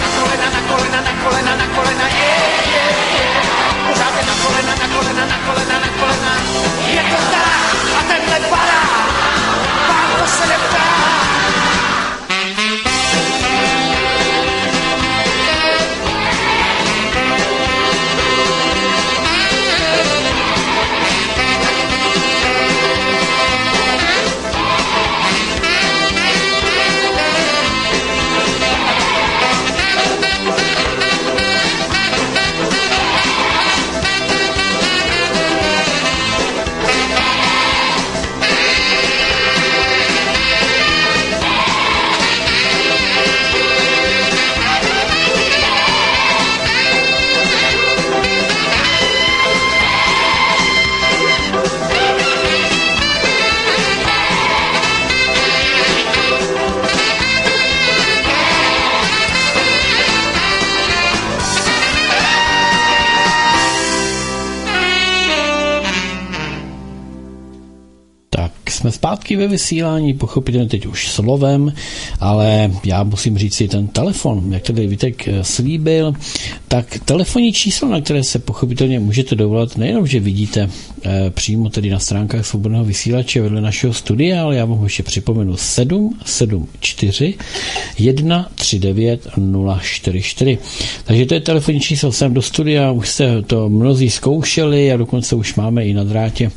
[0.01, 2.33] na kolena, na kolena, na kolena, na kolena, je,
[2.73, 2.85] je,
[3.15, 3.27] je.
[3.89, 6.33] Pořád na kolena, na kolena, na kolena, na kolena.
[6.87, 8.83] Je to tak a ten padá,
[9.89, 10.96] pán to se neptá.
[69.37, 71.73] Ve vysílání, pochopitelně teď už slovem,
[72.21, 76.15] ale já musím říct si ten telefon, jak tady Vitek eh, slíbil,
[76.69, 80.71] tak telefonní číslo, na které se pochopitelně můžete dovolat, nejenom, že vidíte
[81.31, 87.35] přímo tedy na stránkách svobodného vysílače vedle našeho studia, ale já vám ještě připomenu 774
[87.97, 89.29] 139
[89.83, 90.59] 044.
[91.05, 95.37] Takže to je telefonní číslo sem do studia, už jste to mnozí zkoušeli a dokonce
[95.37, 96.51] už máme i na drátě,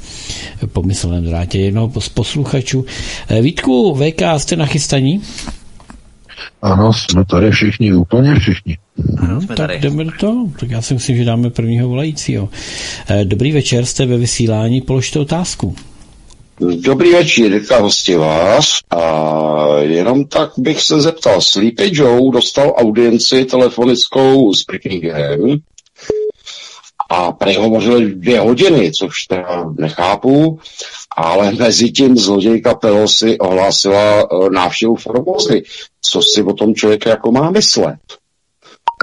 [0.74, 2.86] pomyslném drátě jednoho z posluchačů.
[3.30, 5.22] Eh, Vítku, VK, jste nachystaní?
[6.62, 8.78] Ano, jsme tady všichni, úplně všichni.
[9.18, 9.80] Ano, jsme tak tady.
[9.80, 10.48] jdeme do toho.
[10.60, 12.50] Tak já si myslím, že dáme prvního volajícího.
[13.10, 15.76] Eh, Dobrý večer, jste ve vysílání, položte otázku.
[16.76, 18.80] Dobrý večer, Jirka Hostivář.
[18.90, 25.60] A jenom tak bych se zeptal, Sleepy Joe dostal audienci telefonickou s Brickingem
[27.10, 30.60] a prej hovořili dvě hodiny, což teda nechápu,
[31.18, 35.64] ale mezi tím zlodějka Pelosi ohlásila eh, návštěvu Formozy.
[36.02, 38.00] Co si o tom člověk jako má myslet?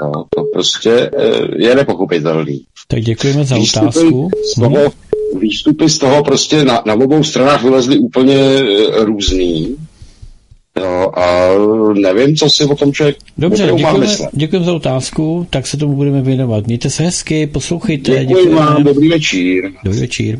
[0.03, 2.63] No, to prostě eh, je nepochopitelný.
[2.87, 4.29] Tak děkujeme za Výstupy otázku.
[4.51, 4.91] z toho,
[5.39, 9.75] výstupy z toho prostě na, na obou stranách vylezly úplně e, různý.
[10.79, 11.49] Jo, a
[11.93, 16.21] nevím, co si o tom člověk Dobře, děkujeme, děkujeme za otázku, tak se tomu budeme
[16.21, 16.67] věnovat.
[16.67, 18.25] Mějte se hezky, poslouchejte.
[18.25, 19.71] Děkuji vám, dobrý večer.
[19.83, 20.39] Dobrý večer.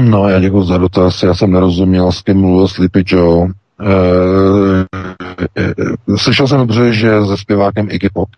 [0.00, 3.48] No, já děkuji za dotaz, já jsem nerozuměl, s kým mluvil Sleepy Joe.
[3.80, 8.28] E, e, slyšel jsem dobře, že se zpěvákem Iggy Pop.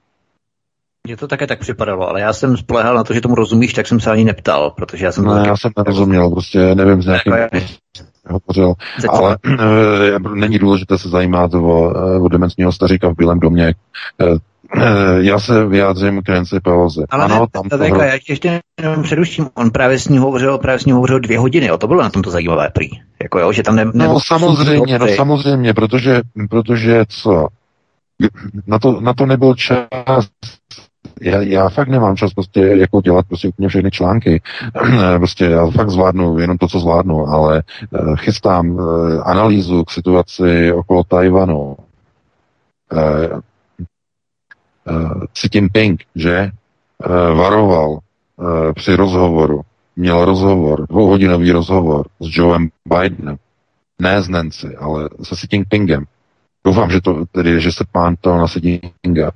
[1.07, 3.87] Mně to také tak připadalo, ale já jsem spolehal na to, že tomu rozumíš, tak
[3.87, 7.07] jsem se ani neptal, protože já jsem No, taky- já jsem nerozuměl, prostě nevím, z
[7.07, 7.63] jakým Jako je-
[8.31, 8.75] hovořil,
[9.09, 11.93] ale e, není důležité se zajímat o,
[12.25, 13.69] o dementního staříka v Bílém domě.
[13.69, 13.75] E,
[15.19, 17.01] já se vyjádřím k Nancy Pelosi.
[17.11, 18.01] Ale ano, tam ta to hro...
[18.03, 21.67] já ještě- jenom předuštím, on právě s ní hovořil, právě s ní hovořil dvě hodiny,
[21.67, 22.89] jo, to bylo na tomto zajímavé prý.
[23.23, 26.21] Jako jo, že tam ne, No samozřejmě, no samozřejmě, protože,
[26.51, 27.49] protože co?
[28.67, 29.87] Na to, na to nebyl čas.
[31.21, 34.43] Já, já fakt nemám čas prostě jako dělat prostě úplně všechny články.
[35.19, 40.73] prostě já fakt zvládnu jenom to, co zvládnu, ale uh, chystám uh, analýzu k situaci
[40.73, 41.77] okolo Tajvanu.
[44.91, 49.61] Uh, Xi Jinping, že uh, varoval uh, při rozhovoru,
[49.97, 53.37] měl rozhovor, dvouhodinový rozhovor s Joeem Bidenem,
[53.99, 56.05] ne s Nancy, ale se Xi Jinpingem.
[56.65, 59.31] Doufám, že to tedy, že se pán to na Xi Jinpinga,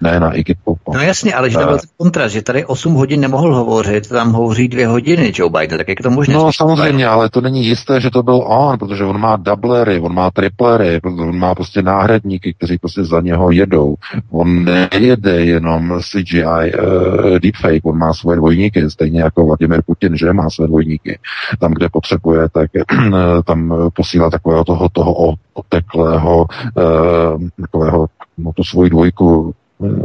[0.00, 0.92] ne na Iggy Popa.
[0.94, 4.32] No jasně, ale že to byl ten kontrast, že tady 8 hodin nemohl hovořit, tam
[4.32, 6.34] hovoří dvě hodiny Joe Biden, tak jak to možné?
[6.34, 10.14] No samozřejmě, ale to není jisté, že to byl on, protože on má doublery, on
[10.14, 13.94] má triplery, on má prostě náhradníky, kteří prostě za něho jedou.
[14.30, 20.32] On nejede jenom CGI uh, deepfake, on má svoje dvojníky, stejně jako Vladimir Putin, že
[20.32, 21.18] má své dvojníky.
[21.60, 22.70] Tam, kde potřebuje, tak
[23.44, 26.46] tam posílá takového toho, toho oteklého,
[26.76, 28.06] uh, takového,
[28.38, 29.54] no tu svoji dvojku,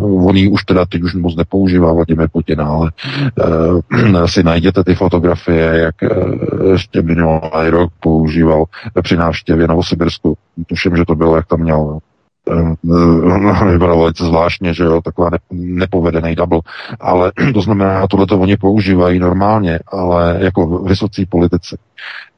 [0.02, 2.92] On ji už teda teď už moc nepoužívá Vladimir Putin, ale
[4.14, 8.66] uh, si najděte ty fotografie, jak uh, ještě minulý rok používal
[9.02, 10.38] při návštěvě Novosibirsku.
[10.68, 12.00] Tuším, že to bylo, jak tam měl
[12.46, 16.62] uh, vypadalo velice zvláštně, že jo, taková ne, nepovedený double,
[17.00, 21.78] ale to znamená, tohle to oni používají normálně, ale jako vysocí politici.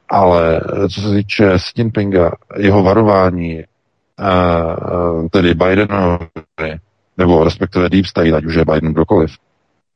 [0.08, 0.60] Ale
[0.94, 3.64] co se týče Xi Jinpinga, jeho varování,
[5.30, 6.78] tedy Bidenovi,
[7.22, 9.30] nebo respektive Deep State, ať už je Biden kdokoliv,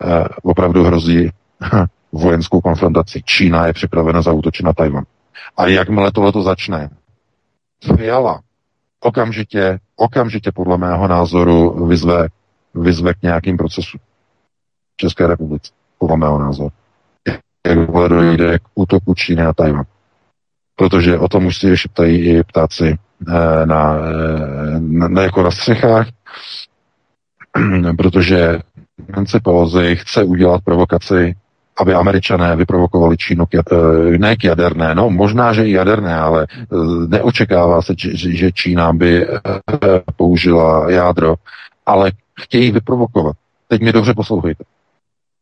[0.04, 1.30] eh, opravdu hrozí
[2.12, 3.22] vojenskou konfrontací.
[3.24, 5.04] Čína je připravena zautočit na Tajvan.
[5.56, 6.90] A jakmile tohleto začne,
[7.96, 8.40] Fiala
[9.00, 12.28] okamžitě, okamžitě podle mého názoru vyzve,
[12.74, 14.00] vyzve k nějakým procesům
[14.94, 16.68] v České republice, podle mého názoru.
[17.66, 19.84] Jakmile dojde k útoku Číny na Tajvan.
[20.76, 22.98] Protože o tom už si šeptají i ptáci
[23.28, 26.08] eh, na, eh, na, na, jako na střechách,
[27.96, 28.58] protože
[29.16, 31.34] Nancy Pelosi chce udělat provokaci,
[31.78, 33.62] aby američané vyprovokovali Čínu k,
[34.18, 36.66] ne k jaderné, no možná, že i jaderné, ale eh,
[37.08, 39.38] neočekává se, že, Čína by eh,
[40.16, 41.34] použila jádro,
[41.86, 43.36] ale chtějí vyprovokovat.
[43.68, 44.64] Teď mi dobře poslouchejte.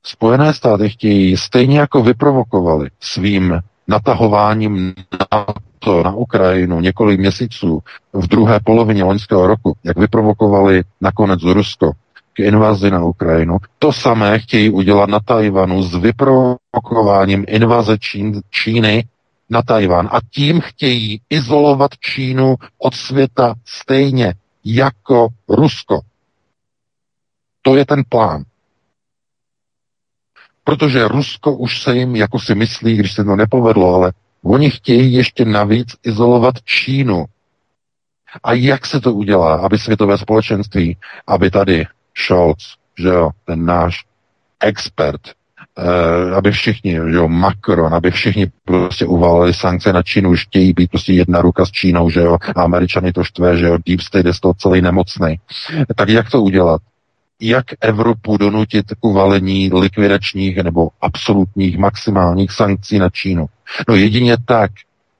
[0.06, 4.94] Spojené státy chtějí stejně jako vyprovokovali svým natahováním
[5.32, 5.44] na
[5.78, 7.82] to na Ukrajinu několik měsíců
[8.12, 11.92] v druhé polovině loňského roku, jak vyprovokovali nakonec Rusko
[12.34, 19.04] k invazi na Ukrajinu, to samé chtějí udělat na Tajvanu s vyprovokováním invaze Čín, Číny
[19.50, 24.34] na Tajvan a tím chtějí izolovat Čínu od světa stejně
[24.64, 26.00] jako Rusko.
[27.62, 28.42] To je ten plán.
[30.64, 34.12] Protože Rusko už se jim jako si myslí, když se to nepovedlo, ale
[34.44, 37.24] oni chtějí ještě navíc izolovat Čínu.
[38.42, 40.96] A jak se to udělá, aby světové společenství,
[41.26, 41.86] aby tady
[42.18, 44.04] Scholz, že jo, ten náš
[44.60, 45.20] expert,
[45.78, 50.72] eh, aby všichni, že jo, Macron, aby všichni prostě uvalili sankce na Čínu, už chtějí
[50.72, 54.00] být prostě jedna ruka s Čínou, že jo, a Američany to štve, že jo, Deep
[54.00, 55.40] State je z toho celý nemocný.
[55.96, 56.82] Tak jak to udělat?
[57.40, 63.46] Jak Evropu donutit k uvalení likvidačních nebo absolutních maximálních sankcí na Čínu?
[63.88, 64.70] No jedině tak,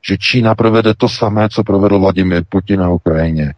[0.09, 3.55] že Čína provede to samé, co provedl Vladimir Putin na Ukrajině.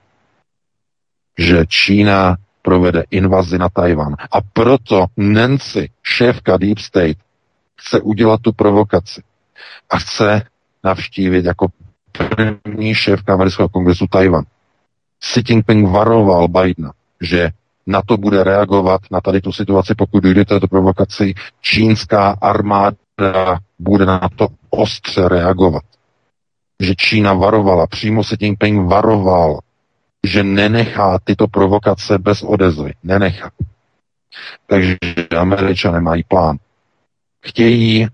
[1.38, 2.36] Že Čína
[2.66, 4.18] provede invazi na Tajvan.
[4.18, 7.18] A proto Nancy, šéfka Deep State,
[7.78, 9.22] chce udělat tu provokaci.
[9.90, 10.42] A chce
[10.84, 11.66] navštívit jako
[12.12, 14.44] první šéfka amerického kongresu Tajvan.
[15.20, 17.50] Xi Jinping varoval Bidena, že
[17.86, 24.06] na to bude reagovat, na tady tu situaci, pokud dojde této provokaci, čínská armáda bude
[24.06, 25.82] na to ostře reagovat.
[26.80, 29.58] Že Čína varovala, přímo se Jinping varoval,
[30.24, 32.92] že nenechá tyto provokace bez odezvy.
[33.02, 33.50] Nenechá.
[34.66, 34.96] Takže
[35.38, 36.56] američané mají plán.
[37.44, 38.06] Chtějí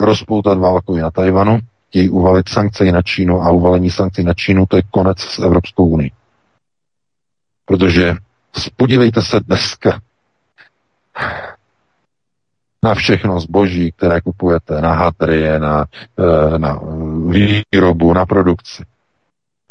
[0.00, 1.58] rozpoutat válku i na Tajvanu,
[1.88, 5.38] chtějí uvalit sankce i na Čínu a uvalení sankcí na Čínu to je konec s
[5.38, 6.10] Evropskou unii.
[7.64, 8.14] Protože
[8.76, 10.00] podívejte se dneska
[12.84, 15.86] na všechno zboží, které kupujete, na hatrie, na,
[16.18, 16.80] eh, na
[17.72, 18.84] výrobu, na produkci.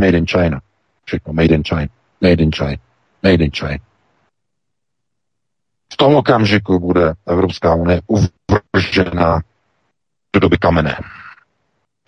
[0.02, 0.62] Made in China.
[1.08, 1.88] Všechno made in China.
[2.22, 2.78] Made in China.
[3.24, 3.78] Made in China.
[5.94, 9.42] V tom okamžiku bude Evropská unie uvržena
[10.34, 10.98] do doby kamene.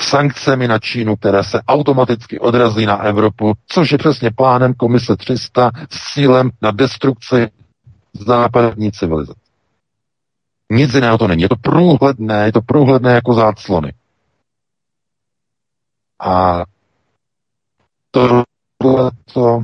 [0.02, 5.72] Sankcemi na Čínu, které se automaticky odrazí na Evropu, což je přesně plánem Komise 300
[5.90, 7.48] s cílem na destrukci
[8.14, 9.40] západní civilizace.
[10.72, 11.42] Nic jiného to není.
[11.42, 13.94] Je to průhledné, je to průhledné jako záclony.
[16.20, 16.64] A
[18.12, 18.44] to,
[19.34, 19.64] to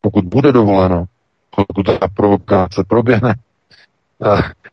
[0.00, 1.04] pokud bude dovoleno,
[1.50, 3.34] pokud ta provokace proběhne,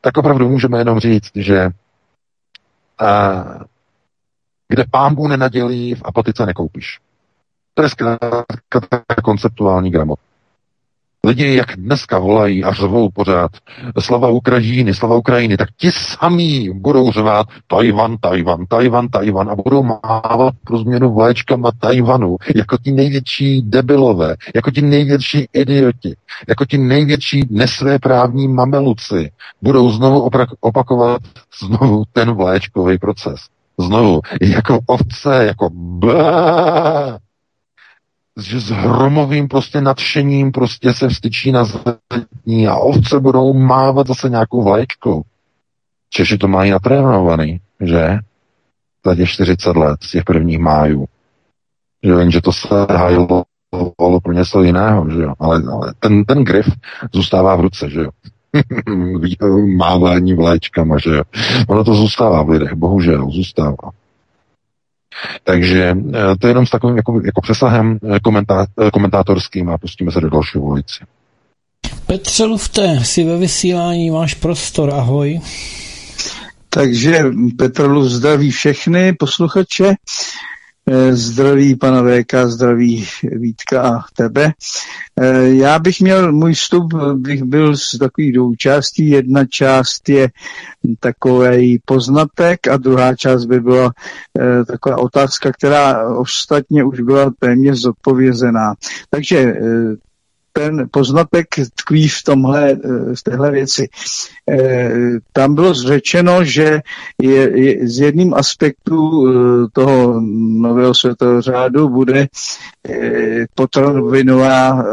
[0.01, 1.69] tak opravdu můžeme jenom říct, že
[4.67, 6.99] kde pámbu nenadělí, v apatice nekoupíš.
[7.73, 8.45] To je zkrátka
[9.23, 10.19] konceptuální gramot.
[11.27, 13.51] Lidi, jak dneska volají a řvou pořád
[13.99, 19.83] slava Ukrajiny, slava Ukrajiny, tak ti samí budou řvát Tajvan, Tajvan, Tajvan, Tajvan a budou
[19.83, 26.15] mávat pro změnu vlajčkama Tajvanu, jako ti největší debilové, jako ti největší idioti,
[26.47, 29.31] jako ti největší nesvéprávní mameluci
[29.61, 30.29] budou znovu
[30.59, 31.21] opakovat
[31.59, 33.39] znovu ten vlaječkový proces.
[33.79, 37.19] Znovu, jako ovce, jako bá,
[38.41, 44.29] že s hromovým prostě nadšením prostě se vstyčí na zadní a ovce budou mávat zase
[44.29, 45.21] nějakou vlaječkou.
[46.09, 48.17] Češi to mají natrénovaný, že?
[49.05, 51.05] Za těch 40 let z těch prvních májů.
[52.03, 53.43] Že vím, že to se hajlo
[54.23, 55.33] pro něco jiného, že jo?
[55.39, 56.67] Ale, ale ten, ten grif
[57.13, 58.09] zůstává v ruce, že jo?
[59.77, 61.23] Mávání vlaječkama, že jo?
[61.67, 63.91] Ono to zůstává v lidech, bohužel, zůstává.
[65.43, 69.77] Takže eh, to je jenom s takovým jako, jako přesahem eh, komentá, eh, komentátorským a
[69.77, 71.03] pustíme se do další volici.
[72.05, 75.41] Petře Lufte, si ve vysílání máš prostor, ahoj.
[76.69, 77.23] Takže
[77.57, 79.93] Petr Luf zdraví všechny posluchače.
[80.85, 84.51] Eh, zdraví pana VK, zdraví Vítka a tebe.
[85.19, 89.09] Eh, já bych měl, můj vstup bych byl z takových dvou částí.
[89.09, 90.29] Jedna část je
[90.99, 93.91] takový poznatek a druhá část by byla
[94.39, 98.73] eh, taková otázka, která ostatně už byla téměř zodpovězená.
[99.09, 99.53] Takže
[100.53, 102.75] ten poznatek tkví v tomhle,
[103.15, 103.89] v téhle věci.
[105.33, 106.81] Tam bylo řečeno, že
[107.21, 109.25] je, je z jedním aspektu
[109.73, 110.21] toho
[110.61, 112.27] nového světového řádu bude
[113.55, 114.83] potravinová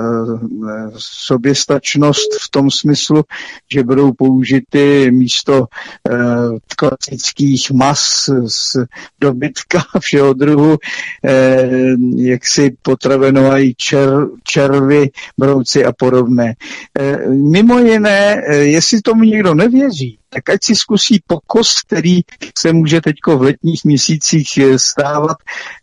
[0.98, 3.22] soběstačnost v tom smyslu,
[3.72, 5.66] že budou použity místo
[6.76, 8.76] klasických mas z
[9.20, 10.78] dobytka všeho druhu,
[12.16, 15.10] jaksi potravinovají čer, červy,
[15.50, 16.54] brouci a podobné.
[17.28, 22.20] Mimo jiné, jestli tomu někdo nevěří, tak ať si zkusí pokos, který
[22.58, 25.36] se může teď v letních měsících stávat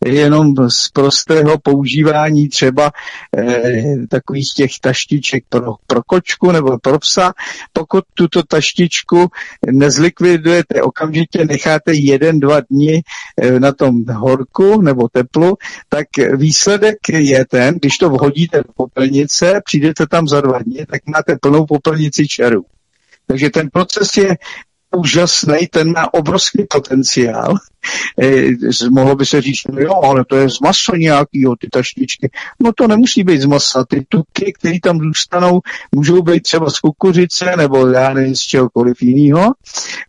[0.06, 2.92] jenom z prostého používání třeba
[3.38, 7.34] eh, takových těch taštiček pro, pro kočku nebo pro psa.
[7.74, 9.28] Pokud tuto taštičku
[9.72, 13.02] nezlikvidujete, okamžitě necháte jeden, dva dny
[13.42, 15.58] eh, na tom horku nebo teplu,
[15.90, 21.02] tak výsledek je ten, když to vhodíte do popelnice, přijdete tam za dva dny, tak
[21.06, 22.66] máte plnou popelnici čerů.
[23.28, 24.38] Takže ten proces je
[24.96, 27.56] úžasný, ten má obrovský potenciál.
[28.22, 28.52] E,
[28.90, 32.30] mohlo by se říct, no jo, ale to je z masa nějakýho, ty tašničky.
[32.60, 33.86] No to nemusí být z masa.
[33.90, 35.60] Ty tuky, které tam zůstanou,
[35.96, 39.54] můžou být třeba z kukuřice nebo já nevím, z čehokoliv jiného.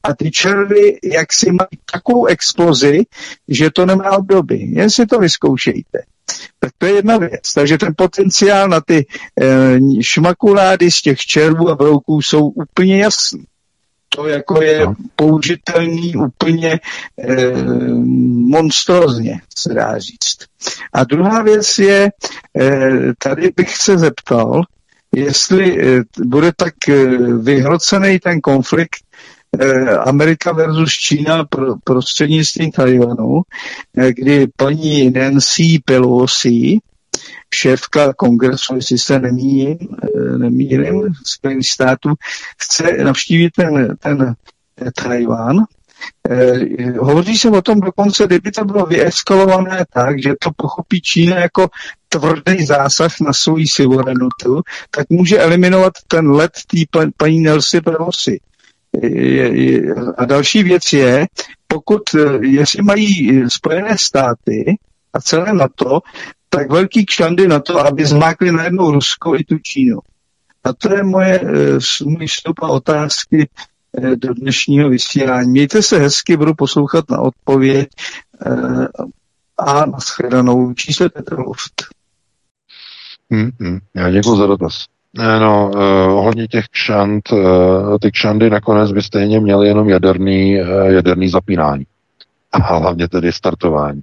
[0.02, 3.02] A ty červy, jak si mají takovou explozi,
[3.48, 4.58] že to nemá obdoby.
[4.58, 5.98] Jen si to vyzkoušejte.
[6.58, 7.52] Tak to je jedna věc.
[7.54, 9.06] Takže ten potenciál na ty
[9.40, 13.44] e, šmakulády z těch červů a brouků jsou úplně jasný
[14.08, 14.94] to jako je no.
[15.16, 16.80] použitelný úplně e,
[18.32, 20.38] monstrozně, se dá říct.
[20.92, 22.10] A druhá věc je,
[22.60, 22.80] e,
[23.18, 24.62] tady bych se zeptal,
[25.14, 27.06] jestli e, bude tak e,
[27.38, 28.96] vyhrocený ten konflikt
[30.04, 33.40] Amerika versus Čína pro, prostřednictvím Tajvanu,
[33.98, 36.78] e, kdy paní Nancy Pelosi
[37.54, 42.14] šéfka kongresu, jestli se nemýlím, eh, nemýlím Spojených států,
[42.58, 44.36] chce navštívit ten, ten
[45.02, 45.56] Tajván.
[46.30, 51.36] Eh, hovoří se o tom dokonce, kdyby to bylo vyeskalované tak, že to pochopí Čína
[51.36, 51.68] jako
[52.08, 58.40] tvrdý zásah na svou suverenitu, tak může eliminovat ten let té paní Nelsi Pelosi.
[60.16, 61.26] A další věc je,
[61.66, 64.78] pokud, eh, jestli mají Spojené státy
[65.12, 66.00] a celé NATO
[66.48, 69.98] tak velký kšandy na to, aby zmákli najednou Rusko i tu Čínu.
[70.64, 73.48] A to je moje, eh, můj vstup a otázky
[73.98, 75.50] eh, do dnešního vysílání.
[75.50, 77.88] Mějte se hezky, budu poslouchat na odpověď
[78.46, 78.88] eh,
[79.58, 80.74] a nashledanou.
[80.74, 81.84] Čísle Petr Luft.
[83.30, 83.78] Hmm, hmm.
[83.94, 84.86] Já děkuji za dotaz.
[85.14, 90.68] No, uh, ohledně těch kšant, uh, ty kšandy nakonec by stejně měly jenom jaderný, uh,
[90.86, 91.86] jaderný zapínání.
[92.52, 94.02] A hlavně tedy startování.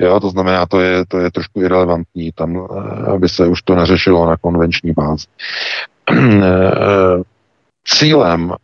[0.00, 3.74] Jo, to znamená, to je, to je trošku irrelevantní, tam, eh, aby se už to
[3.74, 5.26] neřešilo na konvenční bázi.
[6.12, 7.22] Eh,
[7.84, 8.54] cílem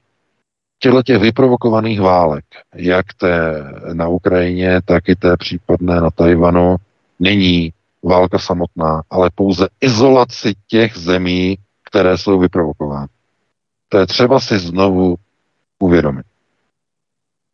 [0.79, 2.45] těchto těch vyprovokovaných válek,
[2.75, 6.77] jak té na Ukrajině, tak i té případné na Tajvanu,
[7.21, 11.59] není válka samotná, ale pouze izolaci těch zemí,
[11.93, 13.07] které jsou vyprovokovány.
[13.89, 15.15] To je třeba si znovu
[15.79, 16.27] uvědomit.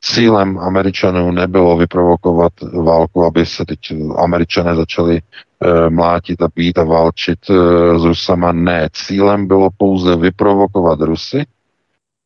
[0.00, 2.52] Cílem Američanů nebylo vyprovokovat
[2.84, 3.78] válku, aby se teď
[4.16, 7.54] Američané začali e, mlátit a být a válčit e,
[7.98, 8.52] s Rusama.
[8.52, 11.46] Ne, cílem bylo pouze vyprovokovat Rusy,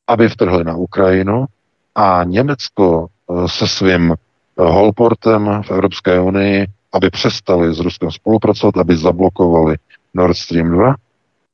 [0.09, 1.45] aby vtrhli na Ukrajinu
[1.95, 4.15] a Německo e, se svým
[4.59, 9.77] holportem v Evropské unii, aby přestali s Ruskem spolupracovat, aby zablokovali
[10.15, 10.95] Nord Stream 2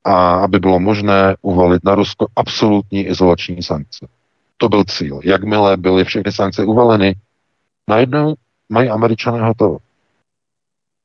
[0.08, 4.06] a aby bylo možné uvalit na Rusko absolutní izolační sankce.
[4.56, 5.20] To byl cíl.
[5.24, 7.14] Jakmile byly všechny sankce uvaleny,
[7.88, 8.34] najednou
[8.68, 9.78] mají američané hotovo.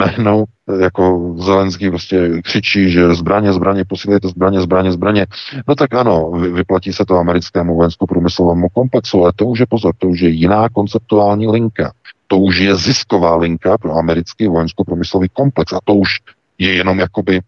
[0.01, 0.45] Najednou
[0.79, 5.25] jako Zelenský prostě křičí, že zbraně, zbraně, posílejte zbraně, zbraně, zbraně.
[5.67, 10.07] No tak ano, vyplatí se to americkému vojensko-průmyslovému komplexu, ale to už je pozor, to
[10.07, 11.93] už je jiná konceptuální linka.
[12.27, 16.19] To už je zisková linka pro americký vojensko-průmyslový komplex a to už
[16.57, 17.41] je jenom jakoby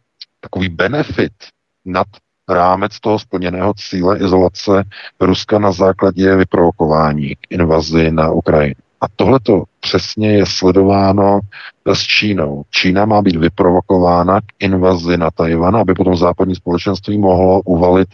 [0.46, 1.34] takový benefit
[1.86, 2.08] nad
[2.50, 4.84] rámec toho splněného cíle izolace
[5.20, 8.76] Ruska na základě vyprovokování k invazi na Ukrajinu.
[9.02, 11.40] A tohle to přesně je sledováno
[11.94, 12.64] s Čínou.
[12.70, 18.08] Čína má být vyprovokována k invazi na Tajvan, aby potom západní společenství mohlo uvalit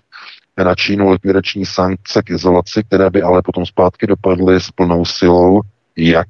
[0.57, 5.61] na Čínu likvidační sankce k izolaci, které by ale potom zpátky dopadly s plnou silou
[5.97, 6.27] jak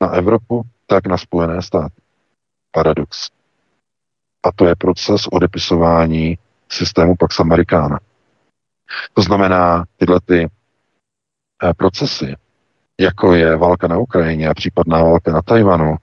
[0.00, 2.00] na Evropu, tak na Spojené státy.
[2.72, 3.39] Paradox.
[4.42, 6.38] A to je proces odepisování
[6.68, 7.98] systému Pax Americana.
[9.14, 10.48] To znamená, tyhle ty
[11.64, 12.36] eh, procesy,
[13.00, 15.96] jako je válka na Ukrajině a případná válka na Tajvanu,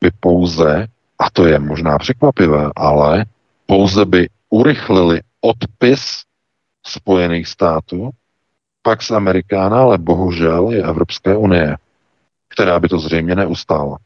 [0.00, 0.86] by pouze,
[1.18, 3.24] a to je možná překvapivé, ale
[3.66, 6.22] pouze by urychlili odpis
[6.86, 8.10] Spojených států,
[8.82, 11.76] Pax Americana, ale bohužel je Evropské unie,
[12.48, 13.98] která by to zřejmě neustála.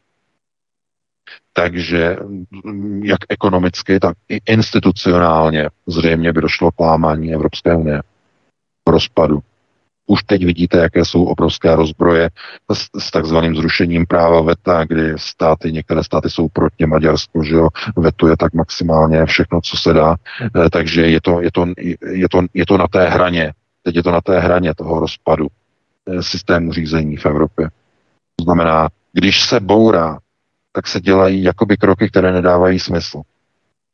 [1.52, 2.16] Takže
[2.64, 8.02] mm, jak ekonomicky, tak i institucionálně zřejmě by došlo k lámání Evropské unie,
[8.88, 9.38] rozpadu.
[10.06, 12.30] Už teď vidíte, jaké jsou obrovské rozbroje
[12.72, 17.68] s, s takzvaným zrušením práva VETA, kdy státy, některé státy jsou proti Maďarsku, že jo,
[17.96, 20.16] vetuje tak maximálně všechno, co se dá,
[20.66, 21.66] e, takže je to, je, to,
[22.10, 23.52] je, to, je to na té hraně,
[23.82, 25.46] teď je to na té hraně toho rozpadu
[26.06, 27.68] e, systému řízení v Evropě.
[28.36, 30.18] To znamená, když se bourá
[30.72, 33.22] tak se dělají jakoby kroky, které nedávají smysl.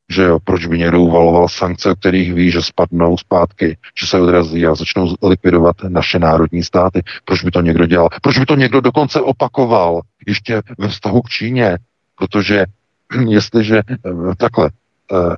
[0.09, 4.21] Že jo, proč by někdo uvaloval sankce, o kterých ví, že spadnou zpátky, že se
[4.21, 7.03] odrazí a začnou likvidovat naše národní státy.
[7.25, 8.09] Proč by to někdo dělal?
[8.23, 11.79] Proč by to někdo dokonce opakoval ještě ve vztahu k Číně?
[12.19, 12.65] Protože
[13.29, 14.71] jestliže eh, takhle,
[15.13, 15.37] eh,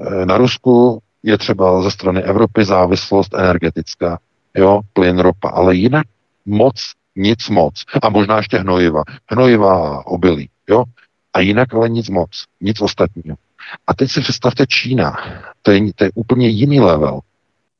[0.00, 4.18] eh, na Rusku je třeba ze strany Evropy závislost energetická.
[4.56, 6.06] jo, plyn, ropa, ale jinak
[6.46, 7.84] moc, nic moc.
[8.02, 9.02] A možná ještě hnojiva.
[9.30, 10.84] Hnojiva obilí, jo.
[11.32, 13.36] A jinak ale nic moc, nic ostatního.
[13.86, 15.16] A teď si představte Čína.
[15.62, 17.20] To je, to je úplně jiný level.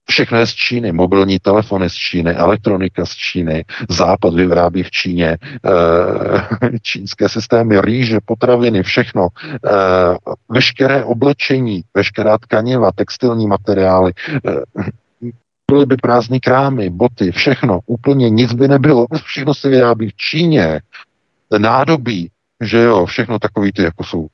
[0.09, 5.29] Všechno je z Číny, mobilní telefony z Číny, elektronika z Číny, Západ vyrábí v Číně,
[5.29, 5.39] e,
[6.83, 9.59] čínské systémy, rýže, potraviny, všechno, e,
[10.49, 14.13] veškeré oblečení, veškerá tkaniva, textilní materiály,
[14.49, 14.51] e,
[15.71, 20.81] byly by prázdné krámy, boty, všechno, úplně nic by nebylo, všechno se vyrábí v Číně,
[21.59, 22.31] nádobí,
[22.61, 24.27] že jo, všechno takový ty, jako jsou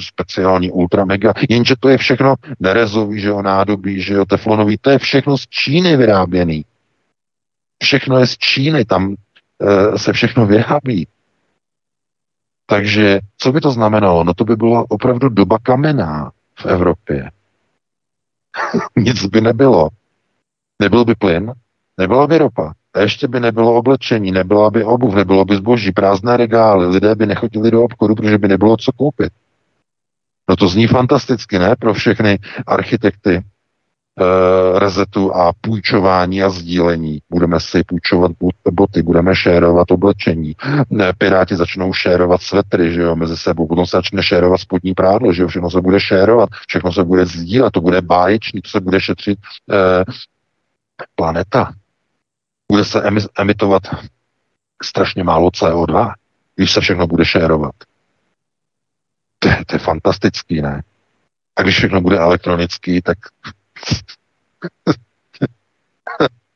[0.00, 4.90] speciální ultra mega, jenže to je všechno nerezový, že jo, nádobí, že jo, teflonový, to
[4.90, 6.64] je všechno z Číny vyráběný.
[7.82, 9.14] Všechno je z Číny, tam
[9.62, 11.06] e, se všechno vyrábí.
[12.66, 14.24] Takže co by to znamenalo?
[14.24, 17.30] No to by byla opravdu doba kamená v Evropě.
[18.96, 19.88] Nic by nebylo.
[20.82, 21.52] Nebyl by plyn,
[21.98, 26.36] nebyla by ropa, a ještě by nebylo oblečení, nebyla by obuv, nebylo by zboží, prázdné
[26.36, 29.32] regály, lidé by nechodili do obchodu, protože by nebylo co koupit.
[30.48, 31.76] No to zní fantasticky, ne?
[31.78, 33.42] Pro všechny architekty e,
[34.78, 37.18] rezetu a půjčování a sdílení.
[37.30, 38.32] Budeme si půjčovat
[38.72, 40.56] boty, budeme šérovat oblečení.
[40.90, 43.66] Ne, Piráti začnou šérovat svetry, že jo, mezi sebou.
[43.66, 47.26] Potom se začne šérovat spodní prádlo, že jo, všechno se bude šérovat, všechno se bude
[47.26, 49.38] sdílet, to bude báječný, to se bude šetřit
[49.72, 50.04] e,
[51.14, 51.72] planeta.
[52.70, 53.02] Bude se
[53.38, 53.82] emitovat
[54.82, 56.14] strašně málo CO2,
[56.56, 57.74] když se všechno bude šérovat.
[59.38, 60.82] To je, to je fantastický, ne?
[61.56, 63.18] A když všechno bude elektronický, tak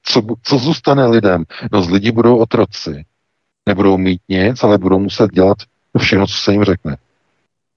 [0.03, 1.45] co, co zůstane lidem?
[1.73, 3.05] No z lidí budou otroci.
[3.69, 5.59] Nebudou mít nic, ale budou muset dělat
[5.99, 6.97] všechno, co se jim řekne.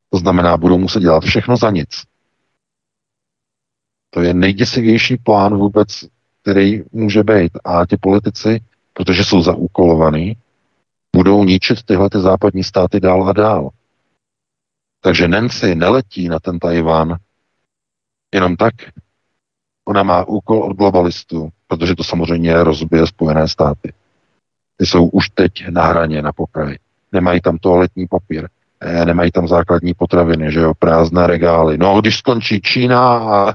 [0.10, 2.04] To znamená, budou muset dělat všechno za nic.
[4.10, 6.06] To je nejděsivější plán vůbec,
[6.48, 7.52] který může být.
[7.64, 8.60] A ti politici,
[8.94, 10.38] protože jsou zaúkolovaní,
[11.16, 13.70] budou ničit tyhle ty západní státy dál a dál.
[15.02, 17.18] Takže Nancy neletí na ten Tajván
[18.34, 18.74] jenom tak.
[19.88, 23.94] Ona má úkol od globalistů, protože to samozřejmě rozbije Spojené státy.
[24.78, 26.80] Ty jsou už teď na hraně, na pokraji.
[27.12, 28.48] Nemají tam toaletní papír,
[28.82, 31.78] nemají tam základní potraviny, že jo, prázdné regály.
[31.78, 33.54] No, když skončí Čína,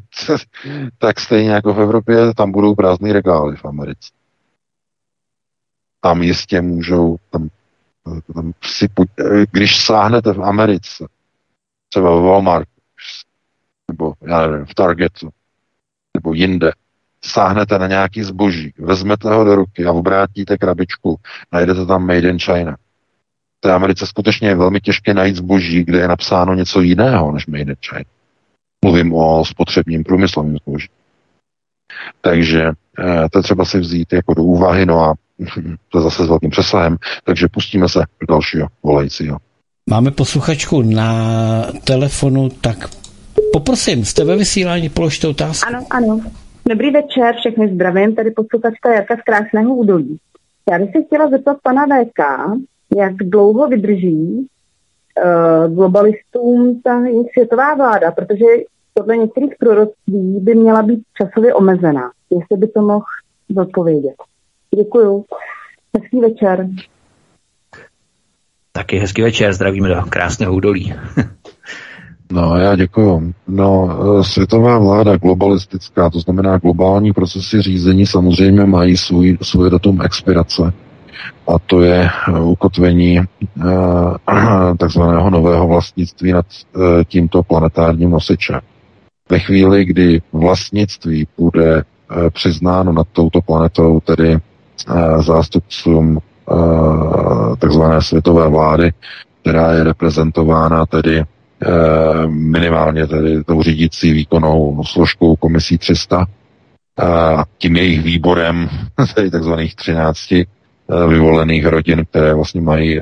[0.98, 4.10] tak stejně jako v Evropě, tam budou prázdné regály v Americe.
[6.00, 7.48] Tam jistě můžou, tam,
[8.34, 8.88] tam si,
[9.52, 11.06] když sáhnete v Americe,
[11.88, 12.68] třeba v Walmart,
[13.88, 15.28] nebo já nevím, v Targetu,
[16.16, 16.72] nebo jinde,
[17.24, 21.16] sáhnete na nějaký zboží, vezmete ho do ruky a obrátíte krabičku,
[21.52, 22.76] najdete tam Made in China.
[23.62, 27.46] V té Americe skutečně je velmi těžké najít zboží, kde je napsáno něco jiného než
[27.46, 28.04] Made in China.
[28.84, 30.88] Mluvím o spotřebním průmyslovém zboží.
[32.20, 32.62] Takže
[32.98, 35.14] eh, to je třeba si vzít jako do úvahy, no a
[35.88, 39.38] to je zase s velkým přesahem, takže pustíme se do dalšího volajícího.
[39.90, 41.12] Máme posluchačku na
[41.84, 42.76] telefonu, tak
[43.52, 45.68] poprosím, jste ve vysílání, položte otázku.
[45.68, 46.20] Ano, ano.
[46.68, 50.18] Dobrý večer, všechny zdravím, tady posluchačka Jarka z Krásného údolí.
[50.70, 52.20] Já bych se chtěla zeptat pana VK,
[52.96, 54.46] jak dlouho vydrží
[55.24, 57.02] uh, globalistům ta
[57.32, 58.44] světová vláda, protože
[58.94, 62.10] podle některých proroctví by měla být časově omezená.
[62.30, 63.04] Jestli by to mohl
[63.56, 64.14] zodpovědět.
[64.76, 65.24] Děkuju.
[65.96, 66.68] Hezký večer.
[68.72, 70.94] Taky hezký večer, zdravíme do krásného údolí.
[72.32, 73.32] No, já děkuju.
[73.48, 73.88] No,
[74.24, 80.72] světová vláda globalistická, to znamená globální procesy řízení, samozřejmě mají svůj, svůj datum expirace.
[81.48, 82.10] A to je
[82.40, 83.24] ukotvení eh,
[84.78, 88.60] takzvaného nového vlastnictví nad eh, tímto planetárním nosičem.
[89.30, 96.18] Ve chvíli, kdy vlastnictví bude eh, přiznáno nad touto planetou, tedy eh, zástupcům
[96.50, 98.92] Eh, takzvané světové vlády,
[99.40, 106.26] která je reprezentována tedy eh, minimálně tedy tou řídící výkonnou složkou komisí 300
[107.36, 108.68] a tím jejich výborem,
[109.14, 110.44] tedy takzvaných 13 eh,
[111.08, 113.00] vyvolených rodin, které vlastně mají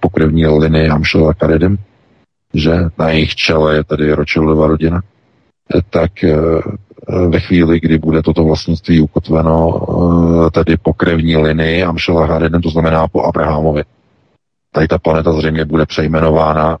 [0.00, 1.76] pokrevní linii Amšel a Karedem,
[2.54, 5.02] že na jejich čele je tedy Rothschildova rodina,
[5.90, 6.10] tak
[7.28, 9.56] ve chvíli, kdy bude toto vlastnictví ukotveno
[10.46, 13.82] eh, tedy po krevní linii Amšela Haridem, to znamená po Abrahamovi.
[14.72, 16.78] Tady ta planeta zřejmě bude přejmenována,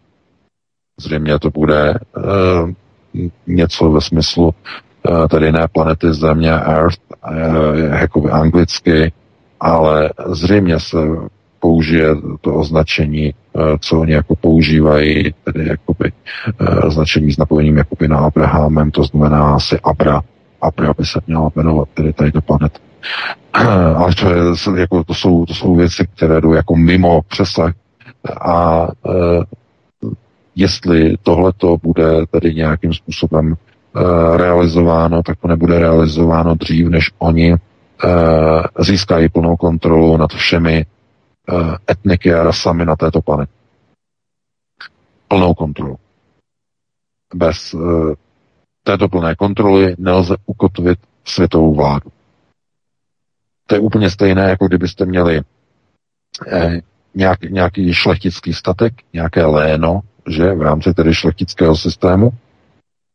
[1.00, 1.94] zřejmě to bude
[3.46, 6.98] něco ve smyslu uh, tedy ne planety Země, Earth,
[7.30, 9.12] uh, jako anglicky,
[9.60, 10.98] ale zřejmě se
[11.60, 12.08] použije
[12.40, 13.34] to označení,
[13.80, 16.12] co oni jako používají, tedy jakoby
[16.82, 20.22] označení s napojením jakoby na Abrahamem, to znamená asi Abra.
[20.62, 22.78] Abra by se měla jmenovat, tedy tady ta planeta.
[23.96, 27.74] Ale to, je, jako, to, jsou, to jsou věci, které jdou jako mimo přesah.
[28.40, 28.86] A
[30.56, 33.54] jestli tohleto bude tedy nějakým způsobem
[34.36, 37.56] realizováno, tak to nebude realizováno dřív, než oni
[38.78, 40.86] získají plnou kontrolu nad všemi e,
[41.92, 43.52] etniky a rasami na této planetě.
[45.28, 45.96] Plnou kontrolu.
[47.34, 47.78] Bez e,
[48.82, 52.10] této plné kontroly nelze ukotvit světovou vládu.
[53.66, 55.42] To je úplně stejné, jako kdybyste měli
[56.52, 56.80] eh,
[57.14, 60.00] nějak, nějaký šlechtický statek, nějaké léno,
[60.30, 62.30] že v rámci tedy šlechtického systému.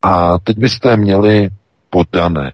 [0.01, 1.49] A teď byste měli
[1.89, 2.51] podané,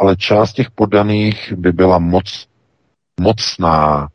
[0.00, 2.46] ale část těch podaných by byla moc
[3.20, 4.08] mocná.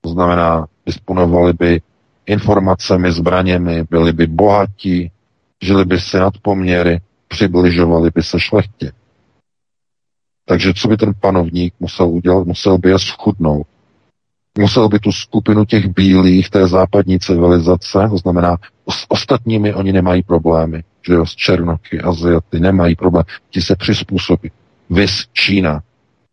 [0.00, 1.80] To znamená, disponovali by
[2.26, 5.10] informacemi, zbraněmi, byli by bohatí,
[5.62, 8.92] žili by si nad poměry, přibližovali by se šlechtě.
[10.44, 12.46] Takže co by ten panovník musel udělat?
[12.46, 13.66] Musel by je schudnout.
[14.58, 18.56] Musel by tu skupinu těch bílých té západní civilizace, to znamená,
[18.90, 24.50] s ostatními oni nemají problémy, že jo, s černochy, Aziaty nemají problém, ti se přizpůsobí.
[24.90, 25.80] Vys Čína,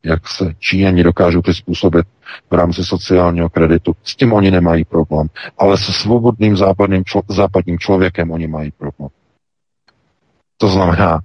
[0.03, 2.05] jak se Číňani dokážou přizpůsobit
[2.51, 5.27] v rámci sociálního kreditu, s tím oni nemají problém.
[5.57, 9.09] Ale se svobodným západním, člo, západním člověkem oni mají problém.
[10.57, 11.19] To znamená,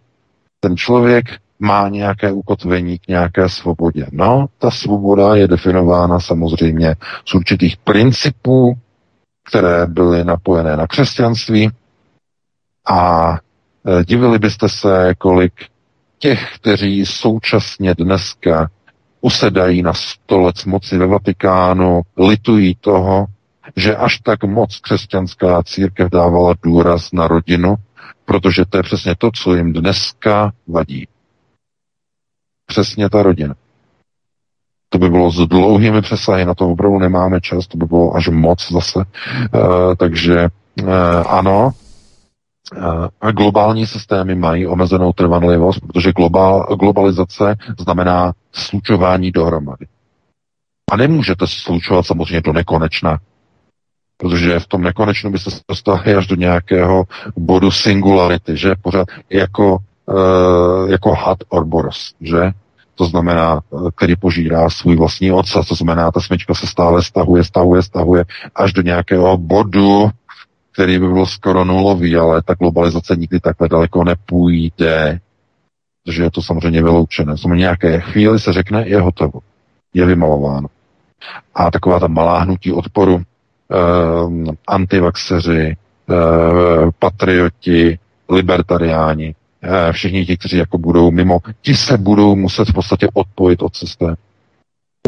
[0.60, 1.26] ten člověk
[1.58, 4.06] má nějaké ukotvení k nějaké svobodě.
[4.12, 6.94] No, ta svoboda je definována samozřejmě
[7.24, 8.74] z určitých principů,
[9.48, 11.70] které byly napojené na křesťanství
[12.86, 15.52] a e, divili byste se, kolik
[16.22, 18.70] těch, kteří současně dneska
[19.20, 23.26] usedají na stolec moci ve Vatikánu, litují toho,
[23.76, 27.74] že až tak moc křesťanská církev dávala důraz na rodinu,
[28.24, 31.08] protože to je přesně to, co jim dneska vadí.
[32.66, 33.54] Přesně ta rodina.
[34.88, 38.28] To by bylo s dlouhými přesahy, na to opravdu nemáme čas, to by bylo až
[38.28, 38.98] moc zase.
[38.98, 40.48] Uh, takže
[40.82, 40.88] uh,
[41.26, 41.72] ano,
[43.20, 49.86] a globální systémy mají omezenou trvanlivost, protože globál, globalizace znamená slučování dohromady.
[50.92, 53.18] A nemůžete slučovat samozřejmě do nekonečna,
[54.16, 57.04] protože v tom nekonečnu byste se dostali až do nějakého
[57.36, 62.50] bodu singularity, že pořád jako, uh, jako had Orboros, že?
[62.94, 67.44] To znamená, uh, který požírá svůj vlastní ocas, to znamená, ta smyčka se stále stahuje,
[67.44, 68.24] stahuje, stahuje
[68.54, 70.10] až do nějakého bodu,
[70.72, 75.20] který by byl skoro nulový, ale ta globalizace nikdy takhle daleko nepůjde,
[76.04, 77.36] protože je to samozřejmě vyloučené.
[77.36, 79.40] Znamená, nějaké chvíli se řekne, je hotovo,
[79.94, 80.68] je vymalováno.
[81.54, 85.76] A taková ta malá hnutí odporu, eh, antivaxeři,
[86.10, 92.72] eh, patrioti, libertariáni, eh, všichni ti, kteří jako budou mimo, ti se budou muset v
[92.72, 94.16] podstatě odpojit od systému.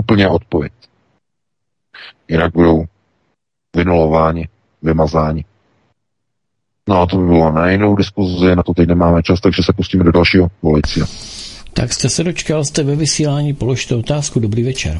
[0.00, 0.72] Úplně odpojit.
[2.28, 2.84] Jinak budou
[3.76, 4.48] vynulováni,
[4.82, 5.44] vymazáni.
[6.88, 9.72] No a to by bylo na jinou diskuzi, na to teď nemáme čas, takže se
[9.72, 11.06] pustíme do dalšího volajícího.
[11.74, 14.98] Tak jste se dočkal, jste ve vysílání, položte otázku, dobrý večer.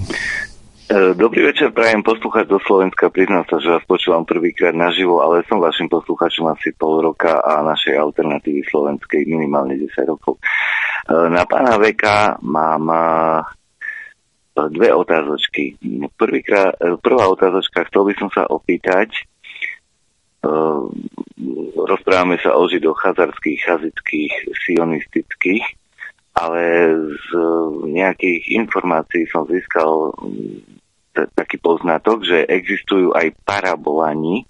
[0.90, 3.08] E, Dobrý večer, prajem poslúchať do Slovenska.
[3.08, 7.64] Priznám sa, že vás počúvam prvýkrát naživo, ale som vašim posluchačom asi pol roka a
[7.64, 10.36] našej alternatívy slovenskej minimálne 10 rokov.
[10.36, 13.00] E, Na pána Veka mám e,
[14.70, 15.76] dve otázočky.
[16.20, 19.08] Prvýkrát, prvá otázočka, chcel by som sa opýtať,
[21.84, 24.32] rozprávame sa o židoch chazarských, chazických,
[24.64, 25.64] sionistických,
[26.34, 26.62] ale
[27.14, 27.28] z
[27.88, 30.12] nejakých informácií som získal
[31.14, 34.42] t- taký poznatok, že existujú aj parabolani.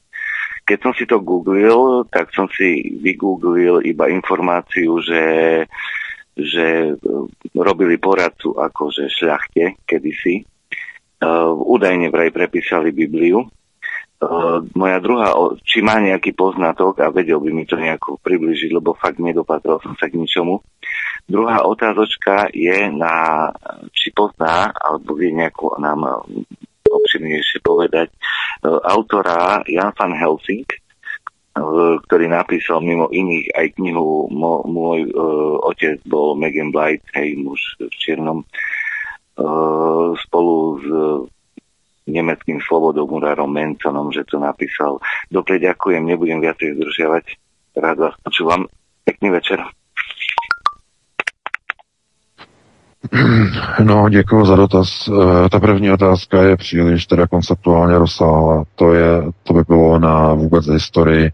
[0.64, 5.22] Keď som si to googlil, tak som si vygooglil iba informáciu, že
[6.34, 6.94] že e,
[7.54, 10.42] robili poradcu akože šľachte kedysi.
[11.24, 13.48] Uh, údajne vraj prepísali Bibliu.
[14.24, 18.96] Uh, moja druhá, či má nejaký poznatok a vedel by mi to nejako približiť, lebo
[18.96, 20.64] fakt nedopatrol som sa k ničomu.
[21.24, 23.48] Druhá otázočka je na,
[23.96, 26.44] či pozná, alebo vie nejako nám eh,
[26.84, 34.68] obširnejšie povedať, eh, autora Jan van Helsing, eh, ktorý napísal mimo iných aj knihu Mo,
[34.68, 40.86] Môj uh, otec bol Megan Blight, hej, muž v čiernom, uh, spolu s
[42.06, 45.01] nemeckým slobodomurárom Menconom, že to napísal.
[45.32, 47.24] Dobre, ďakujem, nebudem viacej zdržiavať.
[47.76, 48.68] Rád vás počúvam.
[49.05, 49.60] Pekný večer.
[53.85, 55.09] No, děkuji za dotaz.
[55.09, 58.64] E, ta první otázka je příliš teda konceptuálně rozsáhlá.
[58.74, 61.32] To, je, to by bylo na vůbec historii e,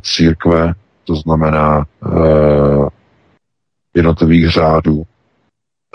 [0.00, 0.74] církve,
[1.04, 2.10] to znamená e,
[3.94, 5.02] jednotlivých řádů.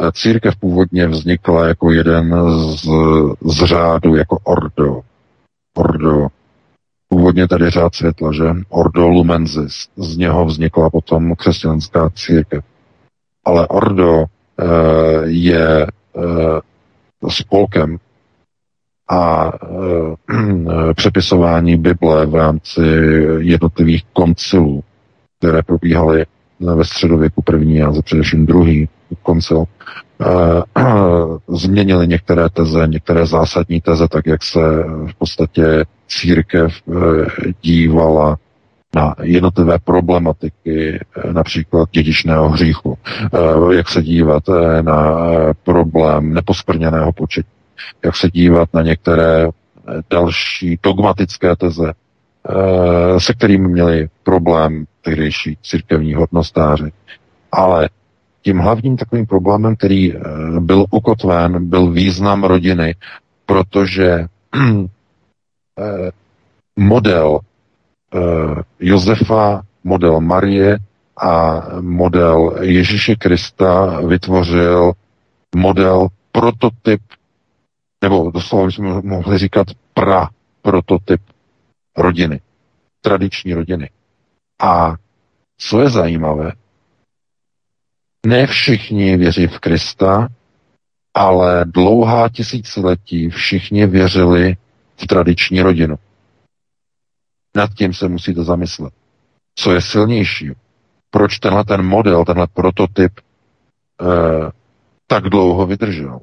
[0.01, 2.35] Eh, Církev původně vznikla jako jeden
[2.75, 2.89] z,
[3.45, 5.01] z řádu, jako ordo.
[5.77, 6.27] Ordo.
[7.09, 8.43] Původně tady řád světla, že?
[8.69, 9.87] Ordo Lumensis.
[9.95, 12.63] Z něho vznikla potom křesťanská církev.
[13.45, 14.25] Ale ordo e,
[15.25, 15.87] je e,
[17.29, 17.97] spolkem
[19.09, 22.81] a e, přepisování Bible v rámci
[23.37, 24.83] jednotlivých koncilů,
[25.39, 26.25] které probíhaly
[26.59, 28.89] ve středověku první a především druhý
[29.21, 30.25] koncil, e,
[31.57, 34.59] změnili některé teze, některé zásadní teze, tak jak se
[35.07, 36.95] v podstatě církev e,
[37.61, 38.37] dívala
[38.95, 42.97] na jednotlivé problematiky, e, například dědičného hříchu,
[43.71, 44.43] jak se dívat
[44.81, 45.17] na
[45.63, 47.49] problém neposprněného početí,
[48.03, 49.47] jak se dívat na některé
[50.09, 51.93] další dogmatické teze,
[53.17, 56.91] se kterými měli problém tehdejší církevní hodnostáři.
[57.51, 57.89] Ale
[58.41, 60.13] tím hlavním takovým problémem, který
[60.59, 62.95] byl ukotven, byl význam rodiny,
[63.45, 64.25] protože
[66.79, 67.39] model
[68.79, 70.77] Josefa, model Marie
[71.21, 74.91] a model Ježíše Krista vytvořil
[75.55, 77.01] model prototyp
[78.03, 80.29] nebo doslova bychom mohli říkat pra
[80.61, 81.21] prototyp
[81.97, 82.41] rodiny,
[83.01, 83.89] tradiční rodiny.
[84.61, 84.95] A
[85.57, 86.51] co je zajímavé,
[88.25, 90.27] ne všichni věří v Krista,
[91.13, 94.55] ale dlouhá tisíciletí všichni věřili
[94.97, 95.95] v tradiční rodinu.
[97.55, 98.93] Nad tím se musíte zamyslet.
[99.55, 100.51] Co je silnější?
[101.09, 103.11] Proč tenhle ten model, tenhle prototyp
[104.01, 104.51] eh,
[105.07, 106.19] tak dlouho vydržel?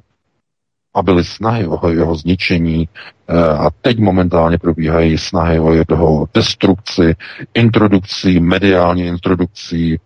[0.93, 2.89] a byly snahy o jeho zničení
[3.27, 7.15] eh, a teď momentálně probíhají snahy o jeho destrukci,
[7.53, 9.99] introdukcí, mediální introdukcí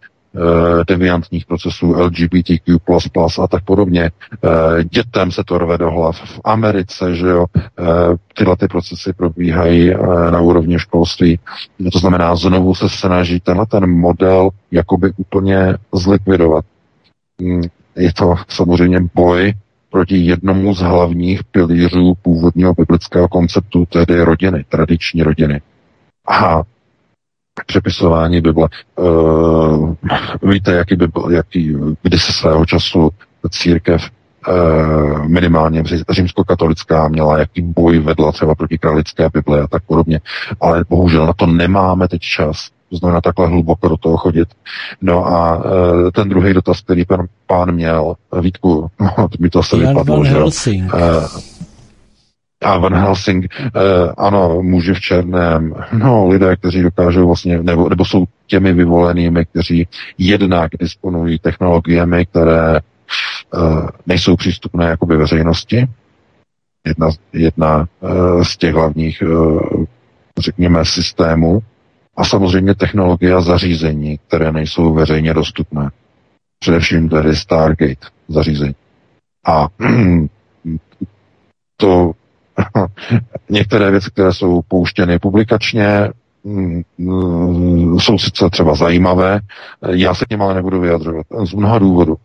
[0.88, 2.78] deviantních procesů LGBTQ++
[3.44, 4.12] a tak podobně.
[4.44, 6.22] Eh, dětem se to rve do hlav.
[6.22, 7.46] V Americe, že jo,
[8.34, 9.94] tyhle ty procesy probíhají
[10.30, 11.40] na úrovni školství.
[11.94, 16.66] To znamená, znovu se snaží tenhle ten model jakoby úplně zlikvidovat.
[17.42, 17.62] Hm,
[17.96, 19.54] je to samozřejmě boj
[19.90, 25.62] proti jednomu z hlavních pilířů původního biblického konceptu, tedy rodiny, tradiční rodiny.
[26.30, 26.62] A
[27.66, 28.68] přepisování Bible.
[28.96, 29.94] Uh,
[30.42, 33.10] víte, jaký by byl, jaký, kdy se svého času
[33.50, 34.10] církev
[34.48, 40.20] uh, minimálně římskokatolická měla, jaký boj vedla třeba proti kralické Bible a tak podobně.
[40.62, 42.70] Ale bohužel na to nemáme teď čas.
[42.90, 44.48] To znamená takhle hluboko do toho chodit.
[45.02, 45.64] No a
[46.08, 50.32] e, ten druhý dotaz, který pan pán měl, Vítku, no, mi to se vypadlo, že
[50.32, 50.94] Helsing.
[52.64, 53.70] A Van Helsing, e,
[54.18, 59.88] ano, muži v černém, no, lidé, kteří dokážou vlastně, nebo, nebo jsou těmi vyvolenými, kteří
[60.18, 62.82] jednak disponují technologiemi, které e,
[64.08, 65.88] nejsou přístupné jakoby veřejnosti.
[66.88, 69.26] Jedna, jedna e, z těch hlavních, e,
[70.40, 71.62] řekněme, systémů,
[72.16, 75.90] a samozřejmě technologie a zařízení, které nejsou veřejně dostupné.
[76.60, 78.76] Především tedy Stargate zařízení.
[79.46, 79.68] A
[81.78, 82.12] to
[83.50, 86.10] některé věci, které jsou pouštěny publikačně,
[86.44, 89.40] mm, jsou sice třeba zajímavé,
[89.90, 91.26] já se k něm ale nebudu vyjadřovat.
[91.44, 92.16] Z mnoha důvodů.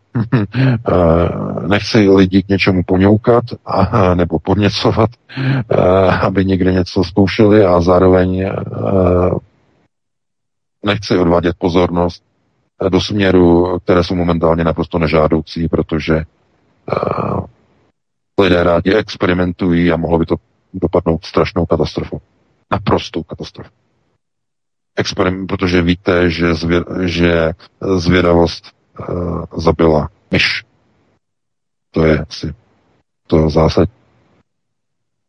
[1.67, 5.11] Nechci lidi k něčemu poňoukat a, nebo podněcovat,
[6.21, 8.51] aby někde něco zkoušeli a zároveň
[10.85, 12.23] nechci odvádět pozornost
[12.87, 16.23] eh, do směru, které jsou momentálně naprosto nežádoucí, protože
[18.39, 20.37] lidé rádi experimentují a mohlo by to
[20.75, 22.21] dopadnout strašnou katastrofu.
[22.71, 23.71] Naprostou katastrofu.
[24.97, 27.53] Experiment, protože víte, že, zvě, že
[27.97, 28.73] zvědavost
[29.09, 30.65] uh, zabila myš.
[31.91, 32.55] To je asi
[33.27, 33.89] to zásad.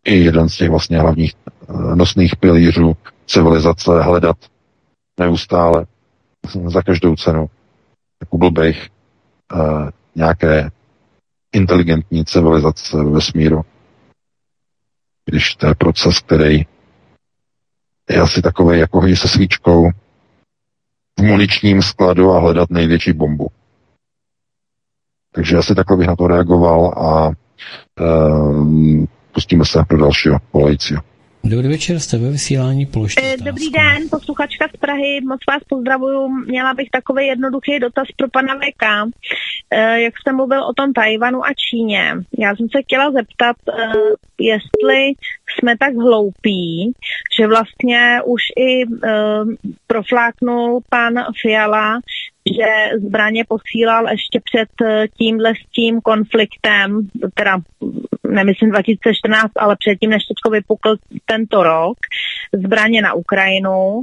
[0.06, 1.34] I jeden z těch vlastně hlavních
[1.68, 4.38] uh, nosných pilířů civilizace hledat
[5.19, 5.86] neustále
[6.65, 7.49] za každou cenu
[8.22, 8.90] jako blbejch
[9.53, 10.69] uh, nějaké
[11.53, 13.61] inteligentní civilizace ve vesmíru.
[15.26, 16.65] Když to je proces, který
[18.09, 19.89] je asi takový, jako hodit se svíčkou
[21.19, 23.47] v muničním skladu a hledat největší bombu.
[25.31, 31.09] Takže asi takhle bych na to reagoval a uh, pustíme se do dalšího volajícího.
[31.43, 36.27] Dobrý večer, jste ve vysílání položte Eh, Dobrý den, posluchačka z Prahy, moc vás pozdravuju.
[36.27, 39.11] Měla bych takový jednoduchý dotaz pro pana VK.
[39.71, 43.93] Eh, Jak jste mluvil o tom Tajvanu a Číně, já jsem se chtěla zeptat, eh,
[44.39, 45.13] jestli
[45.59, 46.93] jsme tak hloupí,
[47.39, 48.85] že vlastně už i
[49.87, 51.99] profláknul pan Fiala,
[52.55, 57.57] že zbraně posílal ještě před eh, tímhle s tím konfliktem, teda
[58.30, 60.95] nemyslím 2014, ale předtím, než teďko vypukl
[61.26, 61.97] tento rok,
[62.53, 64.01] zbraně na Ukrajinu.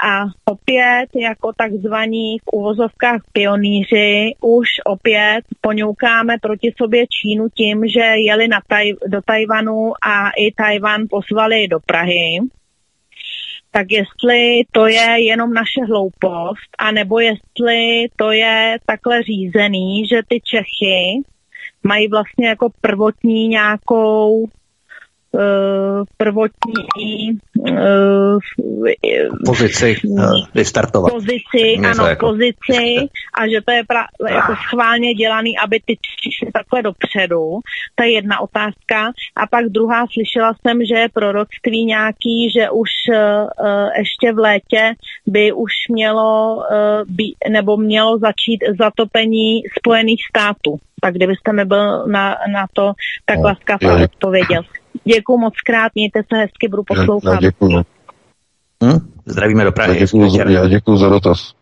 [0.00, 8.00] A opět jako takzvaní v uvozovkách pionýři už opět poňoukáme proti sobě Čínu tím, že
[8.00, 12.38] jeli na taj, do Tajvanu a i Tajvan pozvali do Prahy.
[13.70, 20.40] Tak jestli to je jenom naše hloupost, anebo jestli to je takhle řízený, že ty
[20.40, 21.22] Čechy
[21.82, 24.46] mají vlastně jako prvotní nějakou
[26.16, 27.38] prvotní
[27.68, 28.38] eh,
[29.44, 31.12] Pozici uh, vystartovat.
[31.12, 32.96] pozici, Něco ano, jako- pozici
[33.34, 35.96] a že to je pra, jako schválně dělaný, aby ty
[36.38, 37.60] šli takhle dopředu.
[37.94, 39.12] To je jedna otázka.
[39.36, 42.90] A pak druhá, slyšela jsem, že je proroctví nějaký, že už
[43.98, 44.94] ještě v létě
[45.26, 46.62] by už mělo
[47.06, 50.76] být, nebo mělo začít zatopení Spojených států.
[51.00, 52.92] Tak kdybyste mi byl na, na to
[53.26, 54.04] tak No, laskav já a děkuji.
[54.04, 54.62] odpověděl.
[55.04, 57.32] Děkuji moc krát, mějte se hezky, budu Já, poslouchat.
[57.32, 57.82] já děkuju.
[58.84, 59.12] Hm?
[59.26, 59.98] Zdravíme do Prahy.
[59.98, 61.57] Já děkuju, za, já děkuju za dotaz.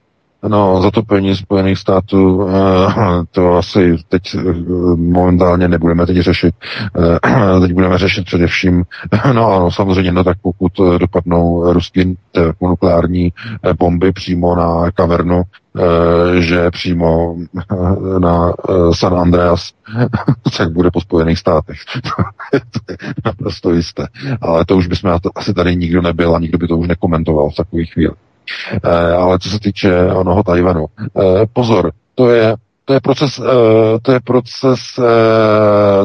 [0.48, 2.54] No, zatopení Spojených států, eh,
[3.30, 4.52] to asi teď eh,
[4.96, 6.54] momentálně nebudeme teď řešit.
[6.98, 8.84] Eh, Teď budeme řešit především,
[9.34, 12.04] no ano, samozřejmě, no tak pokud dopadnou ruské
[12.62, 13.32] nukleární
[13.78, 15.42] bomby přímo na kavernu,
[16.38, 17.36] že přímo
[18.18, 18.52] na
[18.92, 19.72] San Andreas,
[20.56, 21.78] tak bude po Spojených státech.
[22.50, 24.06] to je naprosto jisté.
[24.40, 27.56] Ale to už bychom asi tady nikdo nebyl a nikdo by to už nekomentoval v
[27.56, 28.14] takových chvíli.
[28.84, 32.54] Eh, ale co se týče onoho Tajvanu, eh, pozor, to je
[32.88, 34.78] to je proces, eh, to je proces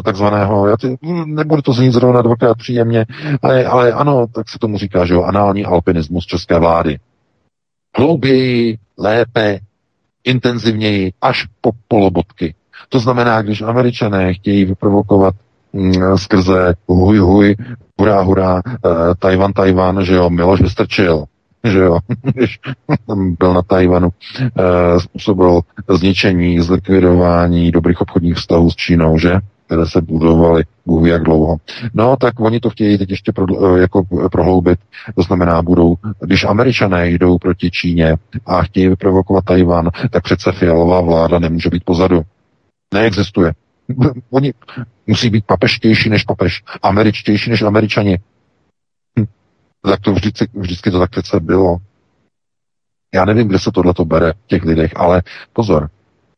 [0.04, 0.96] takzvaného, já ty,
[1.26, 3.06] nebudu to znít zrovna dvakrát příjemně,
[3.42, 6.98] ale, ale ano, tak se tomu říká, že jo, anální alpinismus české vlády.
[7.96, 9.58] Hlouběji, lépe,
[10.24, 12.54] intenzivněji, až po polobotky.
[12.88, 15.34] To znamená, když američané chtějí vyprovokovat
[15.72, 17.56] mm, skrze huj, huj,
[17.98, 18.62] hurá, hurá,
[19.18, 21.24] Tajvan, Tajvan, že jo, Miloš Vystrčil,
[21.64, 22.60] že jo, když
[23.06, 24.08] tam byl na Tajvanu,
[24.40, 29.40] eh, způsobil zničení, zlikvidování dobrých obchodních vztahů s Čínou, že?
[29.72, 31.56] které se budovaly Bůh jak dlouho.
[31.94, 34.02] No, tak oni to chtějí teď ještě pro, jako
[34.32, 34.78] prohloubit.
[35.14, 38.16] To znamená, budou, když američané jdou proti Číně
[38.46, 42.22] a chtějí vyprovokovat Tajvan, tak přece fialová vláda nemůže být pozadu.
[42.94, 43.52] Neexistuje.
[44.30, 44.52] Oni
[45.06, 48.18] musí být papeštější než papež, američtější než američani.
[49.84, 51.76] Tak to vždycky, vždycky to tak přece bylo.
[53.14, 55.22] Já nevím, kde se tohle to bere v těch lidech, ale
[55.52, 55.90] pozor,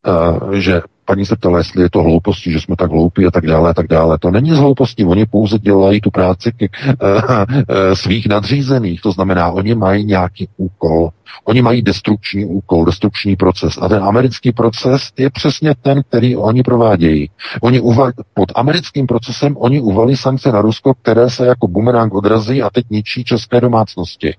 [0.06, 3.46] uh, že paní se ptala, jestli je to hlouposti, že jsme tak hloupí a tak
[3.46, 4.18] dále a tak dále.
[4.18, 9.12] To není z hlouposti, oni pouze dělají tu práci k, uh, uh, svých nadřízených, to
[9.12, 11.10] znamená, oni mají nějaký úkol,
[11.44, 16.62] oni mají destrukční úkol, destrukční proces a ten americký proces je přesně ten, který oni
[16.62, 17.30] provádějí.
[17.62, 22.62] Oni uval, pod americkým procesem oni uvalí sankce na Rusko, které se jako bumerang odrazí
[22.62, 24.34] a teď ničí české domácnosti.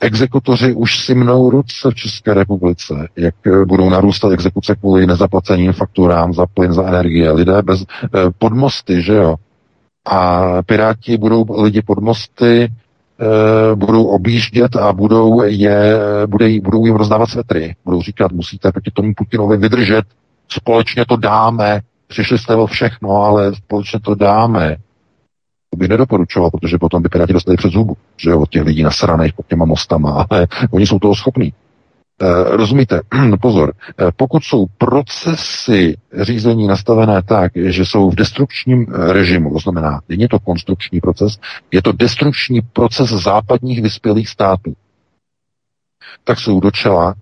[0.00, 5.72] Exekutoři už si mnou ruce v České republice, jak eh, budou narůstat exekuce kvůli nezaplaceným
[5.72, 7.32] fakturám za plyn, za energie.
[7.32, 8.08] Lidé bez eh,
[8.38, 9.36] pod mosty, že jo?
[10.04, 12.72] A piráti budou lidi pod mosty,
[13.20, 17.74] eh, budou objíždět a budou, je, bude, budou jim rozdávat svetry.
[17.84, 20.04] Budou říkat, musíte proti tomu Putinovi vydržet,
[20.48, 24.76] společně to dáme, přišli jste o všechno, ale společně to dáme.
[25.76, 28.82] To bych nedoporučoval, protože potom by Piráti dostali před zubu, že jo, od těch lidí
[28.82, 31.46] nasraných pod těma mostama, ale oni jsou toho schopní.
[31.46, 33.00] E, rozumíte?
[33.40, 40.00] Pozor, e, pokud jsou procesy řízení nastavené tak, že jsou v destrukčním režimu, to znamená,
[40.08, 41.38] není to konstrukční proces,
[41.72, 44.74] je to destrukční proces západních vyspělých států,
[46.24, 47.14] tak jsou do čela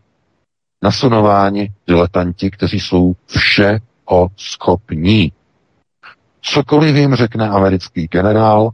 [0.82, 5.32] nasunováni diletanti, kteří jsou všeho schopní.
[6.46, 8.70] Cokoliv jim řekne americký generál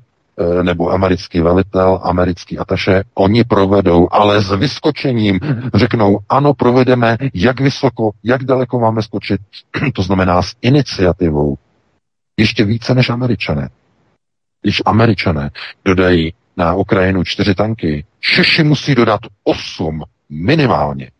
[0.62, 5.40] nebo americký velitel, americký ataše, oni provedou, ale s vyskočením
[5.74, 9.40] řeknou, ano, provedeme, jak vysoko, jak daleko máme skočit,
[9.94, 11.56] to znamená s iniciativou.
[12.36, 13.68] Ještě více než američané.
[14.62, 15.51] Když američané
[15.84, 21.10] dodají na Ukrajinu čtyři tanky, Češi musí dodat osm minimálně.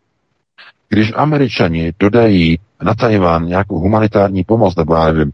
[0.89, 5.31] Když američani dodají na Tajván nějakou humanitární pomoc, nebo já nevím,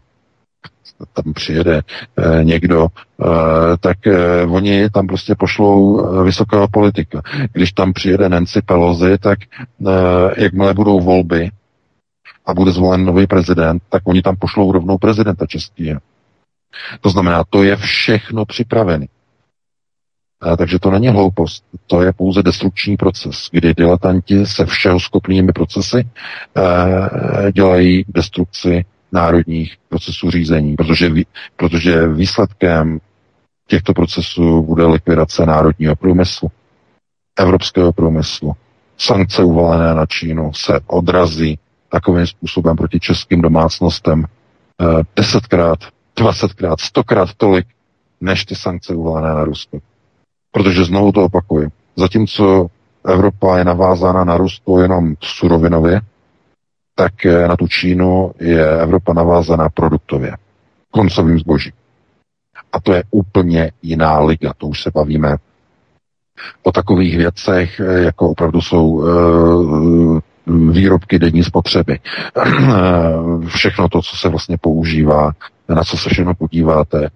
[1.12, 1.82] tam přijede
[2.18, 2.86] eh, někdo,
[3.22, 3.26] eh,
[3.80, 7.22] tak eh, oni tam prostě pošlou vysokého politika.
[7.52, 9.38] Když tam přijede Nancy Pelosi, tak
[10.36, 11.50] jakmile budou volby
[12.46, 16.00] a bude zvolen nový prezident, tak oni tam pošlou rovnou prezidenta českého.
[17.00, 19.06] To znamená, to je všechno připravené.
[20.58, 26.08] Takže to není hloupost, to je pouze destrukční proces, kdy diletanti se všeho schopnými procesy
[27.52, 31.10] dělají destrukci národních procesů řízení, protože,
[31.56, 32.98] protože výsledkem
[33.66, 36.50] těchto procesů bude likvidace národního průmyslu,
[37.38, 38.52] evropského průmyslu.
[38.98, 41.58] Sankce uvalené na Čínu se odrazí
[41.88, 45.78] takovým způsobem proti českým domácnostem eh, desetkrát,
[46.16, 47.66] dvacetkrát, stokrát tolik,
[48.20, 49.78] než ty sankce uvalené na Rusko.
[50.52, 51.68] Protože znovu to opakuji.
[51.96, 52.66] Zatímco
[53.04, 56.00] Evropa je navázána na Rusko jenom surovinově,
[56.98, 60.32] tak eh, na tu Čínu je Evropa navázaná produktově,
[60.90, 61.72] koncovým zbožím.
[62.72, 65.36] A to je úplně jiná liga, to už se bavíme
[66.62, 70.20] o takových věcech, eh, jako opravdu jsou eh,
[70.72, 71.98] výrobky denní spotřeby.
[73.46, 75.32] Všechno to, co se vlastně používá,
[75.68, 77.08] na co se všechno podíváte,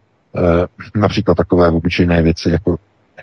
[0.94, 2.76] například takové obyčejné věci, jako,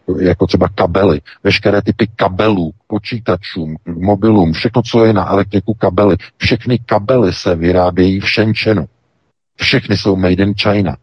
[0.07, 6.17] jako, jako třeba kabely, veškeré typy kabelů, počítačům, mobilům, všechno, co je na elektriku kabely,
[6.37, 8.85] všechny kabely se vyrábějí v Shenzhenu.
[9.61, 10.97] Všechny jsou made in China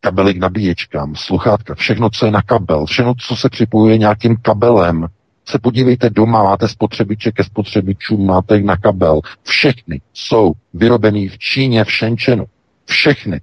[0.00, 5.06] kabely k nabíječkám, sluchátka, všechno, co je na kabel, všechno, co se připojuje nějakým kabelem.
[5.44, 9.20] Se podívejte doma, máte spotřebiče ke spotřebičům, máte na kabel.
[9.42, 12.44] Všechny jsou vyrobený v Číně, v Shenzhenu.
[12.86, 13.40] Všechny.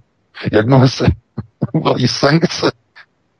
[0.52, 1.06] Jakmile se
[1.74, 2.72] uvalí sankce,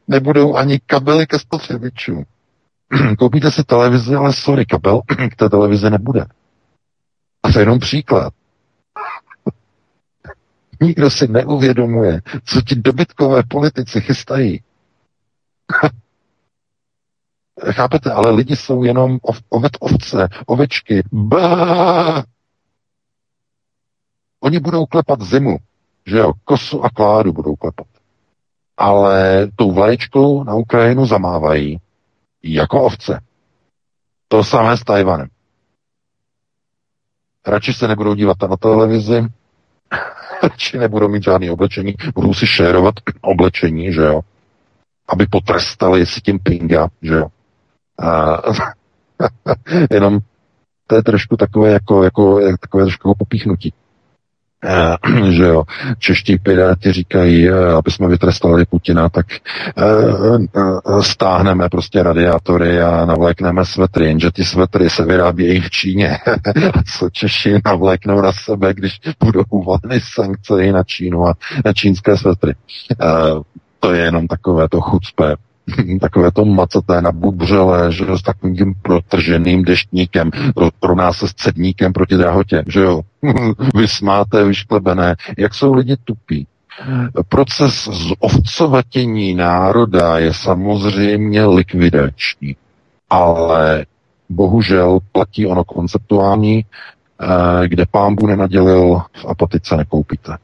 [0.08, 2.26] nebudou ani kabely ke spotřebičům.
[3.20, 5.02] Koupíte si televizi, ale sorry, kabel
[5.32, 6.26] k té televizi nebude.
[7.44, 8.34] A to je jenom příklad.
[10.82, 14.64] Nikdo si neuvědomuje, co ti dobytkové politici chystají.
[17.72, 21.04] Chápete, ale lidi jsou jenom ov, ovet ovce, ovečky.
[21.12, 22.24] Bá!
[24.40, 25.58] Oni budou klepat zimu,
[26.06, 27.88] že jo, kosu a kládu budou klepat.
[28.78, 31.80] Ale tou vlaječkou na Ukrajinu zamávají
[32.44, 33.20] jako ovce.
[34.28, 35.28] To samé s Tajvanem.
[37.48, 39.28] Radši se nebudou dívat na televizi,
[40.44, 44.22] radši nebudou mít žádný oblečení, budou si šérovat oblečení, že jo,
[45.08, 47.28] aby potrestali si tím pinga, že jo.
[48.00, 48.42] A,
[49.92, 50.20] jenom
[50.88, 53.74] to je trošku takové jako, jako, takové trošku jako popíchnutí.
[54.64, 55.64] Uh, že jo,
[56.00, 59.26] čeští piráti říkají, uh, aby jsme vytrestali Putina, tak
[59.78, 66.18] uh, stáhneme prostě radiátory a navlékneme svetry, jenže ty svetry se vyrábějí v Číně.
[66.74, 71.34] a co Češi navléknou na sebe, když budou uvaleny sankce i na Čínu a
[71.66, 72.56] na čínské svetry.
[73.80, 75.36] To je jenom takové to chucpe
[76.02, 80.32] takové to macaté nabubřelé, že jo, s takovým tím protrženým deštníkem,
[80.96, 83.02] nás se s cedníkem proti drahotě, že jo.
[83.76, 85.16] Vysmáté, vyšklebené.
[85.38, 86.48] Jak jsou lidi tupí?
[87.30, 87.90] Proces
[88.22, 92.56] zovcovatění národa je samozřejmě likvidační,
[93.10, 93.86] ale
[94.30, 96.66] bohužel platí ono konceptuální,
[97.22, 100.38] eh, kde pámbu nenadělil, v apatice nekoupíte.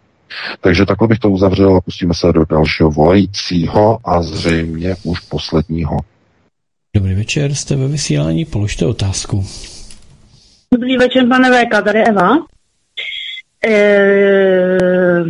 [0.61, 5.97] Takže takhle bych to uzavřel a pustíme se do dalšího volajícího a zřejmě už posledního.
[6.95, 9.45] Dobrý večer, jste ve vysílání, položte otázku.
[10.73, 12.37] Dobrý večer, pane VK, tady Eva.
[13.65, 15.23] E,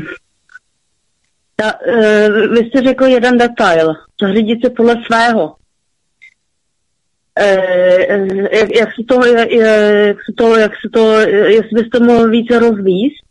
[1.55, 5.55] ta, e, vy jste řekl jeden detail, zařídit se podle svého.
[7.39, 12.29] E, jak, jak, se to, jak, jak se to, jak se to, jestli byste mohl
[12.29, 13.30] více rozvíst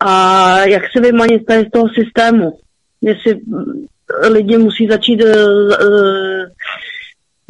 [0.00, 2.58] a jak se vymanit tady z toho systému.
[3.00, 3.86] Jestli mm,
[4.30, 5.30] lidi musí začít uh,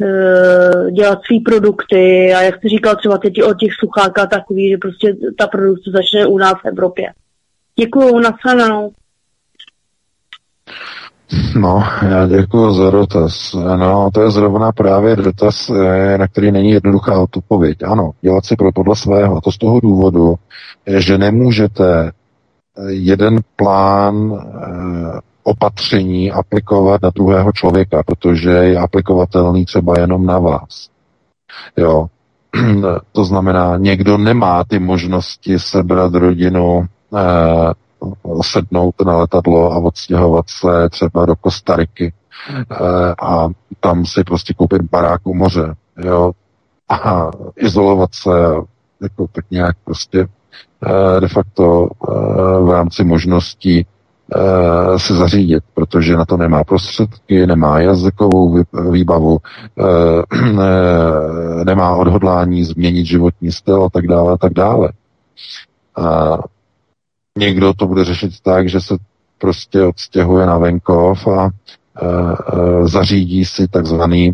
[0.01, 4.77] uh, dělat svý produkty a jak jste říkal třeba teď o těch sluchátkách takový, že
[4.77, 7.05] prostě ta produkce začne u nás v Evropě.
[7.79, 8.91] Děkuju, nashledanou.
[11.55, 13.53] No, já děkuji za dotaz.
[13.53, 15.69] No, to je zrovna právě dotaz,
[16.17, 17.77] na který není jednoduchá odpověď.
[17.83, 19.41] Ano, dělat si pro podle svého.
[19.41, 20.35] To z toho důvodu,
[20.87, 22.11] že nemůžete
[22.87, 30.89] jeden plán eh, opatření aplikovat na druhého člověka, protože je aplikovatelný třeba jenom na vás.
[31.77, 32.07] Jo.
[33.11, 36.85] To znamená, někdo nemá ty možnosti sebrat rodinu,
[37.17, 37.73] eh,
[38.41, 42.13] sednout na letadlo a odstěhovat se třeba do Kostariky
[42.71, 42.75] eh,
[43.21, 43.47] a
[43.79, 46.31] tam si prostě koupit barák u moře, jo,
[46.89, 48.29] a izolovat se
[49.01, 50.27] jako tak nějak prostě
[51.19, 52.11] de facto eh,
[52.61, 59.37] v rámci možností eh, se zařídit, protože na to nemá prostředky, nemá jazykovou výbavu,
[61.65, 64.89] nemá odhodlání změnit životní styl a tak dále a tak dále.
[65.97, 66.37] A
[67.37, 68.95] někdo to bude řešit tak, že se
[69.37, 71.49] prostě odstěhuje na venkov a
[72.83, 74.31] zařídí si takzvaný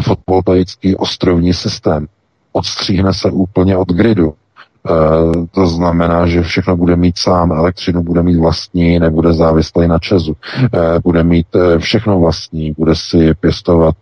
[0.00, 2.06] fotovoltaický ostrovní systém.
[2.52, 4.34] Odstříhne se úplně od gridu.
[4.86, 9.98] E, to znamená, že všechno bude mít sám, elektřinu bude mít vlastní, nebude závislý na
[9.98, 10.36] Česu.
[10.62, 13.94] E, bude mít e, všechno vlastní, bude si pěstovat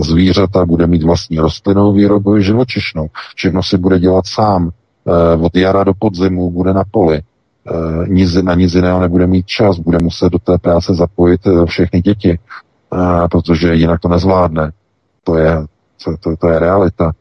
[0.00, 3.06] zvířata, bude mít vlastní rostlinnou výrobu i živočišnou.
[3.34, 4.70] Všechno si bude dělat sám.
[5.40, 7.20] Od jara do podzimu bude na poli.
[8.06, 12.38] Nic, na nic jiného nebude mít čas, bude muset do té práce zapojit všechny děti,
[13.30, 14.70] protože jinak to nezvládne.
[15.24, 15.66] To je,
[16.04, 17.12] to, to, to je realita.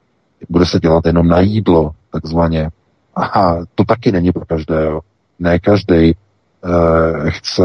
[0.50, 2.70] Bude se dělat jenom na jídlo, takzvaně.
[3.16, 5.02] A to taky není pro každého.
[5.40, 6.16] Ne každý e,
[7.30, 7.64] chce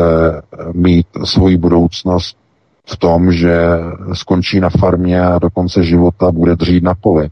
[0.73, 2.37] mít svoji budoucnost
[2.87, 3.59] v tom, že
[4.13, 7.31] skončí na farmě a do konce života bude dřít na poli.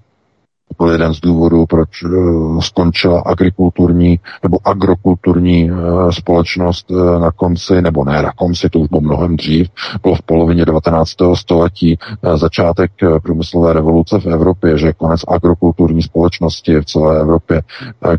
[0.79, 7.83] Byl jeden z důvodů, proč uh, skončila agrikulturní nebo agrokulturní uh, společnost uh, na konci,
[7.83, 9.69] nebo ne na konci, to už bylo mnohem dřív,
[10.03, 11.11] bylo v polovině 19.
[11.35, 11.99] století
[12.35, 12.91] začátek
[13.23, 17.63] průmyslové revoluce v Evropě, že konec agrokulturní společnosti v celé Evropě,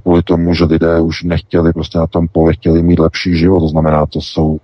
[0.03, 3.67] kvůli tomu, že lidé už nechtěli prostě na tom poli, chtěli mít lepší život, to
[3.67, 4.59] znamená, to jsou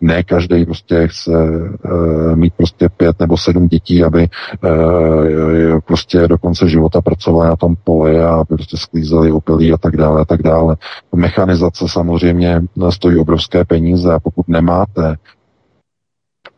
[0.00, 4.28] ne každý prostě chce uh, mít prostě pět nebo sedm dětí, aby
[4.64, 9.76] uh, prostě do konce života pracovali na tom poli a aby prostě sklízeli opilí a
[9.76, 10.76] tak dále a tak dále.
[11.14, 15.16] Mechanizace samozřejmě stojí obrovské peníze a pokud nemáte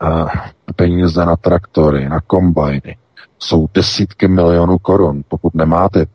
[0.02, 0.28] uh,
[0.76, 2.96] peníze na traktory, na kombajny,
[3.45, 5.23] jsou desítky milionů korun.
[5.29, 6.07] Pokud nemáte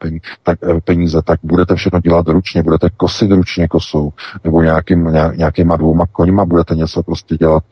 [0.44, 6.06] tak, peníze, tak budete všechno dělat ručně, budete kosit ručně kosou, nebo nějakým, nějakýma dvouma
[6.12, 7.64] koňma budete něco prostě dělat.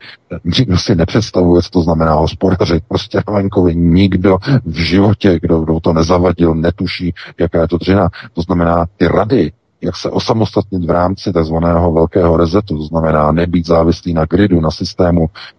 [0.58, 2.84] Nikdo si nepředstavuje, co to znamená hospodařit.
[2.88, 8.08] Prostě venkově nikdo v životě, kdo, kdo to nezavadil, netuší, jaká je to dřina.
[8.32, 11.54] To znamená, ty rady, jak se osamostatnit v rámci tzv.
[11.94, 15.57] velkého rezetu, to znamená nebýt závislý na gridu, na systému Eh,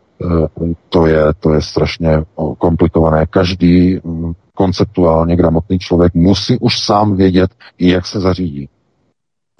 [0.90, 2.24] to je, to je strašně
[2.58, 3.26] komplikované.
[3.26, 8.70] Každý mm, konceptuálně gramotný člověk musí už sám vědět, jak se zařídí.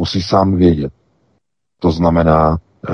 [0.02, 0.94] Musí sám vědět.
[1.80, 2.58] To znamená,
[2.90, 2.94] e,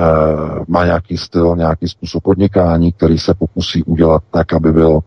[0.68, 5.00] má nějaký styl, nějaký způsob podnikání, který se pokusí udělat tak, aby byl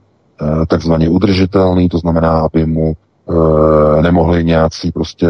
[0.67, 2.93] takzvaně udržitelný, to znamená, aby mu
[4.01, 5.27] nemohli nějací prostě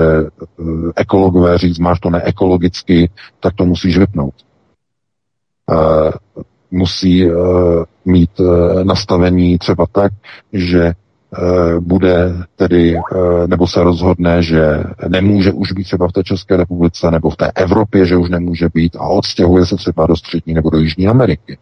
[0.96, 4.34] ekologové říct, máš to neekologicky, tak to musíš vypnout.
[6.72, 10.12] Musí uh, mít uh, nastavení třeba tak,
[10.54, 13.00] že uh, bude tedy,
[13.48, 17.52] nebo se rozhodne, že nemůže už být třeba v té České republice nebo v té
[17.56, 21.58] Evropě, že už nemůže být a odstěhuje se třeba do Střední nebo do Jižní Ameriky.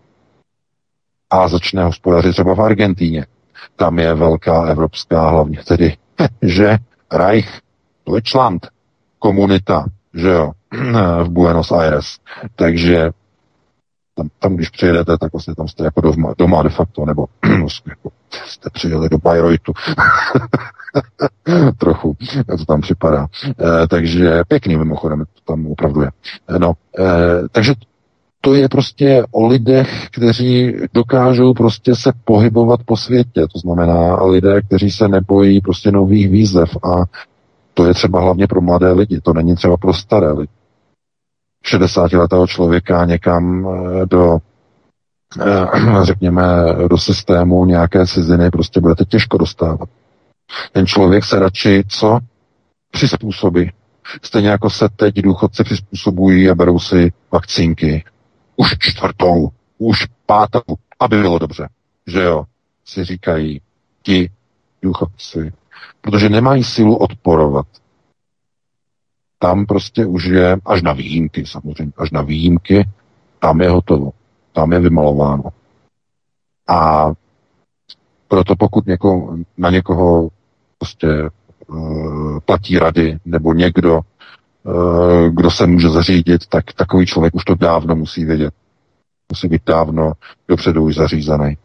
[1.29, 3.25] A začne hospodařit třeba v Argentíně.
[3.75, 5.97] Tam je velká evropská, hlavně tedy,
[6.41, 6.77] že
[7.11, 7.59] Reich,
[8.05, 8.67] Deutschland,
[9.19, 10.51] komunita, že jo,
[11.23, 12.05] v Buenos Aires.
[12.55, 13.09] Takže
[14.17, 17.25] tam, tam když přijedete, tak vlastně tam jste jako doma, doma de facto, nebo
[17.87, 18.09] jako
[18.45, 19.73] jste přijeli do Bayreuthu.
[21.77, 22.17] Trochu,
[22.57, 23.27] to tam připadá.
[23.45, 26.09] E, takže pěkný mimochodem, to tam opravdu je.
[26.49, 27.03] E, no, e,
[27.51, 27.73] takže
[28.41, 33.47] to je prostě o lidech, kteří dokážou prostě se pohybovat po světě.
[33.53, 37.05] To znamená lidé, kteří se nebojí prostě nových výzev a
[37.73, 40.56] to je třeba hlavně pro mladé lidi, to není třeba pro staré lidi.
[41.67, 44.37] 60-letého člověka někam eh, do
[45.41, 46.43] eh, řekněme,
[46.89, 49.89] do systému nějaké ciziny prostě budete těžko dostávat.
[50.71, 52.19] Ten člověk se radši co?
[52.91, 53.71] Přizpůsobí.
[54.21, 58.03] Stejně jako se teď důchodci přizpůsobují a berou si vakcínky.
[58.55, 60.61] Už čtvrtou, už pátou,
[60.99, 61.69] aby bylo dobře.
[62.07, 62.43] Že jo?
[62.85, 63.61] Si říkají
[64.01, 64.29] ti
[64.81, 65.53] důchodci.
[66.01, 67.65] Protože nemají sílu odporovat
[69.39, 72.89] tam prostě už je, až na výjimky samozřejmě, až na výjimky,
[73.39, 74.11] tam je hotovo,
[74.53, 75.43] tam je vymalováno.
[76.67, 77.11] A
[78.27, 80.29] proto pokud něko, na někoho
[80.77, 81.07] prostě
[81.67, 83.99] uh, platí rady, nebo někdo,
[84.63, 88.53] uh, kdo se může zařídit, tak takový člověk už to dávno musí vědět.
[89.31, 90.13] Musí být dávno
[90.47, 91.57] dopředu už zařízený.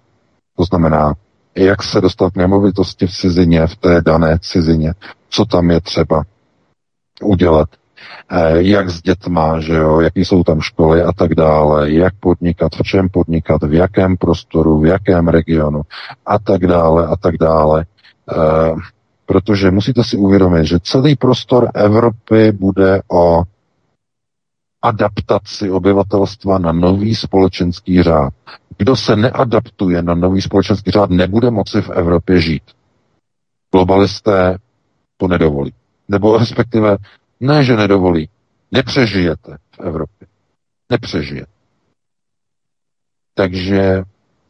[0.57, 1.15] To znamená,
[1.55, 4.95] jak se dostat k nemovitosti v cizině, v té dané cizině,
[5.29, 6.25] co tam je třeba,
[7.23, 7.69] udělat,
[8.31, 12.73] eh, jak s dětma, že jo, jaký jsou tam školy a tak dále, jak podnikat,
[12.75, 15.83] v čem podnikat, v jakém prostoru, v jakém regionu
[16.27, 17.85] a tak dále a tak dále.
[18.31, 18.75] E,
[19.27, 23.43] protože musíte si uvědomit, že celý prostor Evropy bude o
[24.83, 28.33] adaptaci obyvatelstva na nový společenský řád.
[28.79, 32.63] Kdo se neadaptuje na nový společenský řád, nebude moci v Evropě žít.
[33.73, 34.59] Globalisté
[35.17, 35.73] to nedovolí
[36.09, 36.97] nebo respektive
[37.41, 38.29] ne, že nedovolí,
[38.73, 40.27] nepřežijete v Evropě.
[40.91, 41.53] Nepřežijete.
[43.35, 44.03] Takže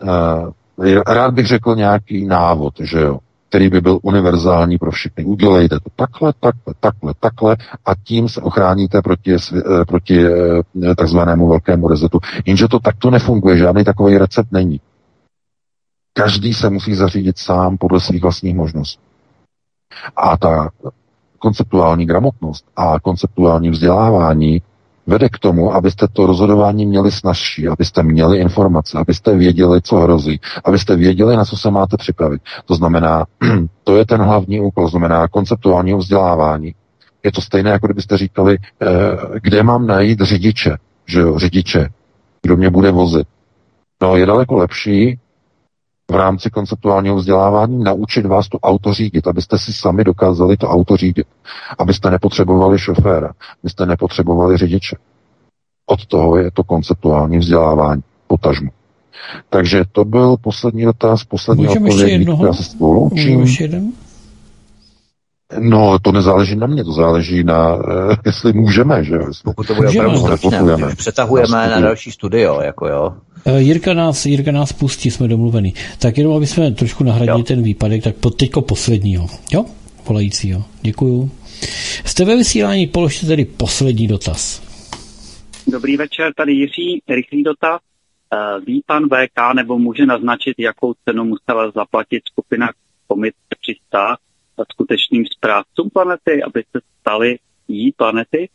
[0.03, 3.19] uh, rád bych řekl nějaký návod, že jo,
[3.53, 5.25] který by byl univerzální pro všechny.
[5.25, 11.49] Udělejte to takhle, takhle, takhle, takhle a tím se ochráníte proti, eh, proti eh, takzvanému
[11.49, 12.19] velkému rezetu.
[12.47, 14.81] Jenže to takto nefunguje, žádný takový recept není.
[16.13, 19.01] Každý se musí zařídit sám podle svých vlastních možností.
[20.17, 20.71] A ta
[21.43, 24.63] konceptuální gramotnost a konceptuální vzdělávání
[25.07, 30.41] vede k tomu, abyste to rozhodování měli snažší, abyste měli informace, abyste věděli, co hrozí,
[30.65, 32.43] abyste věděli, na co se máte připravit.
[32.67, 33.25] To znamená,
[33.85, 36.75] to je ten hlavní úkol, znamená konceptuálního vzdělávání.
[37.25, 38.87] Je to stejné, jako kdybyste říkali, eh,
[39.43, 41.89] kde mám najít řidiče, že jo, řidiče,
[42.43, 43.27] kdo mě bude vozit.
[44.03, 45.19] No, je daleko lepší
[46.13, 50.97] v rámci konceptuálního vzdělávání naučit vás to auto řídit, abyste si sami dokázali to auto
[50.97, 51.27] řídit.
[51.79, 53.33] Abyste nepotřebovali šoféra,
[53.63, 54.97] abyste nepotřebovali řidiče.
[55.87, 58.71] Od toho je to konceptuální vzdělávání, potažmu.
[59.51, 62.47] Takže to byl poslední dotaz, poslední Můžeme ještě odpověď.
[62.47, 63.47] Já se s loučím.
[65.59, 69.27] No, to nezáleží na mě, to záleží na, eh, jestli můžeme, že jo.
[69.45, 70.07] Pokud to bude Můžeme.
[70.07, 73.15] opravdu stručné, přetahujeme Na na další studio, jako jo.
[73.45, 75.73] Eh, Jirka nás, Jirka nás pustí, jsme domluveni.
[75.99, 77.45] Tak jenom, aby jsme trošku nahradili Jo.
[77.45, 79.27] ten výpadek, tak po, teďko posledního.
[79.53, 79.65] Jo?
[80.09, 80.65] Volajícího.
[80.83, 81.31] Děkuju.
[82.05, 84.63] Jste ve vysílání, položte tedy poslední dotaz.
[85.67, 87.81] Dobrý večer, tady Jiří, rychlý dotaz.
[88.35, 92.69] Eh, Ví pan VK nebo může naznačit, jakou cenu musela zaplatit skupina
[93.09, 94.17] Komit 300
[94.73, 97.39] skutečným správcům planety, aby se stali
[97.69, 98.49] jí planety,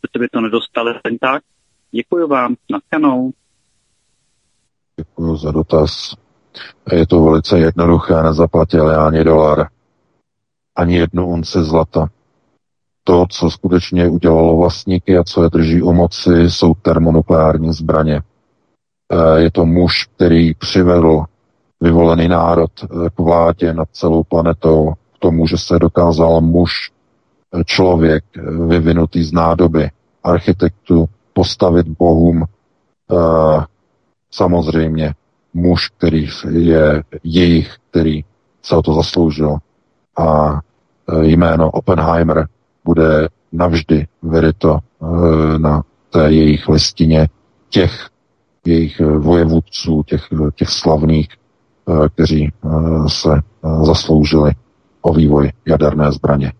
[0.00, 1.42] protože by to nedostali jen tak?
[1.90, 3.32] Děkuji vám, naskanou.
[4.96, 6.14] Děkuji za dotaz.
[6.92, 9.68] Je to velice jednoduché, nezaplatil ani dolar,
[10.76, 12.08] ani jednu unci zlata.
[13.04, 18.22] To, co skutečně udělalo vlastníky a co je drží u moci, jsou termonukleární zbraně.
[19.12, 21.24] Eh, Je to muž, který přivedl
[21.80, 22.70] vyvolený národ
[23.16, 24.92] k vládě nad celou planetou,
[25.22, 29.90] tomu, že se dokázal muž, eh, člověk eh, vyvinutý z nádoby,
[30.24, 33.64] architektu, postavit bohům eh,
[34.30, 35.14] samozřejmě
[35.54, 38.24] muž, který je jejich, který
[38.62, 39.56] se o to zasloužil.
[40.18, 40.60] A
[41.22, 42.48] jméno Oppenheimer
[42.84, 44.78] bude navždy vyryto
[45.58, 47.28] na té jejich listině
[47.68, 48.08] těch
[48.64, 51.28] jejich vojevůdců, těch, těch slavných,
[52.14, 52.52] kteří
[53.08, 53.40] se
[53.82, 54.52] zasloužili
[55.02, 56.52] o vývoj jaderné zbraně.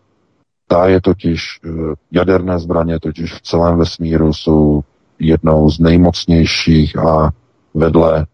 [0.68, 1.68] Ta je totiž, e,
[2.12, 4.80] jaderné zbraně totiž v celém vesmíru jsou
[5.18, 7.30] jednou z nejmocnějších a
[7.74, 8.26] vedle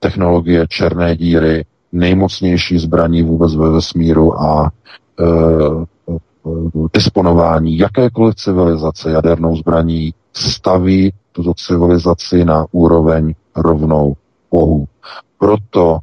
[0.00, 4.70] technologie černé díry nejmocnější zbraní vůbec ve vesmíru a
[5.20, 5.24] e,
[6.94, 14.14] disponování jakékoliv civilizace jadernou zbraní staví tuto civilizaci na úroveň rovnou
[14.50, 14.84] Bohu.
[15.38, 15.98] Proto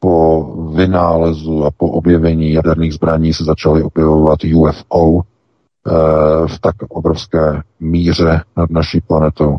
[0.00, 0.44] po
[0.74, 5.22] vynálezu a po objevení jaderných zbraní se začaly objevovat UFO e,
[6.46, 9.56] v tak obrovské míře nad naší planetou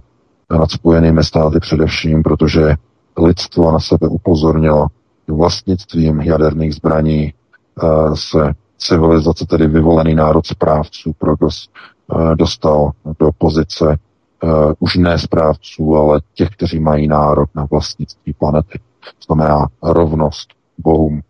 [0.49, 2.75] nad spojenými státy především, protože
[3.17, 4.87] lidstvo na sebe upozornilo
[5.27, 7.33] vlastnictvím jaderných zbraní e,
[8.13, 13.97] se civilizace, tedy vyvolený národ správců Progos, e, dostal do pozice
[14.79, 18.79] už ne správců, ale těch, kteří mají nárok na vlastnictví planety.
[19.25, 21.21] Znamená rovnost bohům.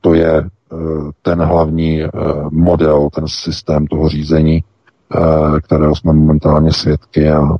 [0.00, 0.48] To je
[1.22, 2.02] ten hlavní
[2.50, 4.64] model, ten systém toho řízení,
[5.62, 7.56] kterého jsme momentálně svědky a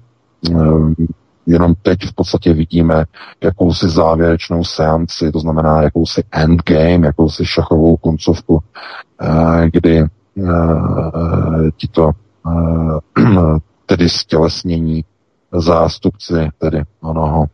[1.46, 3.04] jenom teď v podstatě vidíme
[3.42, 8.62] jakousi závěrečnou seanci, to znamená jakousi endgame, jakousi šachovou koncovku,
[9.72, 10.04] kdy
[11.76, 12.10] tito
[13.86, 15.04] tedy stělesnění
[15.52, 17.46] zástupci tedy onoho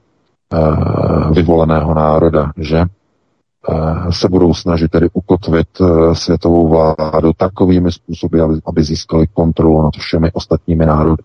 [1.32, 2.84] vyvoleného národa, že
[4.10, 5.68] se budou snažit tedy ukotvit
[6.12, 11.22] světovou vládu takovými způsoby, aby, aby získali kontrolu nad všemi ostatními národy.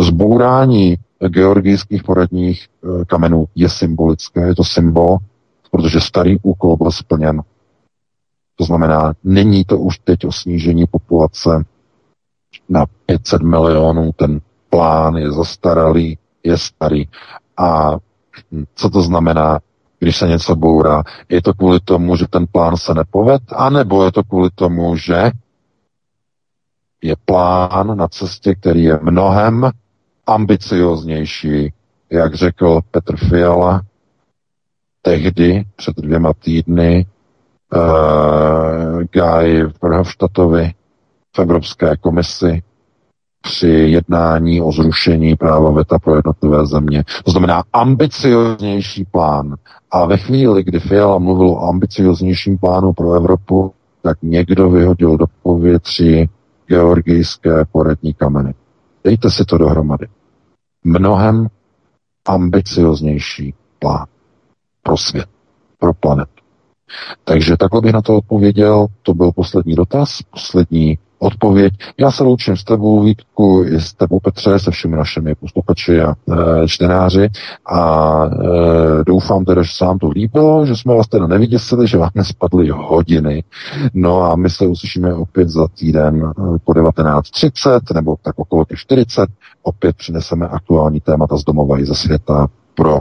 [0.00, 0.96] Zbourání
[1.28, 2.68] georgijských poradních
[3.06, 5.18] kamenů je symbolické, je to symbol,
[5.70, 7.42] protože starý úkol byl splněn.
[8.56, 11.64] To znamená, není to už teď o snížení populace
[12.68, 17.08] na 500 milionů, ten plán je zastaralý, je starý.
[17.56, 17.96] A
[18.74, 19.60] co to znamená,
[19.98, 21.02] když se něco bourá?
[21.28, 25.30] Je to kvůli tomu, že ten plán se nepoved, anebo je to kvůli tomu, že
[27.02, 29.70] je plán na cestě, který je mnohem
[30.26, 31.72] ambicioznější,
[32.10, 33.82] jak řekl Petr Fiala
[35.02, 37.06] tehdy, před dvěma týdny,
[37.74, 40.72] uh, Guy Verhofstadtovi
[41.36, 42.62] v Evropské komisi,
[43.42, 47.04] při jednání o zrušení práva VETA pro jednotlivé země.
[47.24, 49.54] To znamená ambicioznější plán.
[49.90, 53.72] A ve chvíli, kdy Fiala mluvil o ambicioznějším plánu pro Evropu,
[54.02, 56.28] tak někdo vyhodil do povětří
[56.66, 58.54] georgijské poradní kameny.
[59.04, 60.06] Dejte si to dohromady.
[60.84, 61.48] Mnohem
[62.28, 64.06] ambicioznější plán
[64.82, 65.28] pro svět,
[65.78, 66.42] pro planetu.
[67.24, 68.86] Takže takhle bych na to odpověděl.
[69.02, 71.72] To byl poslední dotaz, poslední odpověď.
[71.98, 76.14] Já se loučím s tebou, Vítku, i s tebou, Petře, se všemi našimi posluchači a
[76.14, 77.28] e, čtenáři
[77.66, 81.98] a e, doufám teda, že se vám to líbilo, že jsme vás teda nevyděsili, že
[81.98, 83.44] vám nespadly hodiny.
[83.94, 88.78] No a my se uslyšíme opět za týden e, po 19.30 nebo tak okolo těch
[88.78, 89.28] 40.
[89.62, 93.00] Opět přineseme aktuální témata z domova i ze světa pro uh,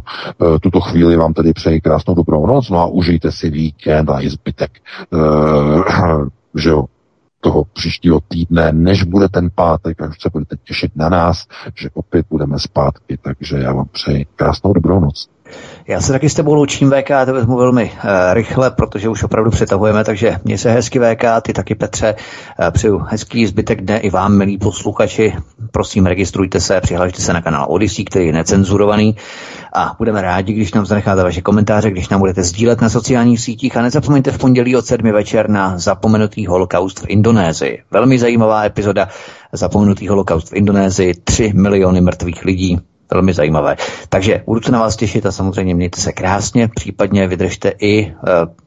[0.61, 4.29] tuto chvíli vám tedy přeji krásnou dobrou noc, no a užijte si víkend a i
[4.29, 4.71] zbytek,
[5.13, 5.83] uh,
[6.55, 6.85] že jo,
[7.41, 12.25] toho příštího týdne, než bude ten pátek, až se budete těšit na nás, že opět
[12.29, 13.17] budeme zpátky.
[13.21, 15.29] Takže já vám přeji krásnou dobrou noc.
[15.87, 19.51] Já se taky s tebou loučím VK, to vezmu velmi uh, rychle, protože už opravdu
[19.51, 22.15] přetahujeme, takže mě se hezky VK, ty taky Petře,
[22.59, 25.33] uh, přeju hezký zbytek dne i vám, milí posluchači.
[25.71, 29.15] Prosím, registrujte se, přihlašte se na kanál Odyssey, který je necenzurovaný.
[29.73, 33.77] A budeme rádi, když nám zanecháte vaše komentáře, když nám budete sdílet na sociálních sítích.
[33.77, 37.83] A nezapomeňte v pondělí od 7 večer na zapomenutý holokaust v Indonésii.
[37.91, 39.07] Velmi zajímavá epizoda
[39.53, 42.79] Zapomenutý holokaust v Indonésii, 3 miliony mrtvých lidí,
[43.13, 43.75] velmi zajímavé.
[44.09, 48.13] Takže budu se na vás těšit a samozřejmě mějte se krásně, případně vydržte i e,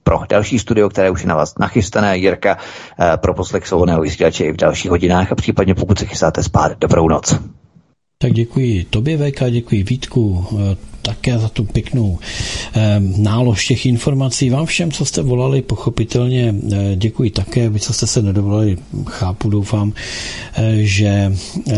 [0.02, 2.58] pro další studio, které už je na vás nachystané, Jirka,
[3.00, 6.72] e, pro poslech svobodného vysílače i v dalších hodinách a případně pokud se chystáte spát,
[6.78, 7.38] dobrou noc.
[8.18, 12.18] Tak děkuji tobě, VK, děkuji Vítku, eh, také za tu pěknou
[12.74, 14.50] eh, nálož těch informací.
[14.50, 17.68] Vám všem, co jste volali, pochopitelně eh, děkuji také.
[17.68, 18.76] Vy, co jste se nedovolali,
[19.06, 19.92] chápu, doufám,
[20.74, 21.32] že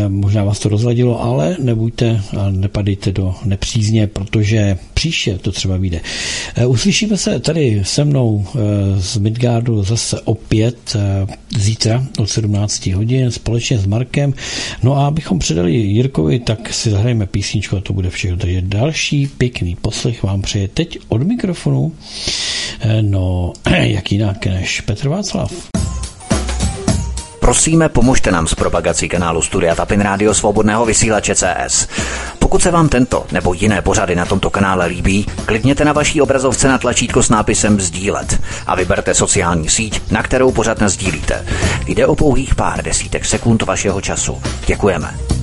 [0.07, 5.99] možná vás to rozladilo, ale nebuďte nepadejte do nepřízně, protože příště to třeba vyjde.
[6.67, 8.45] Uslyšíme se tady se mnou
[8.97, 10.95] z Midgardu zase opět
[11.57, 14.33] zítra od 17 hodin společně s Markem.
[14.83, 18.37] No a abychom předali Jirkovi, tak si zahrajeme písničku a to bude všechno.
[18.37, 21.91] Takže další pěkný poslech vám přeje teď od mikrofonu.
[23.01, 25.51] No, jak jinak než Petr Václav.
[27.47, 31.87] Prosíme, pomožte nám s propagací kanálu Studia Tapin Rádio Svobodného vysílače CS.
[32.39, 36.67] Pokud se vám tento nebo jiné pořady na tomto kanále líbí, klikněte na vaší obrazovce
[36.67, 41.45] na tlačítko s nápisem Sdílet a vyberte sociální síť, na kterou pořád sdílíte.
[41.87, 44.41] Jde o pouhých pár desítek sekund vašeho času.
[44.65, 45.36] Děkujeme.